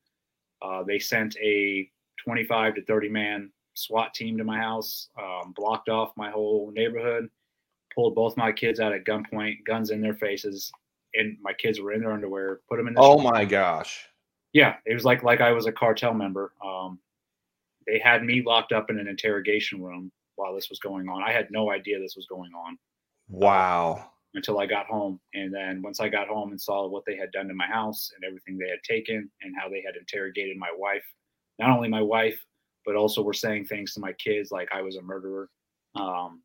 Uh, 0.62 0.82
they 0.82 0.98
sent 0.98 1.36
a 1.42 1.88
25 2.24 2.76
to 2.76 2.84
30 2.84 3.08
man 3.08 3.50
SWAT 3.74 4.14
team 4.14 4.38
to 4.38 4.44
my 4.44 4.58
house, 4.58 5.08
um, 5.18 5.52
blocked 5.54 5.88
off 5.88 6.12
my 6.16 6.30
whole 6.30 6.72
neighborhood, 6.74 7.28
pulled 7.94 8.14
both 8.14 8.36
my 8.36 8.50
kids 8.50 8.80
out 8.80 8.92
at 8.92 9.04
gunpoint, 9.04 9.64
guns 9.66 9.90
in 9.90 10.00
their 10.00 10.14
faces, 10.14 10.72
and 11.14 11.36
my 11.42 11.52
kids 11.52 11.80
were 11.80 11.92
in 11.92 12.00
their 12.00 12.12
underwear. 12.12 12.60
Put 12.68 12.78
them 12.78 12.88
in. 12.88 12.94
The 12.94 13.00
oh 13.00 13.18
my 13.18 13.44
gosh! 13.44 14.08
yeah, 14.56 14.76
it 14.86 14.94
was 14.94 15.04
like 15.04 15.22
like 15.22 15.42
I 15.42 15.52
was 15.52 15.66
a 15.66 15.72
cartel 15.72 16.14
member. 16.14 16.52
Um, 16.64 16.98
they 17.86 17.98
had 17.98 18.24
me 18.24 18.42
locked 18.42 18.72
up 18.72 18.88
in 18.88 18.98
an 18.98 19.06
interrogation 19.06 19.82
room 19.82 20.10
while 20.36 20.54
this 20.54 20.70
was 20.70 20.78
going 20.78 21.08
on. 21.08 21.22
I 21.22 21.32
had 21.32 21.48
no 21.50 21.70
idea 21.70 21.98
this 21.98 22.16
was 22.16 22.26
going 22.26 22.52
on. 22.54 22.78
Wow. 23.28 24.10
Until 24.34 24.58
I 24.58 24.66
got 24.66 24.86
home, 24.86 25.18
and 25.34 25.52
then 25.52 25.80
once 25.82 25.98
I 25.98 26.08
got 26.08 26.28
home 26.28 26.50
and 26.50 26.60
saw 26.60 26.86
what 26.86 27.04
they 27.06 27.16
had 27.16 27.32
done 27.32 27.48
to 27.48 27.54
my 27.54 27.66
house 27.66 28.12
and 28.14 28.24
everything 28.24 28.58
they 28.58 28.68
had 28.68 28.82
taken 28.86 29.30
and 29.40 29.54
how 29.58 29.68
they 29.68 29.82
had 29.84 29.96
interrogated 29.96 30.58
my 30.58 30.70
wife, 30.76 31.04
not 31.58 31.70
only 31.70 31.88
my 31.88 32.02
wife 32.02 32.38
but 32.86 32.94
also 32.94 33.20
were 33.20 33.34
saying 33.34 33.66
things 33.66 33.92
to 33.92 34.00
my 34.00 34.12
kids 34.12 34.50
like 34.52 34.68
I 34.72 34.80
was 34.80 34.96
a 34.96 35.02
murderer. 35.02 35.50
Um, 35.96 36.40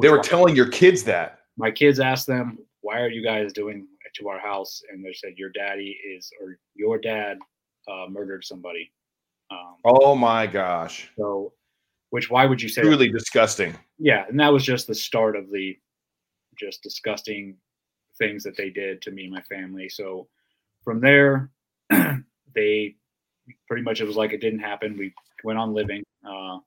they 0.00 0.10
were 0.10 0.18
telling 0.18 0.56
your 0.56 0.68
kids 0.68 1.04
that. 1.04 1.38
My 1.56 1.70
kids 1.70 2.00
asked 2.00 2.26
them, 2.26 2.58
"Why 2.80 3.00
are 3.00 3.08
you 3.08 3.22
guys 3.22 3.52
doing 3.52 3.86
to 4.16 4.28
our 4.28 4.40
house?" 4.40 4.82
And 4.90 5.04
they 5.04 5.12
said, 5.12 5.34
"Your 5.36 5.50
daddy 5.50 5.96
is, 6.04 6.30
or 6.40 6.58
your 6.74 6.98
dad 6.98 7.38
uh, 7.88 8.06
murdered 8.10 8.44
somebody." 8.44 8.92
Um, 9.50 9.76
oh 9.84 10.14
my 10.14 10.46
gosh! 10.46 11.10
So, 11.16 11.52
which 12.12 12.28
why 12.28 12.44
would 12.44 12.60
you 12.60 12.68
say? 12.68 12.82
Truly 12.82 13.08
disgusting. 13.08 13.74
Yeah, 13.98 14.26
and 14.28 14.38
that 14.38 14.52
was 14.52 14.62
just 14.64 14.86
the 14.86 14.94
start 14.94 15.34
of 15.34 15.50
the 15.50 15.78
just 16.60 16.82
disgusting 16.82 17.56
things 18.18 18.44
that 18.44 18.54
they 18.54 18.68
did 18.68 19.00
to 19.00 19.10
me 19.10 19.24
and 19.24 19.32
my 19.32 19.40
family. 19.40 19.88
So 19.88 20.28
from 20.84 21.00
there, 21.00 21.50
they 22.54 22.96
pretty 23.66 23.82
much 23.82 24.02
it 24.02 24.06
was 24.06 24.16
like 24.16 24.34
it 24.34 24.42
didn't 24.42 24.58
happen. 24.58 24.98
We 24.98 25.14
went 25.42 25.58
on 25.58 25.72
living. 25.72 26.02
Uh, 26.22 26.58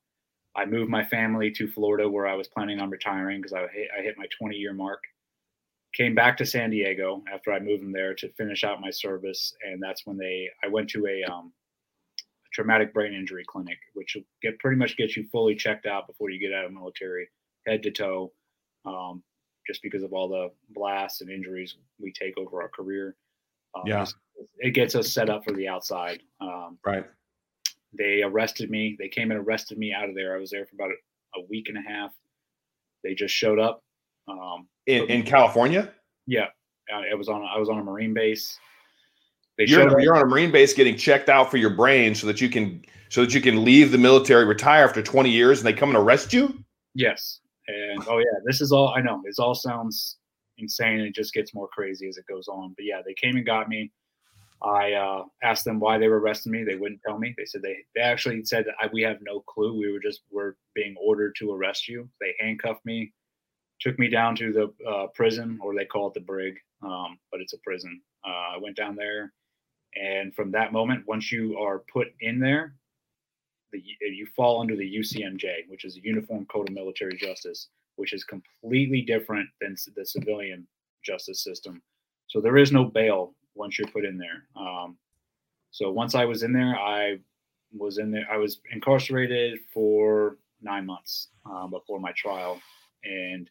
I 0.55 0.65
moved 0.65 0.89
my 0.89 1.05
family 1.05 1.51
to 1.51 1.67
Florida 1.67 2.09
where 2.09 2.25
I 2.25 2.33
was 2.33 2.47
planning 2.47 2.79
on 2.79 2.89
retiring 2.89 3.39
because 3.39 3.53
I 3.53 3.67
hit, 3.71 3.89
I 3.95 4.01
hit 4.01 4.17
my 4.17 4.25
20 4.39 4.55
year 4.55 4.73
mark. 4.73 5.03
Came 5.93 6.15
back 6.15 6.37
to 6.37 6.45
San 6.47 6.71
Diego 6.71 7.23
after 7.31 7.53
I 7.53 7.59
moved 7.59 7.83
them 7.83 7.91
there 7.91 8.15
to 8.15 8.29
finish 8.29 8.63
out 8.63 8.81
my 8.81 8.89
service, 8.89 9.53
and 9.63 9.79
that's 9.79 10.07
when 10.07 10.17
they 10.17 10.49
I 10.63 10.69
went 10.69 10.89
to 10.89 11.05
a, 11.05 11.23
um, 11.31 11.53
a 11.53 11.64
traumatic 12.55 12.93
brain 12.93 13.13
injury 13.13 13.43
clinic, 13.45 13.77
which 13.93 14.17
get 14.41 14.57
pretty 14.59 14.77
much 14.77 14.95
gets 14.95 15.17
you 15.17 15.27
fully 15.31 15.53
checked 15.53 15.85
out 15.85 16.07
before 16.07 16.29
you 16.29 16.39
get 16.39 16.57
out 16.57 16.65
of 16.65 16.71
military, 16.71 17.27
head 17.67 17.83
to 17.83 17.91
toe. 17.91 18.31
Um, 18.85 19.21
just 19.67 19.81
because 19.81 20.03
of 20.03 20.13
all 20.13 20.29
the 20.29 20.51
blasts 20.69 21.21
and 21.21 21.29
injuries 21.29 21.77
we 21.99 22.13
take 22.13 22.37
over 22.37 22.61
our 22.61 22.69
career. 22.69 23.15
Um, 23.75 23.83
yeah, 23.85 24.05
it 24.59 24.71
gets 24.71 24.95
us 24.95 25.11
set 25.11 25.29
up 25.29 25.43
for 25.43 25.53
the 25.53 25.67
outside. 25.67 26.21
Um, 26.39 26.77
right. 26.85 27.05
They 27.97 28.21
arrested 28.21 28.69
me. 28.69 28.95
They 28.99 29.07
came 29.07 29.31
and 29.31 29.39
arrested 29.39 29.77
me 29.77 29.91
out 29.91 30.07
of 30.07 30.15
there. 30.15 30.35
I 30.35 30.39
was 30.39 30.51
there 30.51 30.65
for 30.65 30.75
about 30.75 30.91
a, 30.91 31.39
a 31.39 31.45
week 31.49 31.67
and 31.67 31.77
a 31.77 31.81
half. 31.81 32.13
They 33.03 33.15
just 33.15 33.33
showed 33.33 33.59
up. 33.59 33.83
Um, 34.27 34.67
in 34.85 35.09
in 35.09 35.23
California. 35.23 35.91
Yeah, 36.27 36.47
I 36.93 37.13
was 37.15 37.27
on 37.27 37.43
I 37.43 37.57
was 37.57 37.69
on 37.69 37.79
a 37.79 37.83
Marine 37.83 38.13
base. 38.13 38.57
They 39.57 39.65
you're, 39.67 39.99
you're 39.99 40.15
on 40.15 40.21
a 40.21 40.25
Marine 40.25 40.51
base 40.51 40.73
getting 40.73 40.97
checked 40.97 41.29
out 41.29 41.49
for 41.49 41.57
your 41.57 41.69
brain 41.69 42.13
so 42.13 42.27
that 42.27 42.41
you 42.41 42.49
can 42.49 42.83
so 43.09 43.21
that 43.21 43.33
you 43.33 43.41
can 43.41 43.63
leave 43.63 43.91
the 43.91 43.97
military, 43.97 44.45
retire 44.45 44.83
after 44.83 45.01
20 45.01 45.29
years, 45.29 45.59
and 45.59 45.67
they 45.67 45.73
come 45.73 45.89
and 45.89 45.97
arrest 45.97 46.33
you. 46.33 46.63
Yes. 46.93 47.39
And 47.67 48.03
oh 48.07 48.17
yeah, 48.17 48.39
this 48.45 48.61
is 48.61 48.71
all 48.71 48.89
I 48.89 49.01
know. 49.01 49.21
This 49.23 49.39
all 49.39 49.55
sounds 49.55 50.17
insane. 50.57 50.99
It 50.99 51.15
just 51.15 51.33
gets 51.33 51.53
more 51.53 51.67
crazy 51.67 52.07
as 52.07 52.17
it 52.17 52.25
goes 52.27 52.47
on. 52.47 52.73
But 52.75 52.85
yeah, 52.85 53.01
they 53.05 53.13
came 53.13 53.37
and 53.37 53.45
got 53.45 53.69
me. 53.69 53.91
I 54.63 54.93
uh, 54.93 55.23
asked 55.43 55.65
them 55.65 55.79
why 55.79 55.97
they 55.97 56.07
were 56.07 56.19
arresting 56.19 56.51
me. 56.51 56.63
They 56.63 56.75
wouldn't 56.75 57.01
tell 57.05 57.17
me. 57.17 57.33
They 57.37 57.45
said 57.45 57.61
they 57.61 57.77
they 57.95 58.01
actually 58.01 58.43
said 58.45 58.65
that 58.65 58.75
I, 58.81 58.89
we 58.91 59.01
have 59.03 59.17
no 59.21 59.41
clue. 59.41 59.77
We 59.77 59.91
were 59.91 59.99
just 59.99 60.21
were 60.31 60.57
being 60.73 60.95
ordered 60.99 61.35
to 61.39 61.51
arrest 61.53 61.87
you. 61.87 62.09
They 62.21 62.35
handcuffed 62.39 62.85
me, 62.85 63.13
took 63.79 63.97
me 63.99 64.09
down 64.09 64.35
to 64.37 64.51
the 64.53 64.89
uh, 64.89 65.07
prison, 65.13 65.59
or 65.61 65.75
they 65.75 65.85
call 65.85 66.07
it 66.07 66.13
the 66.13 66.21
brig, 66.21 66.57
um, 66.83 67.19
but 67.31 67.41
it's 67.41 67.53
a 67.53 67.59
prison. 67.59 68.01
Uh, 68.25 68.55
I 68.55 68.57
went 68.59 68.75
down 68.75 68.95
there, 68.95 69.33
and 69.95 70.33
from 70.33 70.51
that 70.51 70.73
moment, 70.73 71.07
once 71.07 71.31
you 71.31 71.57
are 71.57 71.79
put 71.91 72.07
in 72.19 72.39
there, 72.39 72.75
the, 73.71 73.81
you 74.01 74.27
fall 74.35 74.61
under 74.61 74.75
the 74.75 74.97
UCMJ, 74.97 75.67
which 75.67 75.85
is 75.85 75.95
the 75.95 76.01
Uniform 76.03 76.45
Code 76.45 76.69
of 76.69 76.75
Military 76.75 77.15
Justice, 77.17 77.69
which 77.95 78.13
is 78.13 78.23
completely 78.23 79.01
different 79.01 79.49
than 79.61 79.75
the 79.95 80.05
civilian 80.05 80.67
justice 81.03 81.43
system. 81.43 81.81
So 82.27 82.41
there 82.41 82.57
is 82.57 82.71
no 82.71 82.85
bail 82.85 83.33
once 83.53 83.77
you're 83.77 83.87
put 83.87 84.05
in 84.05 84.17
there. 84.17 84.45
Um, 84.55 84.97
so 85.71 85.91
once 85.91 86.15
I 86.15 86.25
was 86.25 86.43
in 86.43 86.53
there, 86.53 86.75
I 86.77 87.19
was 87.77 87.97
in 87.97 88.11
there. 88.11 88.27
I 88.31 88.37
was 88.37 88.61
incarcerated 88.71 89.59
for 89.73 90.37
nine 90.61 90.85
months 90.85 91.29
um, 91.45 91.69
before 91.69 91.99
my 91.99 92.11
trial, 92.13 92.59
and 93.03 93.49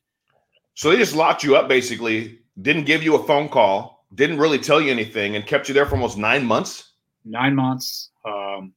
so 0.75 0.91
they 0.91 0.97
just 0.97 1.15
locked 1.15 1.45
you 1.45 1.57
up. 1.57 1.69
Basically, 1.69 2.39
didn't 2.61 2.85
give 2.85 3.03
you 3.03 3.17
a 3.17 3.27
phone 3.27 3.49
call, 3.49 3.94
didn't 4.15 4.39
really 4.39 4.59
tell 4.59 4.81
you 4.81 4.91
anything, 4.91 5.37
and 5.37 5.47
kept 5.47 5.69
you 5.69 5.75
there 5.75 5.87
for 5.87 5.95
almost 5.95 6.19
nine 6.19 6.45
months. 6.45 6.93
Nine 7.25 7.55
months. 7.55 8.11
Um, 8.25 8.73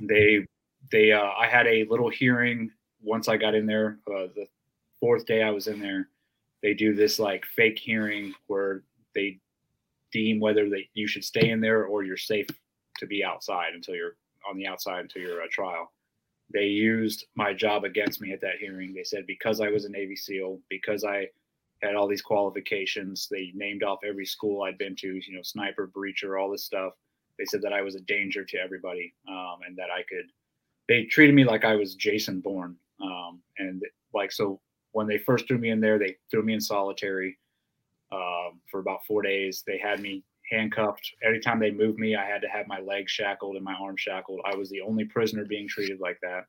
they 0.00 0.46
they 0.90 1.12
uh, 1.12 1.30
I 1.38 1.46
had 1.46 1.66
a 1.66 1.86
little 1.90 2.08
hearing 2.08 2.70
once 3.02 3.28
I 3.28 3.36
got 3.36 3.54
in 3.54 3.66
there. 3.66 3.98
Uh, 4.06 4.28
the 4.34 4.46
fourth 5.00 5.26
day 5.26 5.42
I 5.42 5.50
was 5.50 5.66
in 5.66 5.80
there, 5.80 6.08
they 6.62 6.74
do 6.74 6.94
this 6.94 7.18
like 7.18 7.44
fake 7.44 7.78
hearing 7.78 8.34
where 8.46 8.82
they 9.14 9.38
deem 10.12 10.40
whether 10.40 10.68
that 10.70 10.84
you 10.94 11.06
should 11.06 11.24
stay 11.24 11.50
in 11.50 11.60
there 11.60 11.84
or 11.84 12.02
you're 12.02 12.16
safe 12.16 12.46
to 12.98 13.06
be 13.06 13.22
outside 13.24 13.74
until 13.74 13.94
you're 13.94 14.16
on 14.48 14.56
the 14.56 14.66
outside 14.66 15.00
until 15.00 15.22
your 15.22 15.42
uh, 15.42 15.46
trial. 15.50 15.92
They 16.52 16.64
used 16.64 17.26
my 17.34 17.52
job 17.52 17.84
against 17.84 18.20
me 18.20 18.32
at 18.32 18.40
that 18.40 18.56
hearing. 18.58 18.94
They 18.94 19.04
said 19.04 19.26
because 19.26 19.60
I 19.60 19.68
was 19.68 19.84
a 19.84 19.90
Navy 19.90 20.16
SEAL, 20.16 20.60
because 20.70 21.04
I 21.04 21.28
had 21.82 21.94
all 21.94 22.08
these 22.08 22.22
qualifications, 22.22 23.28
they 23.30 23.52
named 23.54 23.82
off 23.82 24.00
every 24.06 24.26
school 24.26 24.62
I'd 24.62 24.78
been 24.78 24.96
to, 24.96 25.06
you 25.06 25.34
know, 25.34 25.42
sniper, 25.42 25.90
breacher, 25.94 26.40
all 26.40 26.50
this 26.50 26.64
stuff 26.64 26.94
they 27.38 27.44
said 27.44 27.62
that 27.62 27.72
I 27.72 27.82
was 27.82 27.94
a 27.94 28.00
danger 28.00 28.44
to 28.44 28.58
everybody 28.58 29.14
um, 29.28 29.58
and 29.66 29.76
that 29.76 29.90
I 29.90 30.02
could. 30.02 30.30
They 30.88 31.04
treated 31.04 31.34
me 31.34 31.44
like 31.44 31.64
I 31.64 31.76
was 31.76 31.94
Jason 31.94 32.40
Bourne, 32.40 32.76
um, 33.02 33.40
and 33.58 33.82
like 34.12 34.32
so 34.32 34.60
when 34.92 35.06
they 35.06 35.18
first 35.18 35.46
threw 35.46 35.58
me 35.58 35.70
in 35.70 35.80
there, 35.80 35.98
they 35.98 36.16
threw 36.30 36.42
me 36.42 36.54
in 36.54 36.60
solitary 36.60 37.38
um, 38.10 38.60
for 38.70 38.80
about 38.80 39.04
four 39.06 39.22
days. 39.22 39.62
They 39.66 39.78
had 39.78 40.00
me 40.00 40.24
handcuffed. 40.50 41.12
Every 41.22 41.40
time 41.40 41.60
they 41.60 41.70
moved 41.70 41.98
me, 41.98 42.16
I 42.16 42.24
had 42.24 42.40
to 42.40 42.48
have 42.48 42.66
my 42.66 42.80
legs 42.80 43.12
shackled 43.12 43.56
and 43.56 43.64
my 43.64 43.74
arms 43.74 44.00
shackled. 44.00 44.40
I 44.50 44.56
was 44.56 44.70
the 44.70 44.80
only 44.80 45.04
prisoner 45.04 45.44
being 45.44 45.68
treated 45.68 46.00
like 46.00 46.18
that. 46.22 46.46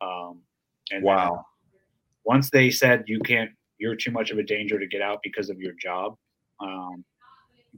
Um, 0.00 0.40
and 0.92 1.02
wow. 1.02 1.44
Once 2.24 2.48
they 2.48 2.70
said 2.70 3.04
you 3.06 3.18
can't, 3.18 3.50
you're 3.78 3.96
too 3.96 4.10
much 4.10 4.30
of 4.30 4.38
a 4.38 4.42
danger 4.42 4.78
to 4.78 4.86
get 4.86 5.02
out 5.02 5.20
because 5.22 5.50
of 5.50 5.60
your 5.60 5.72
job. 5.80 6.16
Um, 6.60 7.04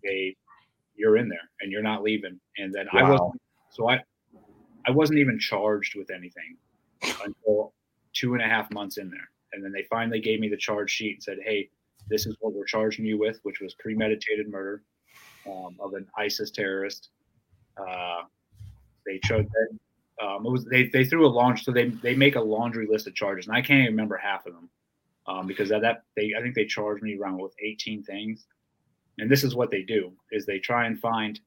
they 0.02 0.36
you're 0.94 1.16
in 1.16 1.28
there 1.28 1.50
and 1.60 1.70
you're 1.70 1.82
not 1.82 2.02
leaving. 2.02 2.40
And 2.58 2.72
then 2.72 2.86
wow. 2.92 3.00
I 3.00 3.10
was 3.10 3.32
so 3.70 3.88
I 3.88 4.00
I 4.86 4.90
wasn't 4.90 5.18
even 5.18 5.38
charged 5.38 5.96
with 5.96 6.10
anything 6.10 6.56
until 7.02 7.72
two 8.14 8.34
and 8.34 8.42
a 8.42 8.46
half 8.46 8.72
months 8.72 8.98
in 8.98 9.10
there. 9.10 9.28
And 9.52 9.64
then 9.64 9.72
they 9.72 9.84
finally 9.90 10.20
gave 10.20 10.40
me 10.40 10.48
the 10.48 10.56
charge 10.56 10.90
sheet 10.90 11.14
and 11.14 11.22
said, 11.22 11.38
Hey, 11.44 11.68
this 12.08 12.26
is 12.26 12.36
what 12.40 12.52
we're 12.52 12.64
charging 12.64 13.04
you 13.04 13.18
with, 13.18 13.38
which 13.42 13.60
was 13.60 13.74
premeditated 13.74 14.48
murder 14.48 14.82
um, 15.46 15.76
of 15.80 15.94
an 15.94 16.06
ISIS 16.16 16.50
terrorist. 16.50 17.10
Uh, 17.76 18.22
they 19.04 19.20
showed 19.24 19.48
that 19.48 20.24
um, 20.24 20.46
it 20.46 20.50
was 20.50 20.64
they, 20.64 20.88
they 20.88 21.04
threw 21.04 21.26
a 21.26 21.28
launch 21.28 21.64
so 21.64 21.72
they 21.72 21.88
they 21.88 22.14
make 22.14 22.36
a 22.36 22.40
laundry 22.40 22.86
list 22.90 23.06
of 23.06 23.14
charges 23.14 23.46
and 23.46 23.54
I 23.54 23.60
can't 23.60 23.80
even 23.80 23.92
remember 23.92 24.16
half 24.16 24.46
of 24.46 24.54
them 24.54 24.70
um, 25.28 25.46
because 25.46 25.68
that, 25.68 25.82
that 25.82 26.02
they 26.16 26.32
I 26.36 26.42
think 26.42 26.54
they 26.54 26.64
charged 26.64 27.02
me 27.02 27.18
around 27.18 27.38
with 27.38 27.52
18 27.62 28.02
things. 28.02 28.46
And 29.18 29.30
this 29.30 29.44
is 29.44 29.54
what 29.54 29.70
they 29.70 29.82
do 29.82 30.12
is 30.30 30.44
they 30.44 30.58
try 30.58 30.86
and 30.86 30.98
find 30.98 31.40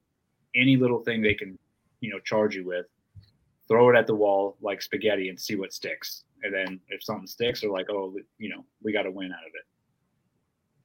any 0.56 0.76
little 0.76 1.00
thing 1.00 1.22
they 1.22 1.36
can 1.36 1.58
you 2.02 2.12
know 2.12 2.20
charge 2.20 2.56
you 2.56 2.66
with 2.66 2.86
throw 3.68 3.90
it 3.90 3.96
at 3.96 4.08
the 4.08 4.16
wall 4.16 4.58
like 4.62 4.82
spaghetti 4.82 5.30
and 5.30 5.40
see 5.40 5.56
what 5.56 5.74
sticks. 5.74 6.24
And 6.42 6.54
then 6.54 6.80
if 6.90 7.04
something 7.04 7.28
sticks 7.28 7.62
they're 7.62 7.72
like 7.72 7.90
oh 7.90 8.14
you 8.38 8.50
know 8.50 8.66
we 8.84 8.92
got 8.92 9.04
to 9.04 9.12
win 9.12 9.32
out 9.32 9.46
of 9.46 9.54
it. 9.54 9.66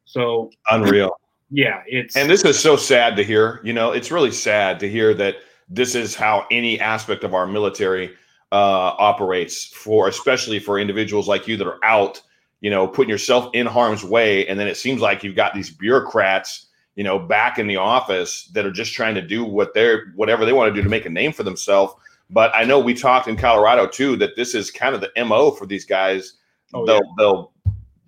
So 0.05 0.51
unreal. 0.71 1.17
yeah 1.51 1.83
it's 1.87 2.17
and 2.17 2.29
this 2.29 2.45
is 2.45 2.59
so 2.59 2.77
sad 2.77 3.17
to 3.17 3.25
hear 3.25 3.61
you 3.65 3.73
know 3.73 3.93
it's 3.93 4.11
really 4.11 4.33
sad 4.33 4.79
to 4.81 4.89
hear 4.89 5.15
that 5.15 5.37
this 5.69 5.95
is 5.95 6.15
how 6.15 6.47
any 6.51 6.79
aspect 6.79 7.25
of 7.25 7.33
our 7.33 7.47
military 7.47 8.15
uh, 8.53 8.95
operates 8.99 9.65
for 9.65 10.09
especially 10.09 10.59
for 10.59 10.79
individuals 10.79 11.27
like 11.27 11.49
you 11.49 11.57
that 11.57 11.67
are 11.67 11.83
out 11.85 12.23
you 12.65 12.71
know 12.71 12.89
putting 12.89 13.11
yourself 13.11 13.51
in 13.53 13.67
harm's 13.67 14.03
way 14.03 14.47
and 14.49 14.59
then 14.59 14.67
it 14.67 14.77
seems 14.77 15.01
like 15.01 15.23
you've 15.23 15.37
got 15.37 15.53
these 15.55 15.71
bureaucrats 15.71 16.65
you 16.95 17.03
know, 17.03 17.19
back 17.19 17.59
in 17.59 17.67
the 17.67 17.77
office 17.77 18.45
that 18.53 18.65
are 18.65 18.73
just 18.73 18.93
trying 18.93 19.15
to 19.15 19.23
do 19.23 19.45
what 19.45 19.75
they're 19.75 20.13
whatever 20.15 20.45
they 20.45 20.53
want 20.53 20.73
to 20.73 20.75
do 20.75 20.83
to 20.83 20.89
make 20.89 21.07
a 21.07 21.11
name 21.11 21.33
for 21.33 21.43
themselves. 21.43 21.95
But 22.31 22.53
I 22.55 22.65
know 22.65 22.79
we 22.79 22.95
talked 22.95 23.29
in 23.29 23.37
Colorado 23.37 23.87
too 23.87 24.17
that 24.17 24.37
this 24.37 24.55
is 24.55 24.71
kind 24.71 24.95
of 24.95 25.01
the 25.01 25.11
MO 25.25 25.51
for 25.51 25.67
these 25.67 25.85
guys. 25.85 26.35
Oh, 26.73 26.87
they'll 26.87 26.97
yeah. 26.97 27.13
they'll 27.19 27.53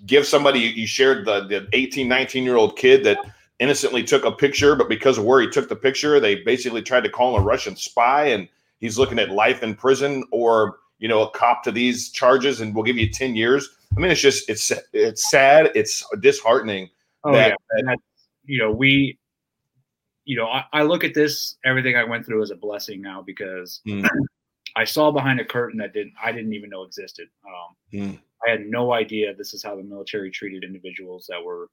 give 0.07 0.27
somebody 0.27 0.61
you 0.61 0.87
shared 0.87 1.27
the, 1.27 1.47
the 1.47 1.69
18, 1.73 2.09
19 2.09 2.45
year 2.45 2.57
old 2.57 2.77
kid 2.77 3.03
that 3.05 3.19
innocently 3.59 4.05
took 4.05 4.25
a 4.25 4.31
picture, 4.31 4.77
but 4.77 4.89
because 4.89 5.19
of 5.19 5.25
where 5.25 5.41
he 5.41 5.49
took 5.49 5.69
the 5.69 5.77
picture, 5.77 6.21
they 6.21 6.37
basically 6.37 6.83
tried 6.83 7.03
to 7.03 7.11
call 7.11 7.35
him 7.35 7.43
a 7.43 7.45
Russian 7.45 7.75
spy 7.75 8.27
and 8.27 8.49
he's 8.79 8.99
looking 8.99 9.19
at 9.19 9.31
life 9.31 9.63
in 9.63 9.75
prison 9.75 10.23
or 10.31 10.79
you 11.01 11.09
know 11.09 11.23
a 11.23 11.31
cop 11.31 11.65
to 11.65 11.73
these 11.73 12.11
charges 12.11 12.61
and 12.61 12.75
we'll 12.75 12.85
give 12.85 12.97
you 12.97 13.11
10 13.11 13.35
years. 13.35 13.76
I 13.97 14.01
mean, 14.01 14.11
it's 14.11 14.21
just 14.21 14.49
it's 14.49 14.73
it's 14.93 15.31
sad, 15.31 15.71
it's 15.75 16.05
disheartening 16.21 16.91
oh, 17.25 17.33
that, 17.33 17.51
yeah. 17.51 17.83
that 17.87 17.99
you 18.45 18.59
know, 18.59 18.71
we, 18.71 19.19
you 20.25 20.37
know, 20.37 20.47
I, 20.47 20.65
I, 20.73 20.83
look 20.83 21.05
at 21.05 21.15
this 21.15 21.57
everything 21.65 21.97
I 21.97 22.05
went 22.05 22.25
through 22.27 22.43
as 22.43 22.51
a 22.51 22.57
blessing 22.57 23.01
now 23.01 23.23
because 23.23 23.81
mm. 23.87 24.07
I 24.77 24.85
saw 24.85 25.11
behind 25.11 25.41
a 25.41 25.45
curtain 25.45 25.79
that 25.79 25.93
didn't 25.93 26.15
I 26.23 26.33
didn't 26.33 26.53
even 26.53 26.71
know 26.71 26.83
existed. 26.83 27.29
Um, 27.47 28.01
mm. 28.01 28.19
I 28.47 28.51
had 28.51 28.67
no 28.67 28.93
idea 28.93 29.35
this 29.35 29.55
is 29.55 29.63
how 29.63 29.77
the 29.77 29.83
military 29.83 30.31
treated 30.31 30.65
individuals 30.65 31.27
that 31.29 31.43
were 31.43 31.69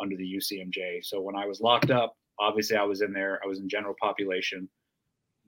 under 0.00 0.16
the 0.16 0.36
UCMJ. 0.36 1.04
So 1.04 1.20
when 1.20 1.36
I 1.36 1.46
was 1.46 1.60
locked 1.60 1.90
up, 1.90 2.16
obviously 2.38 2.76
I 2.76 2.84
was 2.84 3.02
in 3.02 3.12
there. 3.12 3.40
I 3.44 3.46
was 3.46 3.58
in 3.58 3.68
general 3.68 3.94
population. 4.00 4.68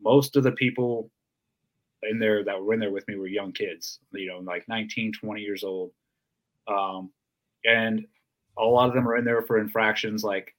Most 0.02 0.36
of 0.36 0.42
the 0.42 0.52
people 0.52 1.10
in 2.02 2.18
there 2.18 2.44
that 2.44 2.60
were 2.60 2.74
in 2.74 2.80
there 2.80 2.90
with 2.90 3.06
me 3.08 3.16
were 3.16 3.26
young 3.26 3.52
kids, 3.52 4.00
you 4.12 4.28
know, 4.28 4.38
like 4.38 4.66
19, 4.68 5.12
20 5.12 5.40
years 5.40 5.64
old. 5.64 5.92
Um, 6.70 7.10
and 7.64 8.06
a 8.58 8.64
lot 8.64 8.88
of 8.88 8.94
them 8.94 9.08
are 9.08 9.16
in 9.16 9.24
there 9.24 9.42
for 9.42 9.58
infractions 9.58 10.22
like 10.22 10.54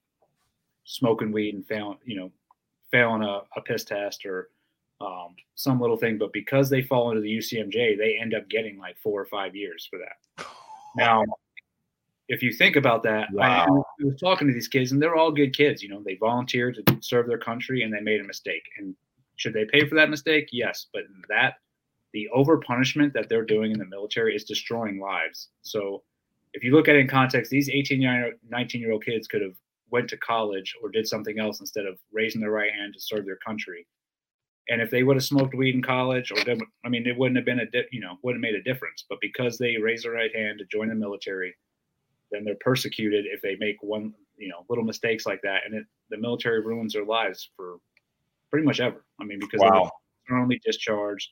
smoking 0.84 1.32
weed 1.32 1.56
and 1.56 1.66
failing, 1.66 1.98
you 2.06 2.16
know, 2.16 2.32
failing 2.92 3.24
a, 3.24 3.42
a 3.56 3.62
piss 3.62 3.84
test 3.84 4.26
or 4.26 4.50
um, 5.00 5.36
some 5.56 5.80
little 5.80 5.98
thing. 5.98 6.18
But 6.18 6.34
because 6.34 6.70
they 6.70 6.82
fall 6.82 7.10
into 7.10 7.22
the 7.22 7.38
UCMJ, 7.38 7.98
they 7.98 8.18
end 8.20 8.34
up 8.34 8.50
getting 8.50 8.78
like 8.78 8.98
four 8.98 9.20
or 9.20 9.26
five 9.26 9.56
years 9.56 9.88
for 9.90 10.00
that. 10.00 10.46
Now, 10.96 11.24
if 12.28 12.44
you 12.44 12.54
think 12.54 12.76
about 12.76 13.04
that, 13.04 13.30
wow. 13.32 13.66
I, 13.66 14.04
I, 14.04 14.06
was 14.06 14.20
talking 14.20 14.48
to 14.48 14.54
these 14.54 14.68
kids 14.68 14.92
and 14.92 15.02
they're 15.02 15.16
all 15.16 15.32
good 15.32 15.56
kids. 15.56 15.82
You 15.82 15.90
know, 15.90 16.02
they 16.04 16.16
volunteered 16.16 16.86
to 16.86 16.98
serve 17.02 17.28
their 17.28 17.38
country 17.38 17.84
and 17.84 17.94
they 17.94 18.02
made 18.02 18.22
a 18.22 18.26
mistake. 18.26 18.64
And 18.78 18.96
should 19.36 19.54
they 19.54 19.66
pay 19.66 19.88
for 19.88 19.96
that 19.96 20.10
mistake? 20.10 20.50
Yes. 20.52 20.88
But 20.94 21.04
that, 21.30 21.56
the 22.14 22.28
over 22.30 22.58
punishment 22.58 23.14
that 23.14 23.30
they're 23.30 23.46
doing 23.46 23.72
in 23.72 23.80
the 23.80 23.86
military 23.86 24.36
is 24.36 24.44
destroying 24.44 25.00
lives. 25.00 25.50
So 25.62 26.04
if 26.54 26.64
you 26.64 26.76
look 26.76 26.88
at 26.88 26.96
it 26.96 27.00
in 27.00 27.08
context, 27.08 27.52
these 27.52 27.70
18, 27.70 28.34
19 28.50 28.82
year 28.82 28.92
old 28.92 29.06
kids 29.06 29.28
could 29.28 29.42
have 29.42 29.56
went 29.92 30.10
to 30.10 30.18
college 30.18 30.76
or 30.82 30.90
did 30.90 31.08
something 31.08 31.40
else 31.40 31.60
instead 31.60 31.86
of 31.86 32.00
raising 32.12 32.42
their 32.42 32.52
right 32.52 32.72
hand 32.74 32.94
to 32.94 33.00
serve 33.00 33.26
their 33.26 33.38
country. 33.38 33.86
And 34.70 34.82
if 34.82 34.90
they 34.90 35.04
would 35.04 35.18
have 35.18 35.24
smoked 35.24 35.56
weed 35.56 35.76
in 35.76 35.82
college, 35.82 36.32
or 36.32 36.42
did, 36.44 36.62
I 36.86 36.90
mean, 36.90 37.06
it 37.08 37.18
wouldn't 37.18 37.36
have 37.38 37.46
been 37.46 37.60
a, 37.60 37.66
di- 37.66 37.88
you 37.92 38.00
know, 38.00 38.18
wouldn't 38.24 38.44
have 38.44 38.54
made 38.54 38.60
a 38.60 38.64
difference. 38.64 39.06
But 39.10 39.18
because 39.20 39.58
they 39.58 39.78
raised 39.78 40.06
their 40.06 40.12
right 40.12 40.34
hand 40.34 40.60
to 40.60 40.66
join 40.66 40.88
the 40.88 40.96
military, 40.96 41.54
then 42.32 42.46
they're 42.46 42.56
persecuted 42.62 43.26
if 43.28 43.42
they 43.42 43.56
make 43.60 43.78
one, 43.82 44.14
you 44.38 44.48
know, 44.48 44.66
little 44.70 44.84
mistakes 44.84 45.26
like 45.26 45.42
that, 45.42 45.62
and 45.66 45.76
it, 45.76 45.86
the 46.10 46.18
military 46.18 46.62
ruins 46.62 46.94
their 46.94 47.06
lives 47.06 47.50
for 47.56 47.78
pretty 48.50 48.66
much 48.66 48.80
ever. 48.80 49.04
I 49.20 49.26
mean, 49.26 49.40
because 49.40 49.60
wow. 49.60 49.92
they're 50.28 50.38
only 50.38 50.62
discharged, 50.64 51.30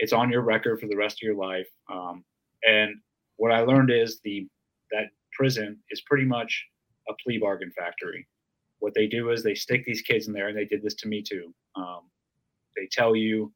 it's 0.00 0.14
on 0.14 0.30
your 0.30 0.40
record 0.40 0.80
for 0.80 0.88
the 0.88 0.96
rest 0.96 1.18
of 1.18 1.26
your 1.26 1.36
life. 1.36 1.68
Um, 1.92 2.24
and 2.64 2.96
what 3.36 3.52
I 3.52 3.60
learned 3.60 3.90
is 3.90 4.20
the 4.24 4.48
that 4.90 5.04
prison 5.32 5.78
is 5.90 6.00
pretty 6.00 6.24
much 6.24 6.66
a 7.08 7.12
plea 7.22 7.38
bargain 7.38 7.70
factory. 7.78 8.26
What 8.80 8.94
they 8.94 9.06
do 9.06 9.30
is 9.30 9.42
they 9.42 9.54
stick 9.54 9.84
these 9.84 10.00
kids 10.00 10.26
in 10.26 10.32
there, 10.32 10.48
and 10.48 10.56
they 10.56 10.64
did 10.64 10.82
this 10.82 10.94
to 10.96 11.08
me 11.08 11.22
too. 11.22 11.54
Um, 11.76 12.00
they 12.76 12.88
tell 12.90 13.14
you 13.14 13.52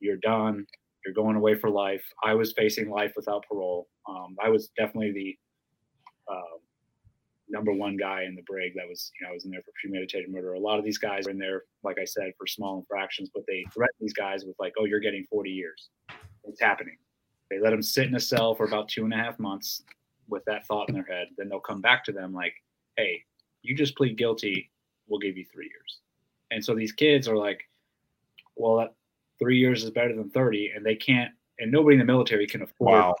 you're 0.00 0.16
done, 0.18 0.64
you're 1.04 1.14
going 1.14 1.36
away 1.36 1.56
for 1.56 1.68
life. 1.68 2.04
I 2.24 2.34
was 2.34 2.52
facing 2.52 2.88
life 2.88 3.12
without 3.16 3.44
parole. 3.50 3.88
Um, 4.08 4.36
I 4.42 4.48
was 4.48 4.70
definitely 4.78 5.12
the 5.12 5.38
uh, 6.32 6.57
number 7.50 7.72
one 7.72 7.96
guy 7.96 8.24
in 8.24 8.34
the 8.34 8.42
brig 8.42 8.72
that 8.76 8.88
was, 8.88 9.10
you 9.18 9.26
know, 9.26 9.30
I 9.30 9.34
was 9.34 9.44
in 9.44 9.50
there 9.50 9.62
for 9.62 9.72
premeditated 9.80 10.30
murder. 10.30 10.54
A 10.54 10.58
lot 10.58 10.78
of 10.78 10.84
these 10.84 10.98
guys 10.98 11.26
are 11.26 11.30
in 11.30 11.38
there, 11.38 11.64
like 11.82 11.98
I 12.00 12.04
said, 12.04 12.32
for 12.36 12.46
small 12.46 12.78
infractions, 12.78 13.30
but 13.34 13.44
they 13.46 13.64
threaten 13.72 13.96
these 14.00 14.12
guys 14.12 14.44
with 14.44 14.56
like, 14.58 14.74
oh, 14.78 14.84
you're 14.84 15.00
getting 15.00 15.24
40 15.30 15.50
years. 15.50 15.88
It's 16.44 16.60
happening. 16.60 16.96
They 17.50 17.58
let 17.58 17.70
them 17.70 17.82
sit 17.82 18.06
in 18.06 18.14
a 18.14 18.20
cell 18.20 18.54
for 18.54 18.64
about 18.64 18.88
two 18.88 19.04
and 19.04 19.12
a 19.12 19.16
half 19.16 19.38
months 19.38 19.82
with 20.28 20.44
that 20.46 20.66
thought 20.66 20.88
in 20.88 20.94
their 20.94 21.04
head. 21.04 21.28
Then 21.36 21.48
they'll 21.48 21.60
come 21.60 21.80
back 21.80 22.04
to 22.04 22.12
them 22.12 22.34
like, 22.34 22.54
hey, 22.96 23.22
you 23.62 23.74
just 23.74 23.96
plead 23.96 24.18
guilty. 24.18 24.70
We'll 25.06 25.20
give 25.20 25.36
you 25.36 25.46
three 25.52 25.66
years. 25.66 26.00
And 26.50 26.64
so 26.64 26.74
these 26.74 26.92
kids 26.92 27.28
are 27.28 27.36
like, 27.36 27.62
well, 28.56 28.88
three 29.38 29.58
years 29.58 29.84
is 29.84 29.90
better 29.90 30.14
than 30.14 30.30
30. 30.30 30.72
And 30.76 30.84
they 30.84 30.96
can't, 30.96 31.30
and 31.58 31.72
nobody 31.72 31.94
in 31.94 32.00
the 32.00 32.04
military 32.04 32.46
can 32.46 32.62
afford, 32.62 32.92
wow. 32.92 33.14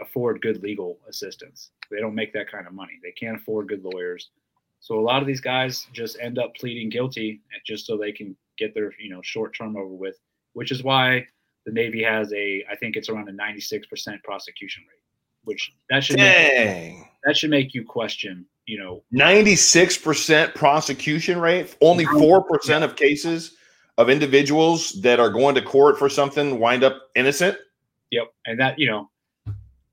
Afford 0.00 0.40
good 0.42 0.62
legal 0.62 0.98
assistance. 1.08 1.70
They 1.90 2.00
don't 2.00 2.14
make 2.14 2.32
that 2.32 2.50
kind 2.50 2.66
of 2.66 2.72
money. 2.72 2.98
They 3.02 3.12
can't 3.12 3.36
afford 3.36 3.68
good 3.68 3.84
lawyers. 3.84 4.30
So 4.80 4.98
a 4.98 5.00
lot 5.00 5.20
of 5.20 5.26
these 5.26 5.40
guys 5.40 5.86
just 5.92 6.18
end 6.20 6.38
up 6.38 6.54
pleading 6.54 6.90
guilty 6.90 7.40
just 7.66 7.86
so 7.86 7.96
they 7.96 8.12
can 8.12 8.36
get 8.58 8.74
their, 8.74 8.92
you 9.00 9.10
know, 9.10 9.20
short 9.22 9.54
term 9.56 9.76
over 9.76 9.86
with, 9.86 10.16
which 10.52 10.70
is 10.70 10.82
why 10.82 11.26
the 11.64 11.72
Navy 11.72 12.02
has 12.02 12.32
a, 12.32 12.64
I 12.70 12.76
think 12.76 12.96
it's 12.96 13.08
around 13.08 13.28
a 13.28 13.32
96% 13.32 14.22
prosecution 14.22 14.84
rate, 14.88 15.02
which 15.44 15.72
that 15.90 16.04
should, 16.04 16.16
Dang. 16.16 16.98
Make, 16.98 17.06
that 17.24 17.36
should 17.36 17.50
make 17.50 17.74
you 17.74 17.84
question, 17.84 18.46
you 18.66 18.78
know, 18.78 19.02
96% 19.14 20.54
prosecution 20.54 21.40
rate, 21.40 21.76
only 21.80 22.04
4% 22.04 22.82
of 22.82 22.96
cases 22.96 23.56
of 23.98 24.10
individuals 24.10 25.00
that 25.02 25.18
are 25.18 25.30
going 25.30 25.54
to 25.54 25.62
court 25.62 25.98
for 25.98 26.08
something 26.08 26.60
wind 26.60 26.84
up 26.84 27.00
innocent. 27.14 27.56
Yep. 28.10 28.26
And 28.44 28.60
that, 28.60 28.78
you 28.78 28.88
know, 28.88 29.10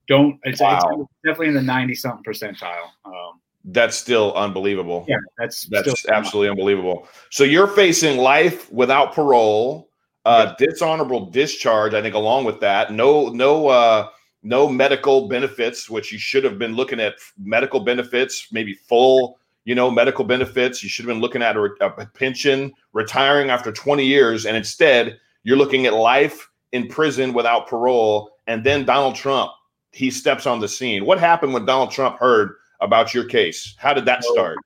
don't, 0.08 0.40
it's, 0.44 0.62
wow. 0.62 0.78
it's 0.78 1.12
definitely 1.24 1.48
in 1.48 1.54
the 1.54 1.62
90 1.62 1.96
something 1.96 2.24
percentile. 2.24 2.90
Um, 3.06 3.40
that's 3.66 3.96
still 3.96 4.34
unbelievable. 4.34 5.06
Yeah, 5.08 5.16
that's 5.38 5.68
that's 5.68 6.06
absolutely 6.10 6.50
unbelievable. 6.50 7.08
So 7.30 7.46
you're 7.46 7.68
facing 7.68 8.18
life 8.18 8.70
without 8.72 9.14
parole 9.14 9.88
uh, 10.26 10.54
dishonorable 10.58 11.26
discharge, 11.28 11.94
I 11.94 12.02
think, 12.02 12.16
along 12.16 12.46
with 12.46 12.60
that, 12.62 12.94
no, 12.94 13.28
no, 13.28 13.68
uh, 13.68 14.10
no 14.42 14.70
medical 14.70 15.28
benefits, 15.28 15.90
which 15.90 16.12
you 16.12 16.20
should 16.20 16.44
have 16.44 16.58
been 16.58 16.76
looking 16.76 17.00
at 17.00 17.16
medical 17.38 17.80
benefits, 17.80 18.48
maybe 18.52 18.74
full, 18.74 19.38
you 19.66 19.76
know, 19.76 19.90
medical 19.92 20.24
benefits. 20.24 20.84
You 20.84 20.90
should 20.90 21.06
have 21.06 21.14
been 21.14 21.22
looking 21.22 21.42
at 21.42 21.58
a, 21.58 21.64
a 21.82 22.06
pension, 22.06 22.74
retiring 22.94 23.50
after 23.50 23.72
20 23.72 24.06
years, 24.06 24.46
and 24.46 24.56
instead 24.56 25.20
you're 25.44 25.58
looking 25.58 25.86
at 25.86 25.94
life 25.94 26.50
in 26.72 26.88
prison 26.88 27.34
without 27.34 27.68
parole. 27.68 28.38
And 28.48 28.64
then 28.64 28.86
Donald 28.86 29.16
Trump, 29.16 29.52
he 29.94 30.12
steps 30.12 30.46
on 30.46 30.60
the 30.60 30.68
scene. 30.68 31.06
What 31.06 31.20
happened 31.20 31.54
when 31.54 31.66
Donald 31.66 31.92
Trump 31.92 32.18
heard 32.18 32.56
about 32.82 33.14
your 33.14 33.26
case? 33.26 33.76
How 33.78 33.94
did 33.94 34.06
that 34.06 34.24
start? 34.24 34.58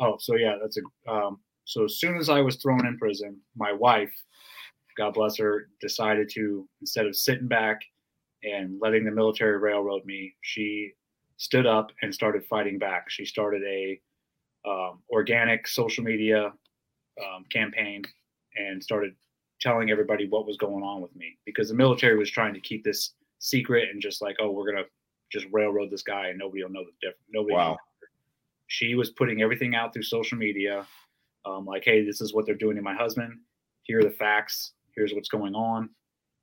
Oh, 0.00 0.16
so 0.18 0.36
yeah, 0.36 0.56
that's 0.60 0.76
a. 0.78 1.10
Um, 1.10 1.40
so 1.64 1.84
as 1.84 1.98
soon 1.98 2.16
as 2.16 2.28
I 2.28 2.40
was 2.40 2.56
thrown 2.56 2.86
in 2.86 2.98
prison, 2.98 3.38
my 3.56 3.72
wife 3.72 4.12
God 4.96 5.14
bless 5.14 5.36
her, 5.38 5.68
decided 5.80 6.28
to 6.34 6.68
instead 6.80 7.06
of 7.06 7.16
sitting 7.16 7.48
back 7.48 7.80
and 8.42 8.78
letting 8.80 9.04
the 9.04 9.10
military 9.10 9.58
railroad 9.58 10.04
me, 10.04 10.34
she 10.42 10.92
stood 11.36 11.66
up 11.66 11.90
and 12.02 12.14
started 12.14 12.44
fighting 12.46 12.78
back. 12.78 13.08
She 13.08 13.24
started 13.24 13.62
a 13.64 14.00
um, 14.68 15.00
organic 15.10 15.66
social 15.66 16.04
media 16.04 16.52
um, 17.22 17.44
campaign 17.50 18.02
and 18.56 18.82
started 18.82 19.14
telling 19.60 19.90
everybody 19.90 20.28
what 20.28 20.46
was 20.46 20.56
going 20.56 20.82
on 20.82 21.00
with 21.00 21.14
me 21.14 21.38
because 21.46 21.68
the 21.68 21.74
military 21.74 22.18
was 22.18 22.30
trying 22.30 22.54
to 22.54 22.60
keep 22.60 22.84
this 22.84 23.14
secret 23.42 23.88
and 23.90 24.00
just 24.00 24.22
like, 24.22 24.36
oh, 24.40 24.50
we're 24.50 24.70
gonna 24.70 24.86
just 25.30 25.46
railroad 25.52 25.90
this 25.90 26.02
guy 26.02 26.28
and 26.28 26.38
nobody 26.38 26.62
will 26.62 26.70
know 26.70 26.84
the 26.84 26.92
difference. 27.00 27.28
Nobody. 27.30 27.54
Wow. 27.54 27.76
She 28.68 28.94
was 28.94 29.10
putting 29.10 29.42
everything 29.42 29.74
out 29.74 29.92
through 29.92 30.04
social 30.04 30.38
media, 30.38 30.86
um, 31.44 31.66
like, 31.66 31.84
hey, 31.84 32.04
this 32.04 32.22
is 32.22 32.32
what 32.32 32.46
they're 32.46 32.54
doing 32.54 32.76
to 32.76 32.82
my 32.82 32.94
husband. 32.94 33.38
Here 33.82 34.00
are 34.00 34.04
the 34.04 34.10
facts 34.10 34.72
here's 34.94 35.12
what's 35.12 35.28
going 35.28 35.54
on. 35.54 35.90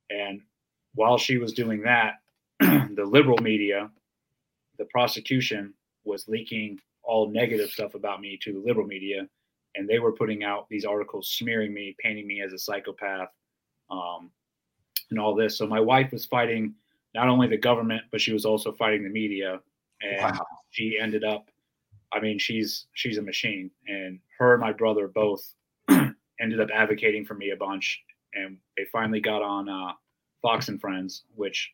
And 0.09 0.41
while 0.95 1.17
she 1.17 1.38
was 1.38 1.53
doing 1.53 1.81
that, 1.83 2.15
the 2.59 3.05
liberal 3.05 3.38
media, 3.38 3.89
the 4.77 4.85
prosecution 4.85 5.73
was 6.03 6.27
leaking 6.27 6.79
all 7.03 7.29
negative 7.29 7.69
stuff 7.69 7.95
about 7.95 8.21
me 8.21 8.38
to 8.43 8.53
the 8.53 8.59
liberal 8.59 8.88
media. 8.88 9.27
And 9.75 9.88
they 9.88 9.99
were 9.99 10.12
putting 10.12 10.43
out 10.43 10.67
these 10.69 10.85
articles 10.85 11.29
smearing 11.29 11.73
me, 11.73 11.95
painting 11.99 12.27
me 12.27 12.41
as 12.41 12.53
a 12.53 12.57
psychopath, 12.57 13.29
um, 13.89 14.31
and 15.12 15.19
all 15.19 15.35
this. 15.35 15.57
So 15.57 15.67
my 15.67 15.79
wife 15.79 16.12
was 16.12 16.25
fighting 16.25 16.73
not 17.13 17.28
only 17.28 17.48
the 17.48 17.58
government, 17.58 18.04
but 18.12 18.22
she 18.22 18.34
was 18.34 18.45
also 18.45 18.72
fighting 18.74 19.04
the 19.04 19.10
media. 19.10 19.60
And 20.02 20.22
wow. 20.22 20.45
she 20.69 20.98
ended 21.00 21.24
up, 21.24 21.50
I 22.13 22.19
mean, 22.19 22.39
she's 22.39 22.88
she's 22.93 23.17
a 23.17 23.22
machine. 23.22 23.72
And 23.88 24.19
her 24.38 24.54
and 24.54 24.62
my 24.62 24.72
brother 24.72 25.08
both 25.08 25.54
ended 25.89 26.60
up 26.60 26.69
advocating 26.74 27.26
for 27.26 27.34
me 27.34 27.52
a 27.52 27.58
bunch 27.58 28.02
and 28.34 28.58
they 28.78 28.86
finally 28.91 29.19
got 29.19 29.41
on 29.41 29.69
uh, 29.69 29.93
Fox 30.41 30.69
and 30.69 30.80
Friends, 30.80 31.24
which 31.36 31.72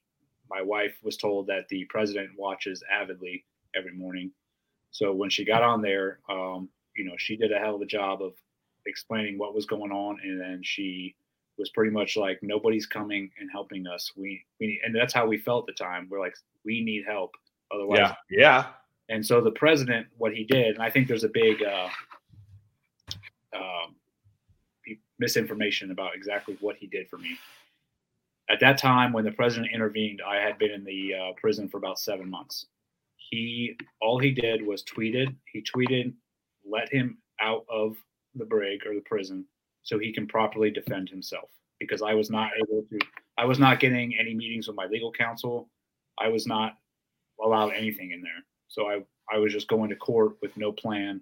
my 0.50 0.62
wife 0.62 0.98
was 1.04 1.18
told 1.18 1.48
that 1.48 1.68
the 1.70 1.86
president 1.86 2.30
watches 2.38 2.84
avidly 2.92 3.46
every 3.76 3.94
morning. 3.94 4.32
So 4.92 5.14
when 5.14 5.30
she 5.30 5.44
got 5.44 5.64
on 5.64 5.82
there, 5.82 6.20
um, 6.30 6.70
you 6.96 7.06
know, 7.06 7.16
she 7.18 7.36
did 7.36 7.52
a 7.52 7.60
hell 7.60 7.76
of 7.76 7.82
a 7.82 7.86
job 7.86 8.22
of 8.22 8.34
explaining 8.86 9.38
what 9.38 9.54
was 9.54 9.66
going 9.66 9.92
on, 9.92 10.20
and 10.24 10.40
then 10.40 10.62
she 10.64 11.16
was 11.58 11.70
pretty 11.70 11.92
much 11.92 12.18
like, 12.18 12.40
"Nobody's 12.42 12.86
coming 12.86 13.32
and 13.40 13.50
helping 13.52 13.88
us. 13.88 14.12
We 14.16 14.44
we 14.60 14.68
need, 14.68 14.80
and 14.86 14.96
that's 14.96 15.14
how 15.14 15.26
we 15.26 15.38
felt 15.38 15.70
at 15.70 15.76
the 15.76 15.84
time. 15.84 16.08
We're 16.10 16.20
like, 16.20 16.36
we 16.64 16.84
need 16.84 17.06
help. 17.06 17.32
Otherwise, 17.74 18.00
yeah, 18.00 18.16
yeah. 18.30 18.66
And 19.10 19.26
so 19.26 19.42
the 19.42 19.52
president, 19.52 20.08
what 20.18 20.34
he 20.34 20.44
did, 20.44 20.76
and 20.76 20.84
I 20.84 20.90
think 20.90 21.08
there's 21.08 21.24
a 21.24 21.30
big 21.30 21.64
uh, 21.64 21.88
um, 23.56 23.96
misinformation 25.20 25.92
about 25.92 26.16
exactly 26.16 26.58
what 26.60 26.76
he 26.78 26.88
did 26.88 27.08
for 27.10 27.18
me. 27.18 27.38
At 28.50 28.60
that 28.60 28.78
time, 28.78 29.14
when 29.14 29.26
the 29.26 29.32
president 29.32 29.72
intervened, 29.74 30.22
I 30.26 30.36
had 30.38 30.58
been 30.58 30.72
in 30.72 30.84
the 30.84 31.14
uh, 31.14 31.32
prison 31.40 31.68
for 31.68 31.78
about 31.78 32.00
seven 32.00 32.30
months. 32.30 32.68
He 33.18 33.78
all 34.02 34.20
he 34.20 34.32
did 34.32 34.66
was 34.66 34.84
tweeted. 34.84 35.36
He 35.52 35.64
tweeted, 35.64 36.14
"Let 36.70 36.92
him 36.92 37.18
out 37.42 37.66
of 37.70 37.98
the 38.36 38.46
brig 38.46 38.86
or 38.86 38.94
the 38.94 39.02
prison 39.02 39.46
so 39.86 39.98
he 39.98 40.12
can 40.12 40.28
properly 40.28 40.70
defend 40.70 41.08
himself." 41.10 41.50
Because 41.80 42.02
I 42.02 42.14
was 42.14 42.30
not 42.30 42.52
able 42.58 42.84
to. 42.90 43.00
I 43.38 43.46
was 43.46 43.60
not 43.60 43.80
getting 43.80 44.18
any 44.20 44.34
meetings 44.34 44.68
with 44.68 44.76
my 44.76 44.86
legal 44.86 45.12
counsel. 45.12 45.70
I 46.20 46.28
was 46.28 46.46
not 46.48 46.78
allowed 47.44 47.74
anything 47.74 48.12
in 48.12 48.22
there. 48.22 48.44
So 48.68 48.88
I 48.90 49.04
I 49.34 49.38
was 49.40 49.52
just 49.54 49.68
going 49.68 49.90
to 49.90 49.96
court 49.96 50.36
with 50.42 50.56
no 50.58 50.72
plan, 50.72 51.22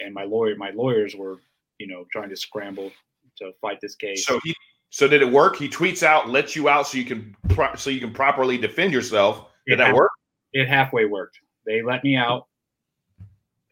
and 0.00 0.12
my 0.14 0.24
lawyer 0.24 0.56
my 0.56 0.70
lawyers 0.70 1.14
were 1.14 1.38
you 1.78 1.86
know 1.86 2.04
trying 2.12 2.30
to 2.30 2.36
scramble 2.36 2.90
to 3.38 3.52
fight 3.60 3.80
this 3.80 3.94
case. 3.94 4.24
So 4.26 4.40
he 4.44 4.54
So 4.90 5.08
did 5.08 5.20
it 5.22 5.30
work? 5.30 5.56
He 5.56 5.68
tweets 5.68 6.02
out, 6.02 6.28
lets 6.30 6.54
you 6.56 6.68
out, 6.68 6.86
so 6.86 6.96
you 6.98 7.04
can 7.04 7.34
pro- 7.50 7.74
so 7.74 7.90
you 7.90 8.00
can 8.00 8.12
properly 8.12 8.56
defend 8.58 8.92
yourself. 8.92 9.50
Did 9.66 9.74
It 9.74 9.76
that 9.78 9.86
half- 9.88 9.96
work? 9.96 10.10
It 10.52 10.68
halfway 10.68 11.04
worked. 11.06 11.38
They 11.66 11.82
let 11.82 12.04
me 12.04 12.16
out. 12.16 12.46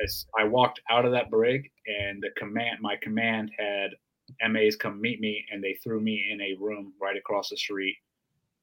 As 0.03 0.27
I 0.39 0.45
walked 0.45 0.81
out 0.91 1.05
of 1.05 1.13
that 1.13 1.31
brig, 1.31 1.71
and 1.87 2.23
the 2.23 2.31
command, 2.37 2.79
my 2.81 2.97
command 2.97 3.53
had 3.59 3.91
MAs 4.49 4.77
come 4.77 5.01
meet 5.01 5.21
me, 5.21 5.45
and 5.51 5.63
they 5.63 5.75
threw 5.75 6.01
me 6.01 6.27
in 6.31 6.41
a 6.41 6.55
room 6.59 6.93
right 7.01 7.17
across 7.17 7.51
the 7.51 7.57
street, 7.57 7.97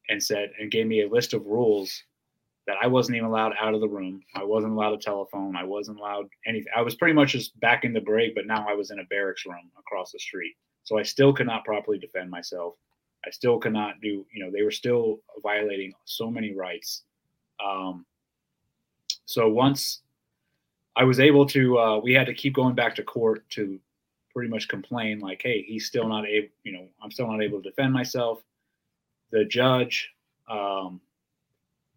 and 0.09 0.21
said 0.21 0.51
and 0.59 0.71
gave 0.71 0.87
me 0.87 1.01
a 1.03 1.09
list 1.09 1.33
of 1.33 1.45
rules 1.45 2.03
that 2.67 2.77
I 2.81 2.87
wasn't 2.87 3.15
even 3.15 3.27
allowed 3.27 3.53
out 3.59 3.73
of 3.73 3.81
the 3.81 3.89
room. 3.89 4.21
I 4.35 4.43
wasn't 4.43 4.73
allowed 4.73 4.93
a 4.93 4.97
telephone. 4.97 5.55
I 5.55 5.63
wasn't 5.63 5.99
allowed 5.99 6.29
anything. 6.45 6.71
I 6.75 6.81
was 6.81 6.95
pretty 6.95 7.13
much 7.13 7.31
just 7.31 7.59
back 7.59 7.83
in 7.83 7.93
the 7.93 8.01
brig, 8.01 8.35
but 8.35 8.45
now 8.45 8.65
I 8.67 8.73
was 8.73 8.91
in 8.91 8.99
a 8.99 9.03
barracks 9.05 9.45
room 9.45 9.71
across 9.79 10.11
the 10.11 10.19
street. 10.19 10.55
So 10.83 10.97
I 10.97 11.03
still 11.03 11.33
could 11.33 11.47
not 11.47 11.65
properly 11.65 11.97
defend 11.97 12.29
myself. 12.29 12.75
I 13.25 13.29
still 13.29 13.59
could 13.59 13.73
not 13.73 14.01
do, 14.01 14.25
you 14.31 14.43
know, 14.43 14.51
they 14.51 14.63
were 14.63 14.71
still 14.71 15.19
violating 15.43 15.93
so 16.05 16.29
many 16.29 16.53
rights. 16.53 17.03
Um, 17.63 18.05
so 19.25 19.47
once 19.47 20.01
I 20.95 21.03
was 21.03 21.19
able 21.19 21.45
to, 21.47 21.77
uh, 21.77 21.99
we 21.99 22.13
had 22.13 22.27
to 22.27 22.33
keep 22.33 22.53
going 22.53 22.75
back 22.75 22.95
to 22.95 23.03
court 23.03 23.47
to 23.51 23.79
pretty 24.33 24.49
much 24.49 24.67
complain, 24.67 25.19
like, 25.19 25.41
hey, 25.43 25.63
he's 25.63 25.85
still 25.87 26.07
not 26.07 26.25
able, 26.27 26.47
you 26.63 26.71
know, 26.71 26.87
I'm 27.03 27.11
still 27.11 27.27
not 27.29 27.41
able 27.41 27.61
to 27.61 27.69
defend 27.69 27.93
myself. 27.93 28.41
The 29.31 29.45
judge 29.45 30.09
um, 30.49 30.99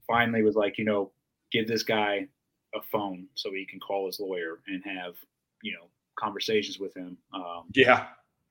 finally 0.07 0.43
was 0.43 0.57
like, 0.57 0.79
you 0.79 0.85
know, 0.85 1.11
give 1.53 1.67
this 1.69 1.83
guy 1.83 2.27
a 2.75 2.83
phone 2.91 3.27
so 3.35 3.53
he 3.53 3.65
can 3.65 3.81
call 3.81 4.07
his 4.07 4.19
lawyer 4.21 4.61
and 4.67 4.83
have, 4.85 5.15
you 5.63 5.73
know, 5.73 5.87
conversations 6.17 6.79
with 6.79 6.95
him. 6.97 7.17
Um, 7.33 7.65
Yeah. 7.75 8.07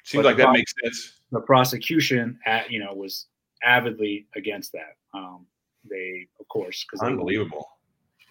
Seems 0.06 0.26
like 0.26 0.36
that 0.36 0.44
problem- 0.44 0.60
makes 0.60 0.74
sense. 0.84 1.22
the 1.32 1.40
prosecution, 1.42 2.38
at, 2.46 2.70
you 2.70 2.80
know, 2.80 2.94
was 2.94 3.28
avidly 3.64 4.28
against 4.36 4.74
that. 4.74 4.98
Um, 5.14 5.46
they, 5.90 6.28
of 6.42 6.48
course, 6.50 6.84
because 6.86 7.02
Unbelievable. 7.06 7.70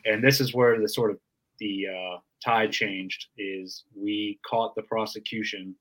and 0.05 0.23
this 0.23 0.41
is 0.41 0.53
where 0.55 0.79
the 0.81 0.89
sort 0.89 1.11
of 1.11 1.19
the 1.59 1.87
uh, 1.89 2.19
tide 2.45 2.73
changed 2.73 3.27
is 3.39 3.85
we 3.95 4.39
caught 4.49 4.75
the 4.75 4.83
prosecution 4.83 5.75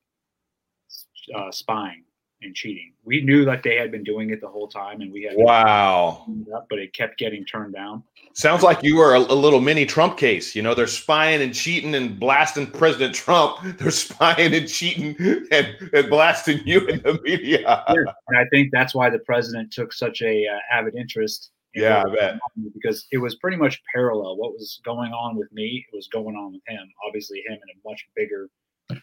uh, 1.36 1.52
spying 1.52 2.04
and 2.44 2.56
cheating 2.56 2.94
we 3.04 3.22
knew 3.22 3.46
that 3.46 3.62
they 3.62 3.76
had 3.76 3.92
been 3.92 4.04
doing 4.04 4.32
it 4.32 4.42
the 4.42 4.48
whole 4.48 4.68
time 4.68 5.02
and 5.02 5.12
we 5.14 5.22
had 5.24 5.34
Wow. 5.38 6.26
but 6.70 6.80
it 6.80 6.92
kept 6.94 7.18
getting 7.20 7.46
turned 7.46 7.74
down 7.74 8.04
Sounds 8.34 8.64
like 8.64 8.82
you 8.82 8.96
were 8.96 9.14
a, 9.16 9.20
a 9.20 9.36
little 9.36 9.60
mini 9.60 9.86
Trump 9.86 10.18
case. 10.18 10.56
You 10.56 10.62
know, 10.62 10.74
they're 10.74 10.88
spying 10.88 11.42
and 11.42 11.54
cheating 11.54 11.96
and 11.96 12.18
blasting 12.18 12.66
President 12.66 13.14
Trump. 13.14 13.58
They're 13.78 13.92
spying 13.92 14.54
and 14.54 14.70
cheating 14.70 15.16
and, 15.52 15.68
and 15.94 16.10
blasting 16.10 16.62
you 16.66 16.80
in 16.88 17.02
the 17.02 17.20
media. 17.24 17.84
and 17.90 18.38
i 18.38 18.46
think 18.52 18.70
that's 18.72 18.96
why 18.96 19.10
the 19.10 19.20
president 19.20 19.72
took 19.72 19.92
such 19.92 20.22
a 20.22 20.46
uh, 20.48 20.60
avid 20.78 20.96
interest 20.96 21.52
in 21.52 21.61
Yeah, 21.74 22.04
I 22.06 22.14
bet. 22.14 22.40
because 22.74 23.08
it 23.12 23.18
was 23.18 23.36
pretty 23.36 23.58
much 23.58 23.82
parallel 23.94 24.36
what 24.38 24.52
was 24.52 24.82
going 24.84 25.14
on 25.14 25.38
with 25.38 25.52
me 25.54 25.86
it 25.92 25.96
was 25.96 26.08
going 26.12 26.36
on 26.36 26.52
with 26.52 26.62
him 26.68 26.86
obviously 27.08 27.42
him 27.48 27.54
in 27.54 27.60
a 27.60 27.90
much 27.90 28.06
bigger 28.16 28.50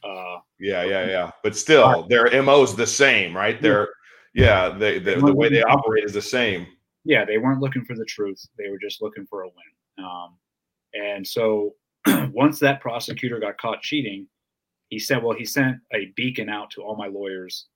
uh, 0.05 0.39
Yeah, 0.59 0.85
yeah, 0.85 1.07
yeah. 1.07 1.31
But 1.43 1.57
still, 1.57 2.07
their 2.09 2.43
MO 2.43 2.63
is 2.63 2.75
the 2.75 2.87
same, 2.87 3.37
right? 3.37 3.61
They're, 3.61 3.89
yeah, 4.35 4.69
they, 4.69 4.99
the, 4.99 5.17
the 5.17 5.35
way 5.35 5.49
they 5.49 5.63
operate 5.63 6.05
is 6.05 6.13
the 6.13 6.23
same. 6.23 6.67
yeah, 7.05 7.25
they 7.25 7.39
weren't 7.39 7.61
looking 7.61 7.85
for 7.85 7.97
the 7.97 8.05
truth. 8.05 8.41
They 8.59 8.69
were 8.69 8.79
just 8.79 9.03
looking 9.03 9.27
for 9.27 9.43
a 9.43 9.47
win. 9.47 10.05
Um, 10.05 10.37
and 10.95 11.27
so 11.27 11.75
once 12.33 12.59
that 12.61 12.81
prosecutor 12.81 13.41
got 13.41 13.59
caught 13.59 13.83
cheating, 13.83 14.27
he 14.89 14.99
said, 14.99 15.23
well, 15.23 15.37
he 15.37 15.45
sent 15.45 15.77
a 15.93 16.13
beacon 16.17 16.49
out 16.49 16.71
to 16.73 16.83
all 16.83 16.97
my 16.97 17.09
lawyers 17.09 17.67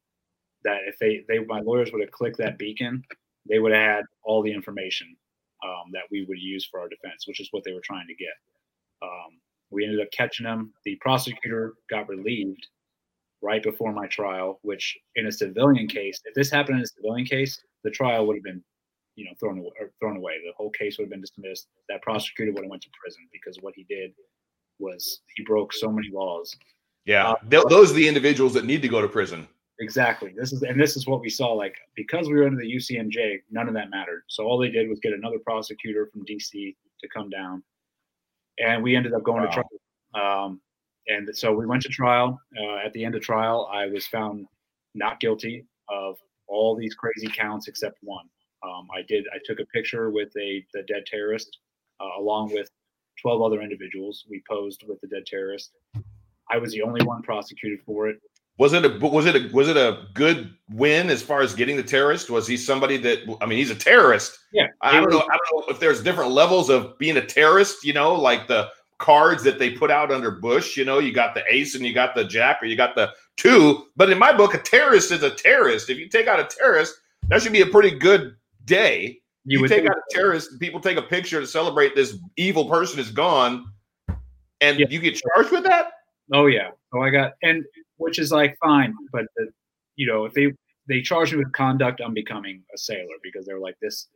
that 0.65 0.79
if 0.87 0.97
they, 0.99 1.25
they 1.29 1.45
my 1.45 1.61
lawyers 1.61 1.91
would 1.93 2.01
have 2.01 2.13
clicked 2.13 2.39
that 2.39 2.59
beacon, 2.59 3.03
they 3.49 3.59
would 3.59 3.73
have 3.73 3.97
had 3.97 4.05
all 4.25 4.43
the 4.43 4.53
information 4.53 5.17
um, 5.65 5.91
that 5.93 6.03
we 6.11 6.25
would 6.29 6.39
use 6.39 6.67
for 6.71 6.81
our 6.81 6.89
defense, 6.89 7.27
which 7.27 7.41
is 7.41 7.49
what 7.51 7.65
they 7.65 7.73
were 7.73 7.83
trying 7.85 8.07
to 8.07 8.15
get. 8.15 8.35
Um, 9.03 9.39
we 9.71 9.85
ended 9.85 10.01
up 10.01 10.09
catching 10.13 10.45
them. 10.45 10.73
The 10.85 10.97
prosecutor 11.01 11.75
got 11.91 12.09
relieved 12.09 12.67
right 13.43 13.63
before 13.63 13.93
my 13.93 14.07
trial, 14.07 14.61
which 14.63 14.97
in 15.17 15.27
a 15.27 15.33
civilian 15.33 15.89
case, 15.89 16.21
if 16.25 16.35
this 16.35 16.51
happened 16.51 16.79
in 16.79 16.85
a 16.85 16.87
civilian 16.87 17.27
case, 17.27 17.61
the 17.85 17.91
trial 17.91 18.27
would 18.27 18.37
have 18.37 18.45
been 18.45 18.63
you 19.17 19.25
know 19.25 19.33
thrown 19.39 19.59
away, 19.59 19.73
or 19.81 19.91
thrown 20.01 20.17
away. 20.17 20.35
The 20.45 20.53
whole 20.57 20.71
case 20.71 20.99
would 20.99 21.05
have 21.05 21.11
been 21.11 21.21
dismissed. 21.21 21.69
That 21.89 22.03
prosecutor 22.03 22.53
would 22.53 22.65
have 22.65 22.71
went 22.71 22.83
to 22.83 22.89
prison 23.01 23.23
because 23.33 23.59
what 23.61 23.75
he 23.77 23.85
did 23.89 24.13
was 24.79 25.21
he 25.37 25.45
broke 25.45 25.73
so 25.73 25.91
many 25.91 26.11
laws. 26.13 26.55
Yeah. 27.05 27.31
Uh, 27.31 27.65
those 27.69 27.91
are 27.91 27.95
the 27.95 28.07
individuals 28.07 28.55
that 28.55 28.65
need 28.65 28.83
to 28.83 28.89
go 28.89 29.01
to 29.01 29.09
prison. 29.09 29.49
Exactly. 29.81 30.33
This 30.37 30.53
is 30.53 30.63
and 30.63 30.79
this 30.81 30.97
is 30.97 31.07
what 31.07 31.21
we 31.21 31.31
saw. 31.31 31.53
Like 31.53 31.77
because 31.97 32.29
we 32.29 32.35
were 32.35 32.47
under 32.47 32.61
the 32.61 32.71
UCMJ, 32.77 33.41
none 33.51 33.69
of 33.69 33.75
that 33.75 33.91
mattered. 33.91 34.23
So 34.29 34.45
all 34.45 34.59
they 34.59 34.69
did 34.71 34.89
was 34.89 35.01
get 35.01 35.13
another 35.13 35.39
prosecutor 35.39 36.09
from 36.13 36.25
DC 36.25 36.77
to 37.01 37.09
come 37.09 37.31
down, 37.31 37.63
and 38.59 38.83
we 38.83 38.95
ended 38.95 39.13
up 39.15 39.23
going 39.23 39.43
Wow. 39.43 39.49
to 39.51 39.53
trial. 40.15 40.45
Um, 40.45 40.61
and 41.09 41.29
so 41.37 41.53
we 41.53 41.67
went 41.67 41.83
to 41.83 41.89
trial. 41.89 42.39
Uh, 42.57 42.77
at 42.77 42.93
the 42.93 43.05
end 43.05 43.15
of 43.15 43.23
trial, 43.23 43.69
I 43.73 43.87
was 43.87 44.07
found 44.07 44.47
not 44.95 45.19
guilty 45.21 45.67
of 45.89 46.17
all 46.47 46.77
these 46.77 46.95
crazy 46.95 47.29
counts 47.29 47.67
except 47.67 47.99
one. 48.03 48.27
Um, 48.63 48.87
I 48.95 49.03
did. 49.03 49.25
I 49.35 49.39
took 49.45 49.59
a 49.59 49.67
picture 49.67 50.11
with 50.11 50.29
a 50.37 50.65
the 50.75 50.83
dead 50.83 51.07
terrorist, 51.07 51.59
uh, 51.99 52.21
along 52.21 52.53
with 52.53 52.71
twelve 53.21 53.43
other 53.43 53.63
individuals. 53.63 54.25
We 54.29 54.43
posed 54.49 54.85
with 54.87 55.01
the 55.01 55.09
dead 55.09 55.27
terrorist. 55.27 55.73
I 56.51 56.59
was 56.59 56.73
the 56.73 56.83
only 56.83 57.05
one 57.05 57.23
prosecuted 57.23 57.81
for 57.83 58.09
it. 58.09 58.21
Was 58.63 58.75
it 58.75 58.85
a 58.85 58.91
was 59.05 59.27
it 59.27 59.35
a 59.35 59.53
was 59.53 59.67
it 59.69 59.77
a 59.77 60.07
good 60.15 60.55
win 60.71 61.11
as 61.11 61.21
far 61.21 61.41
as 61.41 61.53
getting 61.53 61.77
the 61.77 61.83
terrorist? 61.83 62.31
Was 62.31 62.47
he 62.47 62.57
somebody 62.57 62.97
that 62.99 63.19
I 63.41 63.47
mean 63.47 63.59
he's 63.59 63.73
a 63.73 63.75
terrorist. 63.75 64.39
Yeah, 64.53 64.69
I 64.83 64.93
don't 64.93 65.07
was- 65.07 65.15
know. 65.15 65.23
I 65.23 65.37
don't 65.51 65.67
know 65.67 65.75
if 65.75 65.81
there's 65.81 66.01
different 66.01 66.31
levels 66.31 66.71
of 66.71 66.97
being 66.97 67.17
a 67.17 67.27
terrorist. 67.27 67.85
You 67.85 67.93
know, 67.93 68.15
like 68.15 68.47
the 68.47 68.69
cards 68.99 69.43
that 69.43 69.59
they 69.59 69.71
put 69.71 69.91
out 69.91 70.13
under 70.13 70.31
Bush. 70.31 70.77
You 70.77 70.85
know, 70.85 71.01
you 71.01 71.13
got 71.13 71.35
the 71.35 71.43
ace 71.53 71.75
and 71.75 71.85
you 71.85 71.93
got 71.93 72.15
the 72.15 72.23
jack, 72.23 72.63
or 72.63 72.67
you 72.67 72.77
got 72.77 72.95
the 72.95 73.11
two. 73.37 73.87
But 73.97 74.11
in 74.11 74.19
my 74.19 74.33
book, 74.33 74.55
a 74.55 74.59
terrorist 74.59 75.11
is 75.11 75.25
a 75.25 75.31
terrorist. 75.31 75.91
If 75.91 75.99
you 75.99 76.09
take 76.09 76.29
out 76.29 76.39
a 76.39 76.45
terrorist, 76.45 76.95
that 77.31 77.43
should 77.43 77.53
be 77.53 77.63
a 77.63 77.67
pretty 77.67 77.99
good 77.99 78.37
day. 78.65 79.19
You, 79.45 79.61
would 79.61 79.71
take 79.71 79.87
out 79.87 79.97
a 79.97 80.15
terrorist, 80.15 80.61
people 80.61 80.79
take 80.79 80.99
a 80.99 81.03
picture 81.03 81.41
to 81.41 81.49
celebrate 81.49 81.97
this 81.97 82.17
evil 82.37 82.69
person 82.69 83.01
is 83.01 83.11
gone, 83.11 83.67
and 84.61 84.79
Yeah. 84.79 84.87
you 84.89 85.01
get 85.01 85.21
charged 85.21 85.51
with 85.51 85.65
that. 85.65 85.95
Oh 86.33 86.47
yeah. 86.47 86.71
So 86.93 87.03
I 87.03 87.11
got 87.11 87.33
and 87.43 87.65
which 88.03 88.19
is 88.19 88.33
like 88.33 88.57
fine, 88.59 88.95
but 89.13 89.25
the, 89.37 89.49
you 89.97 90.07
know 90.07 90.25
if 90.25 90.33
they 90.33 90.53
they 90.89 91.01
charged 91.01 91.33
me 91.33 91.39
with 91.39 91.53
conduct 91.53 92.01
unbecoming 92.01 92.63
a 92.75 92.79
sailor 92.79 93.15
because 93.23 93.47
they 93.47 93.55
were 93.55 93.61
like 93.61 93.77
this 93.81 94.09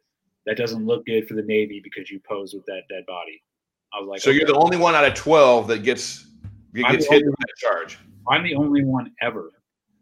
that 0.46 0.56
doesn't 0.56 0.86
look 0.86 1.04
good 1.06 1.26
for 1.26 1.34
the 1.34 1.42
Navy 1.42 1.80
because 1.82 2.10
you 2.10 2.20
pose 2.28 2.54
with 2.54 2.64
that 2.66 2.82
dead 2.88 3.04
body. 3.06 3.42
I 3.92 4.00
was 4.00 4.08
like, 4.08 4.20
so 4.20 4.30
you're 4.30 4.46
the 4.46 4.54
only 4.54 4.76
one 4.76 4.94
out 4.94 5.04
of 5.04 5.14
twelve 5.14 5.66
that 5.68 5.82
gets 5.82 6.26
I'm 6.84 6.92
gets 6.92 7.08
hit 7.08 7.24
with 7.24 7.34
that 7.38 7.56
charge. 7.56 7.98
I'm 8.28 8.42
the 8.42 8.54
only 8.54 8.84
one 8.84 9.12
ever 9.22 9.52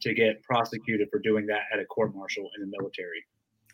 to 0.01 0.15
get 0.15 0.43
prosecuted 0.43 1.09
for 1.11 1.19
doing 1.19 1.47
that 1.47 1.63
at 1.73 1.79
a 1.79 1.85
court 1.87 2.15
martial 2.15 2.49
in 2.57 2.63
the 2.63 2.77
military. 2.79 3.25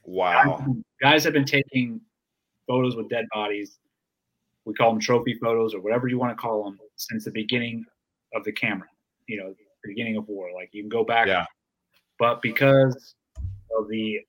Wow. 0.04 0.64
Guys 1.00 1.24
have 1.24 1.32
been 1.32 1.44
taking 1.44 2.00
photos 2.66 2.96
with 2.96 3.08
dead 3.08 3.26
bodies. 3.32 3.78
We 4.64 4.74
call 4.74 4.90
them 4.92 5.00
trophy 5.00 5.38
photos 5.42 5.74
or 5.74 5.80
whatever 5.80 6.08
you 6.08 6.18
want 6.18 6.36
to 6.36 6.40
call 6.40 6.64
them 6.64 6.78
since 6.96 7.24
the 7.24 7.30
beginning 7.30 7.84
of 8.34 8.44
the 8.44 8.52
camera. 8.52 8.88
You 9.26 9.38
know, 9.38 9.54
beginning 9.88 10.16
of 10.16 10.28
war. 10.28 10.50
Like 10.54 10.70
you 10.72 10.82
can 10.82 10.88
go 10.88 11.04
back, 11.04 11.26
Yeah. 11.26 11.46
but 12.18 12.42
because 12.42 13.14
of 13.78 13.88
the 13.88 14.20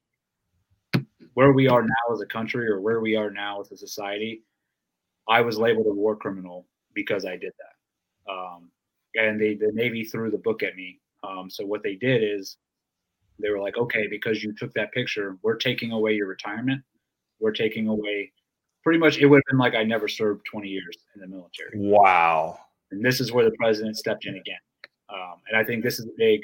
where 1.33 1.53
we 1.53 1.67
are 1.67 1.81
now 1.83 2.13
as 2.13 2.21
a 2.21 2.25
country 2.25 2.67
or 2.67 2.81
where 2.81 2.99
we 2.99 3.15
are 3.15 3.29
now 3.31 3.61
as 3.61 3.71
a 3.71 3.77
society, 3.77 4.43
I 5.29 5.41
was 5.41 5.57
labeled 5.57 5.87
a 5.87 5.93
war 5.93 6.15
criminal 6.15 6.67
because 6.93 7.25
I 7.25 7.37
did 7.37 7.53
that. 7.57 8.31
Um, 8.31 8.69
and 9.15 9.39
they, 9.39 9.55
the 9.55 9.71
Navy 9.73 10.03
threw 10.03 10.29
the 10.29 10.37
book 10.37 10.61
at 10.63 10.75
me. 10.75 10.99
Um, 11.23 11.49
so 11.49 11.65
what 11.65 11.83
they 11.83 11.95
did 11.95 12.21
is 12.23 12.57
they 13.39 13.49
were 13.49 13.59
like, 13.59 13.77
okay, 13.77 14.07
because 14.07 14.43
you 14.43 14.53
took 14.53 14.73
that 14.73 14.91
picture, 14.91 15.37
we're 15.41 15.55
taking 15.55 15.91
away 15.91 16.13
your 16.13 16.27
retirement. 16.27 16.81
We're 17.39 17.51
taking 17.51 17.87
away 17.87 18.31
pretty 18.83 18.99
much 18.99 19.17
it 19.17 19.25
would 19.27 19.37
have 19.37 19.51
been 19.51 19.57
like 19.59 19.75
I 19.75 19.83
never 19.83 20.07
served 20.07 20.45
20 20.45 20.67
years 20.67 20.97
in 21.15 21.21
the 21.21 21.27
military. 21.27 21.71
Wow. 21.75 22.59
And 22.91 23.03
this 23.03 23.19
is 23.21 23.31
where 23.31 23.45
the 23.45 23.55
president 23.57 23.97
stepped 23.97 24.25
in 24.25 24.35
again. 24.35 24.59
Um, 25.13 25.35
and 25.49 25.57
I 25.57 25.63
think 25.63 25.83
this 25.83 25.99
is 25.99 26.05
a 26.05 26.11
big 26.17 26.41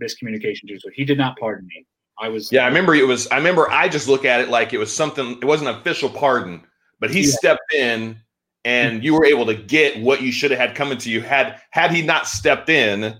miscommunication 0.00 0.68
too. 0.68 0.78
So 0.78 0.90
he 0.94 1.04
did 1.04 1.18
not 1.18 1.36
pardon 1.38 1.66
me. 1.66 1.86
I 2.20 2.28
was 2.28 2.50
Yeah, 2.52 2.64
I 2.64 2.68
remember 2.68 2.94
it 2.94 3.06
was. 3.06 3.26
I 3.28 3.36
remember 3.36 3.70
I 3.70 3.88
just 3.88 4.06
look 4.08 4.24
at 4.24 4.40
it 4.40 4.48
like 4.48 4.72
it 4.72 4.78
was 4.78 4.94
something. 4.94 5.32
It 5.32 5.44
wasn't 5.44 5.70
an 5.70 5.76
official 5.76 6.08
pardon, 6.08 6.62
but 7.00 7.10
he 7.10 7.20
Yeah. 7.22 7.30
stepped 7.32 7.72
in, 7.74 8.16
and 8.64 9.02
you 9.04 9.14
were 9.14 9.24
able 9.24 9.46
to 9.46 9.54
get 9.54 9.98
what 10.00 10.22
you 10.22 10.30
should 10.30 10.50
have 10.52 10.60
had 10.60 10.74
coming 10.76 10.96
to 10.98 11.10
you. 11.10 11.20
Had 11.20 11.60
had 11.70 11.90
he 11.90 12.02
not 12.02 12.28
stepped 12.28 12.68
in, 12.68 13.18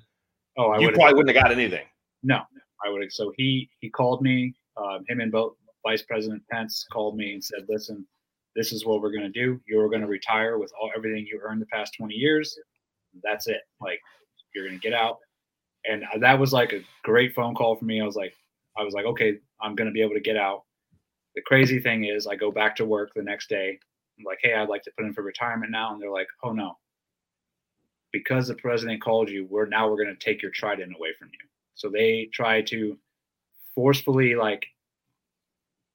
oh 0.56 0.70
I 0.70 0.78
you 0.78 0.90
probably 0.92 1.14
wouldn't 1.14 1.34
have 1.36 1.42
got 1.44 1.52
anything. 1.52 1.84
no 2.22 2.40
I 2.84 2.88
would 2.90 3.10
so 3.12 3.32
he 3.36 3.68
he 3.80 3.90
called 3.90 4.22
me 4.22 4.54
um, 4.76 5.04
him 5.08 5.20
and 5.20 5.32
both 5.32 5.54
Vice 5.84 6.02
President 6.02 6.42
Pence 6.50 6.86
called 6.92 7.16
me 7.16 7.32
and 7.34 7.42
said 7.44 7.60
listen 7.68 8.06
this 8.54 8.72
is 8.72 8.86
what 8.86 9.02
we're 9.02 9.10
going 9.10 9.24
to 9.24 9.28
do 9.28 9.60
you're 9.66 9.88
going 9.88 10.00
to 10.02 10.06
retire 10.06 10.58
with 10.58 10.72
all 10.80 10.90
everything 10.96 11.26
you 11.26 11.40
earned 11.42 11.60
the 11.60 11.66
past 11.66 11.94
20 11.98 12.14
years 12.14 12.56
that's 13.22 13.46
it 13.48 13.60
like 13.80 14.00
you're 14.54 14.66
going 14.66 14.78
to 14.78 14.82
get 14.82 14.96
out 14.96 15.18
and 15.86 16.04
that 16.20 16.38
was 16.38 16.52
like 16.52 16.72
a 16.72 16.80
great 17.02 17.34
phone 17.34 17.54
call 17.54 17.76
for 17.76 17.84
me 17.84 18.00
I 18.00 18.04
was 18.04 18.16
like 18.16 18.34
I 18.76 18.82
was 18.82 18.94
like, 18.94 19.06
okay, 19.06 19.38
I'm 19.60 19.74
going 19.74 19.86
to 19.86 19.92
be 19.92 20.02
able 20.02 20.14
to 20.14 20.20
get 20.20 20.36
out. 20.36 20.64
The 21.34 21.42
crazy 21.42 21.80
thing 21.80 22.04
is, 22.04 22.26
I 22.26 22.36
go 22.36 22.50
back 22.50 22.76
to 22.76 22.84
work 22.84 23.12
the 23.14 23.22
next 23.22 23.48
day. 23.48 23.78
I'm 24.18 24.24
like, 24.24 24.38
hey, 24.42 24.54
I'd 24.54 24.68
like 24.68 24.82
to 24.82 24.90
put 24.96 25.06
in 25.06 25.12
for 25.12 25.22
retirement 25.22 25.72
now. 25.72 25.92
And 25.92 26.00
they're 26.00 26.10
like, 26.10 26.28
oh 26.42 26.52
no, 26.52 26.76
because 28.12 28.48
the 28.48 28.54
president 28.54 29.02
called 29.02 29.28
you, 29.28 29.46
we're 29.50 29.66
now 29.66 29.88
we're 29.88 30.02
going 30.02 30.14
to 30.16 30.24
take 30.24 30.42
your 30.42 30.52
trident 30.52 30.94
away 30.96 31.10
from 31.18 31.28
you. 31.28 31.48
So 31.74 31.88
they 31.88 32.28
try 32.32 32.62
to 32.62 32.96
forcefully 33.74 34.36
like 34.36 34.64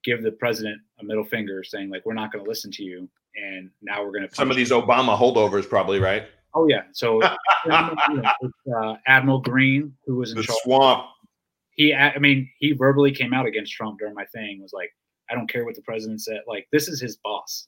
give 0.04 0.24
the 0.24 0.32
president 0.32 0.82
a 1.00 1.04
middle 1.06 1.24
finger, 1.24 1.64
saying 1.64 1.90
like, 1.90 2.06
we're 2.06 2.14
not 2.14 2.32
going 2.32 2.44
to 2.44 2.50
listen 2.50 2.72
to 2.72 2.84
you, 2.84 3.10
and 3.36 3.70
now 3.82 4.04
we're 4.04 4.12
going 4.12 4.28
to. 4.28 4.36
Some 4.36 4.52
of 4.52 4.58
these 4.58 4.72
Obama 4.72 5.18
holdovers, 5.18 5.68
probably 5.68 6.00
right. 6.00 6.26
Oh 6.56 6.68
yeah, 6.68 6.84
so 6.94 7.22
uh, 7.72 8.96
Admiral 9.06 9.42
Green, 9.42 9.94
who 10.06 10.16
was 10.16 10.32
in 10.32 10.38
the 10.38 10.44
charge, 10.44 10.58
swamp. 10.64 11.06
he, 11.72 11.94
I 11.94 12.18
mean, 12.18 12.50
he 12.60 12.72
verbally 12.72 13.12
came 13.12 13.34
out 13.34 13.46
against 13.46 13.74
Trump 13.74 14.00
during 14.00 14.16
my 14.16 14.26
thing. 14.26 14.60
Was 14.62 14.74
like, 14.74 14.92
I 15.30 15.36
don't 15.36 15.50
care 15.50 15.64
what 15.66 15.76
the 15.76 15.84
president 15.84 16.22
said. 16.22 16.42
Like, 16.48 16.68
this 16.72 16.88
is 16.88 17.00
his 17.00 17.18
boss, 17.18 17.68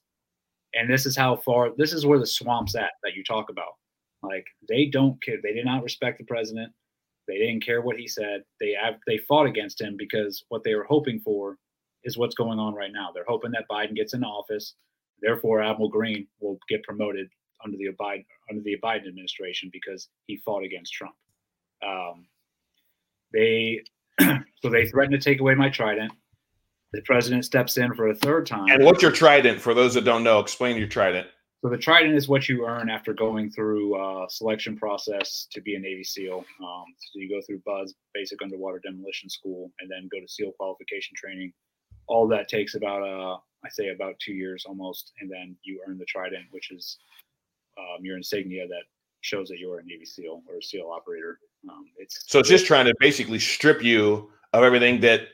and 0.74 0.90
this 0.90 1.06
is 1.06 1.16
how 1.16 1.36
far. 1.36 1.70
This 1.78 1.94
is 1.94 2.06
where 2.06 2.20
the 2.20 2.26
swamp's 2.26 2.76
at 2.76 2.92
that 3.04 3.14
you 3.16 3.24
talk 3.24 3.50
about. 3.50 3.74
Like, 4.24 4.46
they 4.68 4.86
don't 4.88 5.22
care. 5.22 5.38
They 5.42 5.54
did 5.54 5.66
not 5.66 5.84
respect 5.84 6.18
the 6.18 6.26
president. 6.26 6.72
They 7.28 7.38
didn't 7.38 7.64
care 7.64 7.82
what 7.82 7.98
he 7.98 8.08
said. 8.08 8.42
They 8.60 8.76
they 9.06 9.20
fought 9.20 9.46
against 9.46 9.80
him 9.80 9.96
because 9.96 10.44
what 10.50 10.64
they 10.64 10.74
were 10.74 10.86
hoping 10.86 11.20
for 11.20 11.58
is 12.04 12.18
what's 12.18 12.36
going 12.36 12.58
on 12.58 12.74
right 12.74 12.92
now. 12.92 13.10
They're 13.14 13.26
hoping 13.28 13.52
that 13.52 13.66
Biden 13.70 13.96
gets 13.96 14.16
in 14.16 14.24
office. 14.24 14.74
Therefore, 15.22 15.62
Admiral 15.62 15.90
Green 15.90 16.26
will 16.40 16.58
get 16.68 16.82
promoted 16.84 17.30
under 17.64 17.78
the 17.78 17.90
Biden 18.00 18.26
under 18.50 18.62
the 18.62 18.78
Biden 18.84 19.08
administration 19.08 19.70
because 19.72 20.10
he 20.28 20.38
fought 20.38 20.64
against 20.64 20.94
Trump. 20.94 21.16
Um, 21.86 22.26
they 23.34 23.82
so 24.20 24.70
they 24.70 24.88
threatened 24.88 25.20
to 25.20 25.30
take 25.30 25.40
away 25.40 25.56
my 25.56 25.70
trident. 25.70 26.12
The 26.94 27.02
president 27.04 27.46
steps 27.46 27.78
in 27.78 27.94
for 27.94 28.10
a 28.10 28.16
third 28.16 28.46
time. 28.46 28.68
And 28.70 28.84
what's 28.84 29.02
your 29.02 29.12
trident? 29.12 29.62
For 29.62 29.74
those 29.74 29.94
that 29.94 30.04
don't 30.04 30.24
know, 30.24 30.40
explain 30.40 30.76
your 30.76 30.88
trident. 30.88 31.28
So 31.62 31.70
the 31.70 31.78
trident 31.78 32.16
is 32.16 32.28
what 32.28 32.50
you 32.50 32.66
earn 32.66 32.90
after 32.90 33.14
going 33.14 33.52
through 33.52 33.96
a 33.96 34.26
selection 34.30 34.76
process 34.76 35.48
to 35.52 35.62
be 35.62 35.76
a 35.76 35.80
Navy 35.80 36.04
SEAL. 36.04 36.44
Um, 36.60 36.86
so 36.98 37.20
you 37.20 37.30
go 37.30 37.40
through 37.46 37.62
BUDS, 37.66 37.94
Basic 38.16 38.42
Underwater 38.42 38.82
Demolition 38.84 39.30
School, 39.30 39.72
and 39.80 39.90
then 39.90 40.10
go 40.12 40.20
to 40.20 40.28
SEAL 40.28 40.54
qualification 40.54 41.16
training. 41.16 41.54
All 42.08 42.28
that 42.30 42.48
takes 42.48 42.74
about 42.74 43.04
uh, 43.04 43.38
I 43.64 43.70
say 43.70 43.90
about 43.90 44.16
two 44.20 44.34
years 44.34 44.66
almost, 44.68 45.14
and 45.22 45.30
then 45.30 45.56
you 45.64 45.82
earn 45.88 46.00
the 46.00 46.06
trident, 46.06 46.46
which 46.50 46.72
is 46.72 46.98
um, 47.78 48.04
your 48.04 48.18
insignia 48.18 48.68
that 48.68 48.84
shows 49.22 49.48
that 49.50 49.60
you're 49.60 49.80
a 49.80 49.84
Navy 49.84 50.06
SEAL 50.06 50.42
or 50.50 50.58
a 50.58 50.64
SEAL 50.64 50.90
operator. 50.92 51.40
Um, 51.70 51.86
it's 51.98 52.24
So 52.28 52.40
it's 52.40 52.50
just 52.50 52.66
trying 52.66 52.86
to 52.86 52.94
basically 53.00 53.40
strip 53.40 53.84
you 53.84 54.32
of 54.54 54.64
everything 54.64 55.00
that 55.02 55.28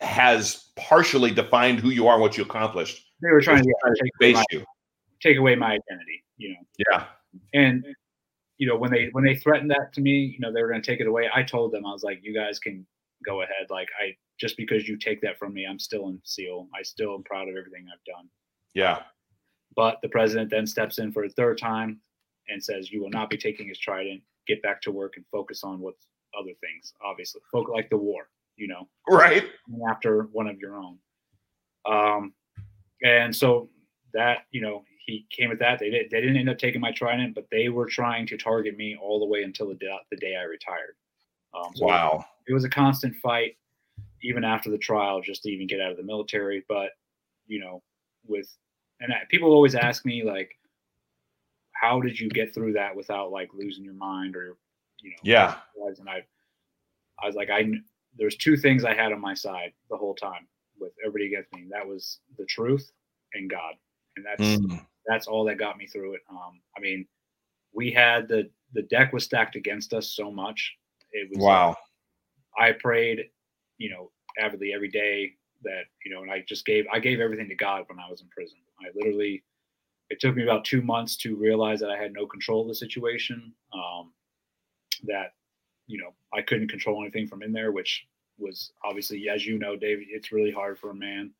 has 0.00 0.70
partially 0.76 1.30
defined 1.30 1.80
who 1.80 1.90
you 1.90 2.06
are 2.06 2.14
and 2.14 2.22
what 2.22 2.36
you 2.36 2.44
accomplished. 2.44 3.06
they 3.22 3.30
were 3.30 3.40
trying 3.40 3.62
to 3.62 3.68
It's 3.68 3.80
trying 3.80 3.94
to 3.94 4.02
take 4.02 4.12
away, 4.20 4.32
my, 4.34 4.44
you. 4.50 4.64
take 5.20 5.36
away 5.36 5.54
my 5.56 5.66
identity, 5.66 6.24
you 6.36 6.50
know. 6.50 6.56
Yeah. 6.90 7.06
And 7.52 7.84
you 8.58 8.68
know 8.68 8.76
when 8.76 8.92
they 8.92 9.08
when 9.12 9.24
they 9.24 9.34
threatened 9.34 9.70
that 9.70 9.92
to 9.94 10.00
me, 10.00 10.12
you 10.12 10.38
know 10.38 10.52
they 10.52 10.62
were 10.62 10.68
going 10.68 10.82
to 10.82 10.86
take 10.86 11.00
it 11.00 11.06
away. 11.06 11.28
I 11.34 11.42
told 11.42 11.72
them 11.72 11.84
I 11.84 11.92
was 11.92 12.04
like, 12.04 12.20
you 12.22 12.34
guys 12.34 12.58
can 12.58 12.86
go 13.26 13.42
ahead. 13.42 13.66
Like 13.70 13.88
I 14.00 14.14
just 14.38 14.56
because 14.56 14.86
you 14.88 14.96
take 14.96 15.20
that 15.22 15.38
from 15.38 15.52
me, 15.52 15.66
I'm 15.68 15.78
still 15.78 16.08
in 16.08 16.20
SEAL. 16.24 16.68
I 16.78 16.82
still 16.82 17.14
am 17.14 17.22
proud 17.24 17.48
of 17.48 17.56
everything 17.56 17.86
I've 17.92 18.04
done. 18.04 18.28
Yeah. 18.74 19.02
But 19.76 20.00
the 20.02 20.08
president 20.08 20.50
then 20.50 20.66
steps 20.66 20.98
in 20.98 21.12
for 21.12 21.24
a 21.24 21.28
third 21.28 21.58
time 21.58 22.00
and 22.48 22.62
says, 22.62 22.90
"You 22.90 23.00
will 23.00 23.10
not 23.10 23.30
be 23.30 23.36
taking 23.36 23.68
his 23.68 23.78
trident. 23.78 24.22
Get 24.46 24.62
back 24.62 24.80
to 24.82 24.92
work 24.92 25.16
and 25.16 25.26
focus 25.32 25.64
on 25.64 25.80
what's 25.80 26.06
other 26.38 26.52
things. 26.60 26.94
Obviously, 27.02 27.40
focus 27.50 27.72
like 27.72 27.90
the 27.90 27.96
war. 27.96 28.28
You 28.56 28.68
know, 28.68 28.88
Right. 29.08 29.50
after 29.88 30.24
one 30.24 30.46
of 30.46 30.58
your 30.60 30.76
own." 30.76 30.98
Um, 31.86 32.34
and 33.02 33.34
so 33.34 33.70
that 34.12 34.46
you 34.50 34.60
know 34.60 34.84
he 35.06 35.26
came 35.30 35.50
with 35.50 35.58
that. 35.58 35.78
They 35.78 35.90
did. 35.90 36.10
They 36.10 36.20
didn't 36.20 36.36
end 36.36 36.48
up 36.48 36.58
taking 36.58 36.80
my 36.80 36.92
trident, 36.92 37.34
but 37.34 37.48
they 37.50 37.68
were 37.68 37.86
trying 37.86 38.26
to 38.28 38.36
target 38.36 38.76
me 38.76 38.96
all 38.96 39.18
the 39.18 39.26
way 39.26 39.42
until 39.42 39.68
the 39.68 39.74
day, 39.74 39.94
the 40.10 40.16
day 40.16 40.36
I 40.36 40.42
retired. 40.44 40.96
Um, 41.52 41.74
so 41.74 41.86
Wow. 41.86 42.26
it 42.46 42.52
was 42.52 42.64
a 42.64 42.68
constant 42.68 43.14
fight 43.16 43.56
even 44.22 44.44
after 44.44 44.70
the 44.70 44.78
trial 44.78 45.20
just 45.20 45.42
to 45.42 45.50
even 45.50 45.66
get 45.66 45.80
out 45.80 45.90
of 45.90 45.96
the 45.96 46.02
military 46.02 46.64
but 46.68 46.90
you 47.46 47.60
know 47.60 47.82
with 48.26 48.48
and 49.04 49.12
I, 49.12 49.18
people 49.28 49.52
always 49.52 49.74
ask 49.74 50.04
me 50.04 50.22
like 50.24 50.58
how 51.72 52.00
did 52.00 52.18
you 52.18 52.28
get 52.30 52.54
through 52.54 52.72
that 52.72 52.96
without 52.96 53.30
like 53.30 53.50
losing 53.54 53.84
your 53.84 53.94
mind 53.94 54.34
or 54.36 54.56
you 55.00 55.10
know 55.10 55.16
Yeah. 55.22 55.56
and 55.98 56.08
i 56.08 56.24
i 57.22 57.26
was 57.26 57.34
like 57.36 57.50
i 57.50 57.70
there's 58.16 58.36
two 58.36 58.56
things 58.56 58.84
i 58.84 58.94
had 58.94 59.12
on 59.12 59.20
my 59.20 59.34
side 59.34 59.72
the 59.90 59.96
whole 59.96 60.14
time 60.14 60.46
with 60.80 60.92
everybody 61.04 61.26
against 61.26 61.52
me 61.54 61.66
that 61.70 61.86
was 61.86 62.20
the 62.38 62.44
truth 62.46 62.90
and 63.34 63.50
god 63.50 63.74
and 64.16 64.24
that's 64.24 64.40
Mm. 64.42 64.80
that's 65.06 65.26
all 65.26 65.44
that 65.44 65.58
got 65.58 65.76
me 65.76 65.86
through 65.86 66.14
it. 66.14 66.22
Um, 66.30 66.60
I 66.76 66.80
mean, 66.80 67.06
we 67.74 67.90
had 67.90 68.26
the 68.28 68.48
the 68.72 68.82
deck 68.82 69.12
was 69.12 69.24
stacked 69.24 69.54
against 69.56 69.92
us 69.92 70.12
so 70.12 70.30
much. 70.30 70.74
It 71.12 71.28
was 71.30 71.38
Wow. 71.40 71.76
I 72.58 72.72
prayed, 72.72 73.28
you 73.76 73.90
know, 73.90 74.10
avidly 74.38 74.72
every 74.72 74.88
day 74.88 75.34
that 75.62 75.82
you 76.04 76.10
know, 76.12 76.22
and 76.22 76.30
I 76.30 76.44
just 76.48 76.64
gave 76.64 76.86
I 76.92 77.00
gave 77.00 77.20
everything 77.20 77.48
to 77.48 77.54
God 77.54 77.84
when 77.88 77.98
I 77.98 78.08
was 78.10 78.20
in 78.22 78.28
prison. 78.28 78.58
I 78.80 78.88
literally, 78.94 79.42
it 80.10 80.20
took 80.20 80.36
me 80.36 80.42
about 80.42 80.64
two 80.64 80.82
months 80.82 81.16
to 81.18 81.36
realize 81.36 81.80
that 81.80 81.90
I 81.90 81.96
had 81.96 82.12
no 82.12 82.26
control 82.26 82.62
of 82.62 82.68
the 82.68 82.74
situation. 82.74 83.52
Um, 83.72 84.12
that 85.06 85.34
you 85.86 85.98
know 85.98 86.14
I 86.32 86.42
couldn't 86.42 86.68
control 86.68 87.02
anything 87.02 87.26
from 87.26 87.42
in 87.42 87.52
there, 87.52 87.72
which 87.72 88.06
was 88.38 88.72
obviously, 88.84 89.28
as 89.28 89.46
you 89.46 89.58
know, 89.58 89.76
David, 89.76 90.06
it's 90.10 90.32
really 90.32 90.50
hard 90.50 90.78
for 90.78 90.90
a 90.90 90.94
man 90.94 91.30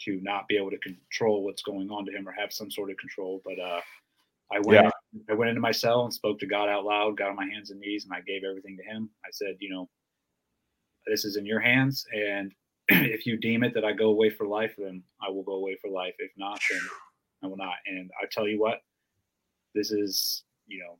to 0.00 0.20
not 0.22 0.46
be 0.48 0.56
able 0.56 0.70
to 0.70 0.78
control 0.78 1.42
what's 1.42 1.62
going 1.62 1.90
on 1.90 2.04
to 2.04 2.12
him 2.12 2.28
or 2.28 2.32
have 2.32 2.52
some 2.52 2.70
sort 2.70 2.90
of 2.90 2.96
control. 2.98 3.40
But 3.44 3.58
uh, 3.58 3.80
I 4.52 4.60
went, 4.60 4.84
Yeah. 4.84 4.90
I 5.30 5.34
went 5.34 5.48
into 5.48 5.60
my 5.60 5.72
cell 5.72 6.04
and 6.04 6.12
spoke 6.12 6.38
to 6.40 6.46
God 6.46 6.68
out 6.68 6.84
loud, 6.84 7.16
got 7.16 7.30
on 7.30 7.36
my 7.36 7.46
hands 7.46 7.70
and 7.70 7.80
knees, 7.80 8.04
and 8.04 8.12
I 8.12 8.20
gave 8.20 8.44
everything 8.44 8.76
to 8.76 8.82
Him. 8.82 9.08
I 9.24 9.28
said, 9.32 9.56
you 9.58 9.70
know, 9.70 9.88
this 11.06 11.24
is 11.24 11.36
in 11.36 11.46
Your 11.46 11.60
hands, 11.60 12.06
and 12.14 12.52
if 12.88 13.26
you 13.26 13.36
deem 13.36 13.64
it 13.64 13.74
that 13.74 13.84
I 13.84 13.92
go 13.92 14.06
away 14.06 14.30
for 14.30 14.46
life, 14.46 14.74
then 14.78 15.02
I 15.26 15.30
will 15.30 15.42
go 15.42 15.54
away 15.54 15.76
for 15.80 15.90
life. 15.90 16.14
If 16.18 16.32
not, 16.36 16.60
then 16.70 16.80
I 17.42 17.46
will 17.46 17.56
not. 17.56 17.74
And 17.86 18.10
I 18.22 18.26
tell 18.30 18.46
you 18.46 18.60
what, 18.60 18.78
this 19.74 19.90
is, 19.90 20.44
you 20.66 20.78
know, 20.78 20.98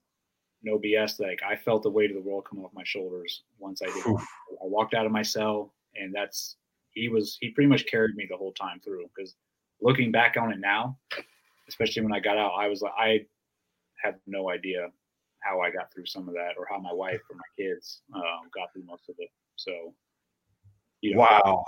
no 0.63 0.79
BS. 0.79 1.21
Like 1.21 1.41
I 1.49 1.57
felt 1.57 1.83
the 1.83 1.91
weight 1.91 2.11
of 2.11 2.17
the 2.17 2.29
world 2.29 2.47
come 2.49 2.65
off 2.65 2.73
my 2.75 2.85
shoulders 2.85 3.43
once 3.59 3.83
I 3.83 3.87
did. 3.87 4.05
I 4.07 4.65
walked 4.65 4.95
out 4.95 5.07
of 5.07 5.13
my 5.13 5.23
cell, 5.23 5.73
and 5.95 6.15
that's 6.15 6.57
he 6.91 7.09
was 7.09 7.39
he 7.41 7.51
pretty 7.51 7.69
much 7.69 7.87
carried 7.87 8.17
me 8.17 8.27
the 8.29 8.37
whole 8.37 8.53
time 8.53 8.81
through. 8.81 9.07
Because 9.15 9.37
looking 9.81 10.11
back 10.11 10.37
on 10.37 10.53
it 10.53 10.59
now, 10.59 10.99
especially 11.69 12.03
when 12.03 12.13
I 12.13 12.21
got 12.21 12.39
out, 12.39 12.53
I 12.59 12.69
was 12.69 12.83
like 12.83 12.93
I 12.99 13.21
have 14.03 14.17
no 14.27 14.51
idea 14.51 14.89
how 15.41 15.61
I 15.61 15.71
got 15.71 15.93
through 15.93 16.07
some 16.07 16.29
of 16.29 16.35
that, 16.35 16.55
or 16.59 16.67
how 16.69 16.79
my 16.79 16.93
wife 16.93 17.21
or 17.31 17.37
my 17.37 17.65
kids 17.65 18.03
uh, 18.15 18.21
got 18.55 18.73
through 18.73 18.85
most 18.85 19.09
of 19.09 19.15
it. 19.19 19.29
So, 19.57 19.95
you 21.03 21.15
know, 21.15 21.21
Wow. 21.21 21.65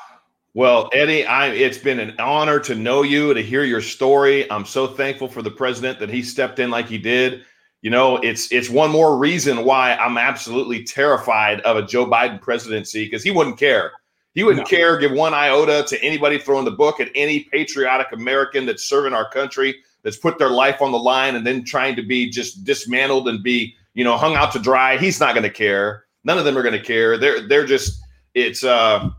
Well, 0.55 0.89
Eddie, 0.93 1.25
I 1.25 1.49
it's 1.49 1.79
been 1.79 2.01
an 2.01 2.15
honor 2.19 2.59
to 2.61 2.75
know 2.75 3.03
you, 3.03 3.33
to 3.35 3.43
hear 3.43 3.65
your 3.65 3.83
story. 3.83 4.51
I'm 4.51 4.65
so 4.65 4.87
thankful 4.87 5.29
for 5.29 5.43
the 5.43 5.51
president 5.51 5.99
that 6.01 6.11
he 6.11 6.23
stepped 6.23 6.59
in 6.59 6.71
like 6.71 6.89
he 6.89 6.99
did. 6.99 7.45
You 7.83 7.91
know, 7.91 8.17
it's 8.17 8.51
it's 8.51 8.69
one 8.69 8.91
more 8.91 9.17
reason 9.19 9.65
why 9.65 9.95
I'm 9.95 10.19
absolutely 10.19 10.83
terrified 10.83 11.61
of 11.61 11.77
a 11.77 11.83
Joe 11.87 12.07
Biden 12.07 12.41
presidency 12.41 13.05
because 13.05 13.23
he 13.23 13.31
wouldn't 13.31 13.59
care. 13.59 13.93
He 14.35 14.43
wouldn't 14.43 14.67
No. 14.71 14.77
care, 14.77 14.97
give 14.99 15.13
one 15.13 15.33
iota 15.35 15.85
to 15.89 16.03
anybody 16.03 16.39
throwing 16.39 16.65
the 16.65 16.71
book 16.73 16.99
at 16.99 17.11
any 17.15 17.41
patriotic 17.41 18.09
American 18.13 18.67
that's 18.67 18.85
serving 18.85 19.13
our 19.13 19.29
country, 19.31 19.77
that's 20.03 20.17
put 20.17 20.39
their 20.39 20.51
life 20.51 20.81
on 20.83 20.91
the 20.93 20.99
line 20.99 21.37
and 21.37 21.47
then 21.47 21.65
trying 21.65 21.95
to 21.97 22.03
be 22.03 22.29
just 22.31 22.65
dismantled 22.65 23.29
and 23.29 23.43
be, 23.45 23.77
you 23.95 24.03
know, 24.03 24.17
hung 24.17 24.35
out 24.35 24.51
to 24.53 24.59
dry. 24.59 24.97
He's 24.97 25.21
not 25.21 25.35
going 25.35 25.45
to 25.45 25.51
care. 25.51 26.05
None 26.25 26.39
of 26.39 26.45
them 26.45 26.57
are 26.59 26.63
going 26.63 26.79
to 26.79 26.83
care. 26.85 27.17
They're 27.17 27.47
they're 27.47 27.67
just 27.67 28.01
it's 28.35 28.65
uh 28.65 29.11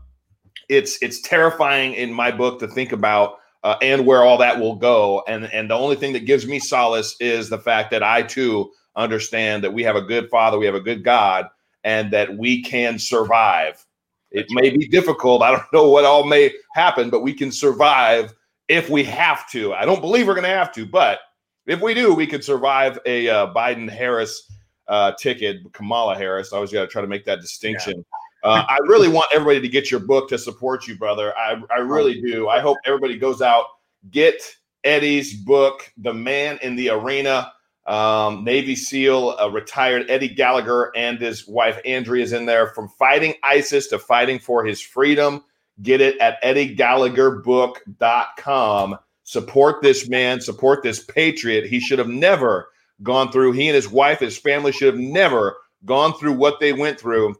it's 0.70 1.02
it's 1.02 1.20
terrifying 1.20 1.94
in 1.94 2.12
my 2.12 2.30
book 2.30 2.60
to 2.60 2.68
think 2.68 2.92
about 2.92 3.38
uh, 3.64 3.76
and 3.82 4.06
where 4.06 4.22
all 4.22 4.38
that 4.38 4.58
will 4.58 4.76
go. 4.76 5.22
And 5.28 5.44
and 5.52 5.68
the 5.68 5.74
only 5.74 5.96
thing 5.96 6.12
that 6.14 6.24
gives 6.24 6.46
me 6.46 6.58
solace 6.58 7.16
is 7.20 7.50
the 7.50 7.58
fact 7.58 7.90
that 7.90 8.02
I 8.02 8.22
too 8.22 8.70
understand 8.96 9.64
that 9.64 9.74
we 9.74 9.82
have 9.82 9.96
a 9.96 10.02
good 10.02 10.30
Father, 10.30 10.58
we 10.58 10.66
have 10.66 10.74
a 10.74 10.80
good 10.80 11.04
God, 11.04 11.48
and 11.84 12.10
that 12.12 12.38
we 12.38 12.62
can 12.62 12.98
survive. 12.98 13.84
It 14.30 14.46
may 14.50 14.70
be 14.70 14.86
difficult. 14.88 15.42
I 15.42 15.50
don't 15.50 15.72
know 15.72 15.88
what 15.90 16.04
all 16.04 16.24
may 16.24 16.52
happen, 16.74 17.10
but 17.10 17.22
we 17.22 17.34
can 17.34 17.50
survive 17.50 18.32
if 18.68 18.88
we 18.88 19.02
have 19.04 19.50
to. 19.50 19.74
I 19.74 19.84
don't 19.84 20.00
believe 20.00 20.28
we're 20.28 20.34
going 20.34 20.44
to 20.44 20.50
have 20.50 20.72
to, 20.74 20.86
but 20.86 21.18
if 21.66 21.80
we 21.80 21.94
do, 21.94 22.14
we 22.14 22.28
could 22.28 22.44
survive 22.44 22.98
a 23.06 23.28
uh, 23.28 23.52
Biden 23.52 23.90
Harris 23.90 24.48
uh, 24.86 25.12
ticket, 25.18 25.72
Kamala 25.72 26.16
Harris. 26.16 26.52
I 26.52 26.56
always 26.56 26.72
got 26.72 26.82
to 26.82 26.86
try 26.86 27.02
to 27.02 27.08
make 27.08 27.24
that 27.24 27.40
distinction. 27.40 28.04
Uh, 28.42 28.64
I 28.68 28.78
really 28.86 29.08
want 29.08 29.26
everybody 29.32 29.60
to 29.60 29.68
get 29.68 29.90
your 29.90 30.00
book 30.00 30.28
to 30.30 30.38
support 30.38 30.88
you, 30.88 30.96
brother. 30.96 31.36
I, 31.36 31.60
I 31.70 31.78
really 31.78 32.20
do. 32.20 32.48
I 32.48 32.60
hope 32.60 32.78
everybody 32.86 33.18
goes 33.18 33.42
out, 33.42 33.66
get 34.10 34.40
Eddie's 34.84 35.34
book, 35.34 35.92
The 35.98 36.14
Man 36.14 36.58
in 36.62 36.76
the 36.76 36.90
Arena. 36.90 37.52
Um, 37.86 38.44
Navy 38.44 38.76
SEAL, 38.76 39.36
uh, 39.40 39.50
retired 39.50 40.10
Eddie 40.10 40.28
Gallagher, 40.28 40.92
and 40.94 41.18
his 41.18 41.48
wife 41.48 41.80
Andrea 41.84 42.22
is 42.22 42.32
in 42.32 42.46
there. 42.46 42.68
From 42.68 42.88
fighting 42.88 43.34
ISIS 43.42 43.88
to 43.88 43.98
fighting 43.98 44.38
for 44.38 44.64
his 44.64 44.80
freedom, 44.80 45.44
get 45.82 46.00
it 46.00 46.16
at 46.18 46.42
EddieGallagherBook.com. 46.42 48.98
Support 49.24 49.82
this 49.82 50.08
man, 50.08 50.40
support 50.40 50.82
this 50.82 51.04
patriot. 51.04 51.66
He 51.66 51.80
should 51.80 51.98
have 51.98 52.08
never 52.08 52.68
gone 53.02 53.32
through, 53.32 53.52
he 53.52 53.68
and 53.68 53.74
his 53.74 53.88
wife, 53.88 54.20
his 54.20 54.38
family 54.38 54.72
should 54.72 54.94
have 54.94 55.02
never 55.02 55.56
gone 55.84 56.14
through 56.14 56.34
what 56.34 56.60
they 56.60 56.72
went 56.72 57.00
through. 57.00 57.34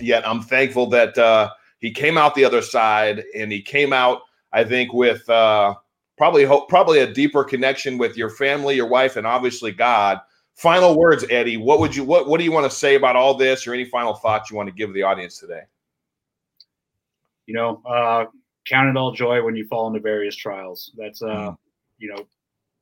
Yet 0.00 0.26
I'm 0.26 0.42
thankful 0.42 0.86
that 0.90 1.16
uh, 1.18 1.50
he 1.78 1.90
came 1.90 2.16
out 2.18 2.34
the 2.34 2.44
other 2.44 2.62
side 2.62 3.24
and 3.34 3.50
he 3.50 3.62
came 3.62 3.92
out, 3.92 4.22
I 4.52 4.64
think, 4.64 4.92
with. 4.92 5.28
Uh, 5.28 5.74
probably 6.16 6.44
hope 6.44 6.68
probably 6.68 7.00
a 7.00 7.12
deeper 7.12 7.44
connection 7.44 7.98
with 7.98 8.16
your 8.16 8.30
family, 8.30 8.74
your 8.74 8.88
wife, 8.88 9.16
and 9.16 9.26
obviously 9.26 9.72
God. 9.72 10.20
Final 10.54 10.96
words, 10.96 11.24
Eddie. 11.30 11.58
What 11.58 11.80
would 11.80 11.94
you 11.94 12.04
what 12.04 12.28
what 12.28 12.38
do 12.38 12.44
you 12.44 12.52
want 12.52 12.70
to 12.70 12.76
say 12.76 12.94
about 12.94 13.16
all 13.16 13.34
this, 13.34 13.66
or 13.66 13.74
any 13.74 13.84
final 13.84 14.14
thoughts 14.14 14.50
you 14.50 14.56
want 14.56 14.68
to 14.68 14.74
give 14.74 14.92
the 14.94 15.02
audience 15.02 15.38
today? 15.38 15.62
You 17.46 17.54
know, 17.54 17.82
uh, 17.84 18.24
count 18.66 18.88
it 18.88 18.96
all 18.96 19.12
joy 19.12 19.44
when 19.44 19.54
you 19.54 19.66
fall 19.66 19.86
into 19.86 20.00
various 20.00 20.34
trials. 20.34 20.92
That's 20.96 21.20
uh, 21.22 21.50
mm. 21.50 21.58
you 21.98 22.08
know, 22.08 22.26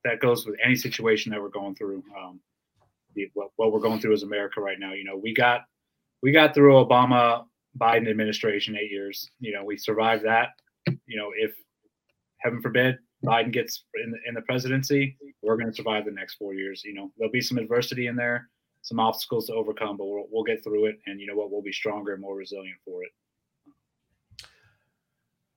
that 0.05 0.21
goes 0.21 0.47
with 0.47 0.57
any 0.65 0.77
situation 0.77 1.33
that 1.33 1.43
we're 1.43 1.49
going 1.49 1.75
through. 1.75 2.03
Um, 2.17 2.41
the, 3.15 3.31
what, 3.35 3.51
what 3.57 3.73
we're 3.73 3.81
going 3.81 4.01
through 4.01 4.13
as 4.13 4.23
America 4.23 4.61
right 4.61 4.79
now. 4.79 4.93
You 4.93 5.05
know, 5.05 5.17
we 5.17 5.35
got 5.35 5.63
we 6.25 6.33
got 6.33 6.55
through 6.55 6.73
Obama 6.73 7.45
Biden 7.79 8.09
administration 8.09 8.77
eight 8.77 8.91
years. 8.91 9.31
You 9.41 9.53
know, 9.53 9.63
we 9.63 9.77
survived 9.77 10.25
that. 10.25 10.49
You 10.87 11.19
know, 11.19 11.31
if 11.37 11.53
heaven 12.39 12.63
forbid 12.63 12.97
Biden 13.23 13.53
gets 13.53 13.85
in 14.03 14.11
the, 14.11 14.17
in 14.27 14.35
the 14.35 14.41
presidency, 14.41 15.19
we're 15.43 15.59
going 15.59 15.69
to 15.69 15.77
survive 15.77 16.07
the 16.07 16.11
next 16.11 16.37
four 16.37 16.55
years. 16.55 16.83
You 16.83 16.95
know, 16.95 17.13
there'll 17.19 17.31
be 17.31 17.43
some 17.43 17.59
adversity 17.59 18.07
in 18.07 18.17
there, 18.17 18.49
some 18.81 18.99
obstacles 18.99 19.49
to 19.49 19.53
overcome, 19.53 19.99
but 19.99 20.07
we'll, 20.07 20.25
we'll 20.31 20.45
get 20.45 20.65
through 20.65 20.87
it. 20.87 20.99
And 21.07 21.21
you 21.21 21.27
know 21.27 21.35
what? 21.35 21.51
We'll 21.51 21.61
be 21.61 21.73
stronger 21.73 22.15
and 22.15 22.23
more 22.23 22.37
resilient 22.37 22.79
for 22.87 23.03
it. 23.03 23.11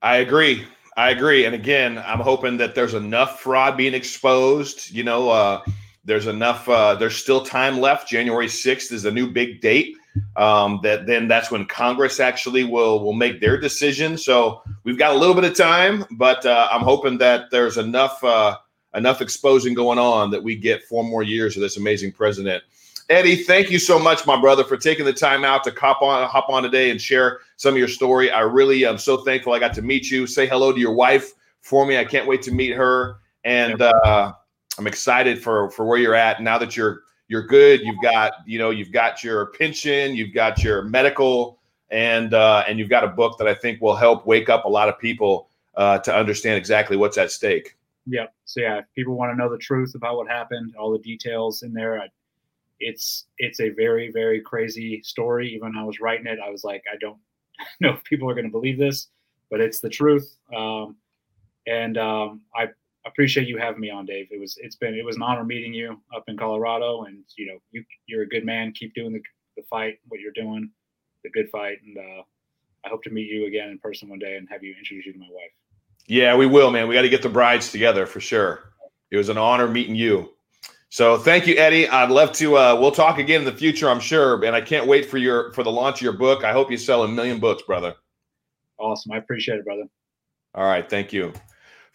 I 0.01 0.18
agree. 0.18 0.68
I 0.97 1.11
agree. 1.11 1.45
And 1.45 1.55
again, 1.55 1.97
I'm 1.99 2.20
hoping 2.20 2.57
that 2.57 2.76
there's 2.76 2.93
enough 2.93 3.39
fraud 3.39 3.78
being 3.78 3.93
exposed. 3.93 4.91
You 4.91 5.05
know, 5.05 5.30
uh, 5.30 5.61
there's 6.08 6.28
enough. 6.28 6.68
Uh, 6.68 6.95
there's 6.95 7.16
still 7.16 7.41
time 7.41 7.80
left. 7.80 8.08
January 8.08 8.47
6th 8.47 8.91
is 8.91 9.05
a 9.05 9.12
new 9.12 9.30
big 9.30 9.62
date 9.62 9.95
um, 10.36 10.80
that 10.84 11.05
then 11.05 11.28
that's 11.28 11.51
when 11.51 11.66
Congress 11.66 12.20
actually 12.20 12.64
will 12.64 13.03
will 13.03 13.14
make 13.14 13.39
their 13.39 13.60
decision. 13.60 14.18
So 14.18 14.62
we've 14.84 14.97
got 14.97 15.16
a 15.16 15.18
little 15.18 15.36
bit 15.36 15.43
of 15.43 15.55
time, 15.55 16.05
but 16.12 16.45
uh, 16.45 16.70
I'm 16.72 16.82
hoping 16.82 17.18
that 17.20 17.51
there's 17.51 17.78
enough 17.78 18.24
uh, 18.24 18.58
enough 18.95 19.22
exposing 19.22 19.74
going 19.74 19.99
on 19.99 20.32
that 20.32 20.41
we 20.41 20.55
get 20.55 20.84
four 20.84 21.03
more 21.03 21.24
years 21.24 21.55
of 21.55 21.62
this 21.62 21.78
amazing 21.78 22.14
president. 22.14 22.64
Eddie, 23.10 23.43
thank 23.43 23.70
you 23.70 23.80
so 23.80 23.97
much, 23.97 24.26
my 24.26 24.39
brother, 24.39 24.66
for 24.66 24.76
taking 24.76 25.05
the 25.05 25.14
time 25.14 25.45
out 25.45 25.64
to 25.64 25.72
hop 25.72 26.01
on 26.01 26.28
hop 26.28 26.49
on 26.49 26.64
today 26.64 26.89
and 26.89 27.01
share 27.01 27.39
some 27.58 27.74
of 27.74 27.78
your 27.78 27.88
story. 27.88 28.32
I 28.32 28.41
really 28.41 28.86
am 28.86 28.97
so 28.97 29.18
thankful 29.18 29.53
I 29.53 29.60
got 29.60 29.74
to 29.76 29.82
meet 29.82 30.10
you. 30.10 30.28
Say 30.28 30.47
hello 30.47 30.72
to 30.72 30.80
your 30.80 30.93
wife 30.93 31.34
for 31.62 31.86
me. 31.86 31.97
I 31.97 32.05
can't 32.05 32.28
wait 32.28 32.41
to 32.43 32.51
meet 32.51 32.76
her, 32.76 33.18
and 33.43 33.82
uh, 33.82 34.34
I'm 34.78 34.88
excited 34.88 35.42
for 35.42 35.70
for 35.72 35.86
where 35.86 35.98
you're 35.98 36.16
at 36.16 36.42
now 36.42 36.58
that 36.58 36.78
you're 36.78 37.04
you're 37.28 37.46
good. 37.46 37.82
You've 37.82 38.02
got, 38.02 38.34
you 38.46 38.58
know, 38.58 38.70
you've 38.70 38.92
got 38.92 39.24
your 39.24 39.48
pension, 39.48 40.16
you've 40.16 40.34
got 40.34 40.64
your 40.64 40.84
medical, 40.84 41.60
and 41.90 42.34
uh, 42.34 42.64
and 42.68 42.80
you've 42.80 42.90
got 42.90 43.04
a 43.04 43.08
book 43.08 43.38
that 43.38 43.48
I 43.48 43.54
think 43.54 43.82
will 43.82 43.96
help 43.96 44.26
wake 44.26 44.50
up 44.50 44.66
a 44.66 44.70
lot 44.70 44.90
of 44.90 44.98
people 45.00 45.50
uh, 45.76 46.00
to 46.00 46.16
understand 46.16 46.58
exactly 46.58 46.98
what's 46.98 47.18
at 47.18 47.32
stake. 47.32 47.76
Yep. 48.08 48.34
So 48.46 48.62
yeah, 48.62 48.80
if 48.80 48.86
people 48.96 49.16
want 49.16 49.32
to 49.34 49.38
know 49.38 49.50
the 49.50 49.58
truth 49.58 49.96
about 49.96 50.16
what 50.16 50.28
happened, 50.28 50.76
all 50.78 50.92
the 50.92 51.00
details 51.00 51.64
in 51.64 51.74
there. 51.74 52.00
I, 52.00 52.08
it's 52.80 53.26
it's 53.40 53.60
a 53.60 53.70
very 53.70 54.12
very 54.12 54.40
crazy 54.40 55.02
story. 55.02 55.50
Even 55.54 55.74
when 55.74 55.78
I 55.78 55.84
was 55.84 56.00
writing 56.00 56.28
it, 56.28 56.40
I 56.46 56.50
was 56.50 56.64
like, 56.64 56.84
I 56.92 56.98
don't 56.98 57.18
know 57.80 57.92
if 57.94 58.04
people 58.04 58.30
are 58.30 58.34
going 58.34 58.46
to 58.46 58.52
believe 58.52 58.78
this, 58.78 59.08
but 59.50 59.60
it's 59.60 59.80
the 59.80 59.90
truth. 59.90 60.38
Um, 60.56 60.96
and 61.66 61.98
um, 61.98 62.42
I 62.56 62.70
appreciate 63.08 63.47
you 63.47 63.58
having 63.58 63.80
me 63.80 63.89
on, 63.89 64.05
Dave. 64.05 64.28
It 64.32 64.39
was 64.39 64.58
it's 64.62 64.76
been 64.76 64.93
it 64.93 65.05
was 65.05 65.16
an 65.16 65.24
honor 65.24 65.43
meeting 65.43 65.74
you 65.74 66.01
up 66.16 66.24
in 66.28 66.38
Colorado, 66.38 67.03
and 67.03 67.24
you 67.38 67.47
know 67.47 67.58
you 67.72 67.84
you're 68.05 68.24
a 68.24 68.28
good 68.28 68.45
man. 68.45 68.72
Keep 68.74 68.93
doing 68.93 69.14
the 69.14 69.22
the 69.55 69.64
fight, 69.70 69.99
what 70.08 70.20
you're 70.20 70.32
doing, 70.34 70.70
the 71.24 71.30
good 71.32 71.49
fight, 71.49 71.78
and 71.86 71.97
uh, 71.97 72.22
I 72.86 72.89
hope 72.89 73.03
to 73.03 73.10
meet 73.10 73.30
you 73.30 73.47
again 73.47 73.70
in 73.70 73.80
person 73.80 74.10
one 74.10 74.20
day 74.20 74.38
and 74.38 74.47
have 74.49 74.64
you 74.64 74.76
introduce 74.78 75.05
you 75.05 75.14
to 75.14 75.20
my 75.20 75.28
wife. 75.30 75.51
Yeah, 76.08 76.36
we 76.36 76.45
will, 76.45 76.72
man. 76.72 76.88
We 76.88 76.95
got 76.95 77.01
to 77.01 77.10
get 77.10 77.22
the 77.22 77.30
brides 77.30 77.72
together 77.72 78.05
for 78.05 78.22
sure. 78.22 78.72
It 79.12 79.18
was 79.18 79.30
an 79.30 79.38
honor 79.38 79.68
meeting 79.68 79.95
you. 79.95 80.34
So 80.89 81.18
thank 81.18 81.47
you, 81.47 81.55
Eddie. 81.58 81.88
I'd 81.89 82.10
love 82.10 82.32
to. 82.34 82.58
Uh, 82.58 82.78
we'll 82.80 82.91
talk 82.91 83.18
again 83.18 83.41
in 83.41 83.45
the 83.45 83.51
future, 83.51 83.89
I'm 83.89 83.99
sure. 83.99 84.41
And 84.45 84.55
I 84.55 84.62
can't 84.62 84.88
wait 84.88 85.05
for 85.05 85.18
your 85.18 85.51
for 85.51 85.64
the 85.64 85.72
launch 85.72 85.97
of 85.97 86.01
your 86.03 86.14
book. 86.14 86.43
I 86.45 86.53
hope 86.53 86.72
you 86.72 86.78
sell 86.78 87.03
a 87.03 87.08
million 87.08 87.39
books, 87.39 87.64
brother. 87.64 87.95
Awesome. 88.78 89.12
I 89.12 89.18
appreciate 89.18 89.60
it, 89.60 89.66
brother. 89.66 89.84
All 90.55 90.66
right. 90.66 90.89
Thank 90.89 91.12
you. 91.12 91.34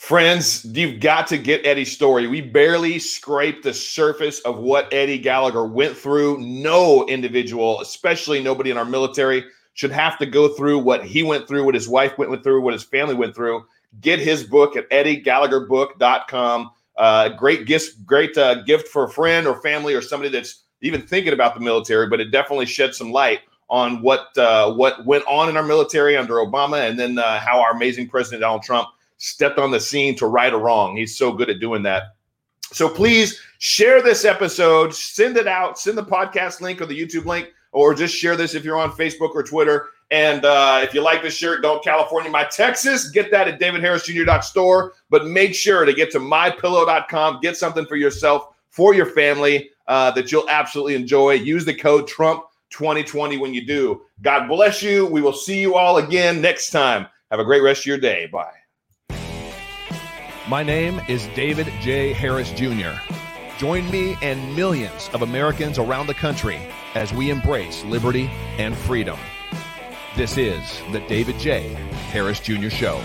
Friends, 0.02 0.64
you've 0.64 0.98
got 0.98 1.28
to 1.28 1.38
get 1.38 1.64
Eddie's 1.64 1.92
story. 1.92 2.26
We 2.26 2.40
barely 2.40 2.98
scraped 2.98 3.62
the 3.62 3.72
surface 3.72 4.40
of 4.40 4.58
what 4.58 4.92
Eddie 4.92 5.20
Gallagher 5.20 5.64
went 5.64 5.96
through. 5.96 6.38
No 6.40 7.06
individual, 7.06 7.80
especially 7.80 8.42
nobody 8.42 8.72
in 8.72 8.76
our 8.76 8.84
military, 8.84 9.44
should 9.74 9.92
have 9.92 10.18
to 10.18 10.26
go 10.26 10.48
through 10.48 10.80
what 10.80 11.04
he 11.04 11.22
went 11.22 11.46
through, 11.46 11.64
what 11.64 11.76
his 11.76 11.88
wife 11.88 12.18
went 12.18 12.42
through, 12.42 12.62
what 12.62 12.72
his 12.72 12.82
family 12.82 13.14
went 13.14 13.32
through. 13.32 13.64
Get 14.00 14.18
his 14.18 14.42
book 14.42 14.74
at 14.74 14.90
EddieGallagherBook.com. 14.90 16.70
Uh, 16.96 17.28
great 17.28 17.66
gift, 17.66 18.04
great 18.04 18.36
uh, 18.36 18.64
gift 18.64 18.88
for 18.88 19.04
a 19.04 19.08
friend 19.08 19.46
or 19.46 19.62
family 19.62 19.94
or 19.94 20.02
somebody 20.02 20.30
that's 20.30 20.64
even 20.80 21.00
thinking 21.00 21.32
about 21.32 21.54
the 21.54 21.60
military, 21.60 22.08
but 22.08 22.20
it 22.20 22.32
definitely 22.32 22.66
sheds 22.66 22.98
some 22.98 23.12
light 23.12 23.42
on 23.70 24.02
what 24.02 24.36
uh, 24.36 24.72
what 24.74 25.06
went 25.06 25.24
on 25.28 25.48
in 25.48 25.56
our 25.56 25.62
military 25.62 26.16
under 26.16 26.34
Obama, 26.34 26.90
and 26.90 26.98
then 26.98 27.20
uh, 27.20 27.38
how 27.38 27.60
our 27.60 27.70
amazing 27.70 28.08
President 28.08 28.40
Donald 28.40 28.64
Trump 28.64 28.88
stepped 29.22 29.58
on 29.58 29.70
the 29.70 29.78
scene 29.78 30.16
to 30.16 30.26
right 30.26 30.52
a 30.52 30.58
wrong. 30.58 30.96
He's 30.96 31.16
so 31.16 31.32
good 31.32 31.48
at 31.48 31.60
doing 31.60 31.82
that. 31.84 32.16
So 32.72 32.88
please 32.88 33.40
share 33.58 34.02
this 34.02 34.24
episode, 34.24 34.92
send 34.92 35.36
it 35.36 35.46
out, 35.46 35.78
send 35.78 35.96
the 35.96 36.04
podcast 36.04 36.60
link 36.60 36.80
or 36.80 36.86
the 36.86 37.00
YouTube 37.00 37.24
link, 37.24 37.50
or 37.70 37.94
just 37.94 38.16
share 38.16 38.34
this 38.34 38.54
if 38.54 38.64
you're 38.64 38.78
on 38.78 38.90
Facebook 38.90 39.30
or 39.34 39.44
Twitter. 39.44 39.90
And 40.10 40.44
uh, 40.44 40.80
if 40.82 40.92
you 40.92 41.02
like 41.02 41.22
this 41.22 41.36
shirt, 41.36 41.62
don't 41.62 41.82
California 41.84 42.30
my 42.30 42.44
Texas. 42.44 43.10
Get 43.10 43.30
that 43.30 43.46
at 43.46 43.60
davidharrisjr.store. 43.60 44.92
But 45.08 45.26
make 45.26 45.54
sure 45.54 45.84
to 45.84 45.92
get 45.92 46.10
to 46.12 46.18
mypillow.com. 46.18 47.40
Get 47.40 47.56
something 47.56 47.86
for 47.86 47.96
yourself, 47.96 48.48
for 48.70 48.92
your 48.92 49.06
family 49.06 49.70
uh, 49.86 50.10
that 50.10 50.32
you'll 50.32 50.50
absolutely 50.50 50.96
enjoy. 50.96 51.34
Use 51.34 51.64
the 51.64 51.74
code 51.74 52.08
Trump 52.08 52.42
2020 52.70 53.38
when 53.38 53.54
you 53.54 53.64
do. 53.64 54.02
God 54.20 54.48
bless 54.48 54.82
you. 54.82 55.06
We 55.06 55.22
will 55.22 55.32
see 55.32 55.60
you 55.60 55.76
all 55.76 55.98
again 55.98 56.40
next 56.40 56.70
time. 56.70 57.06
Have 57.30 57.40
a 57.40 57.44
great 57.44 57.62
rest 57.62 57.82
of 57.82 57.86
your 57.86 57.98
day. 57.98 58.26
Bye. 58.26 58.61
My 60.52 60.62
name 60.62 61.00
is 61.08 61.28
David 61.28 61.72
J. 61.80 62.12
Harris 62.12 62.52
Jr. 62.52 62.90
Join 63.56 63.90
me 63.90 64.16
and 64.20 64.54
millions 64.54 65.08
of 65.14 65.22
Americans 65.22 65.78
around 65.78 66.08
the 66.08 66.14
country 66.14 66.60
as 66.94 67.10
we 67.10 67.30
embrace 67.30 67.82
liberty 67.86 68.30
and 68.58 68.76
freedom. 68.76 69.18
This 70.14 70.36
is 70.36 70.82
the 70.92 71.00
David 71.08 71.38
J. 71.38 71.70
Harris 72.10 72.38
Jr. 72.38 72.68
Show. 72.68 73.02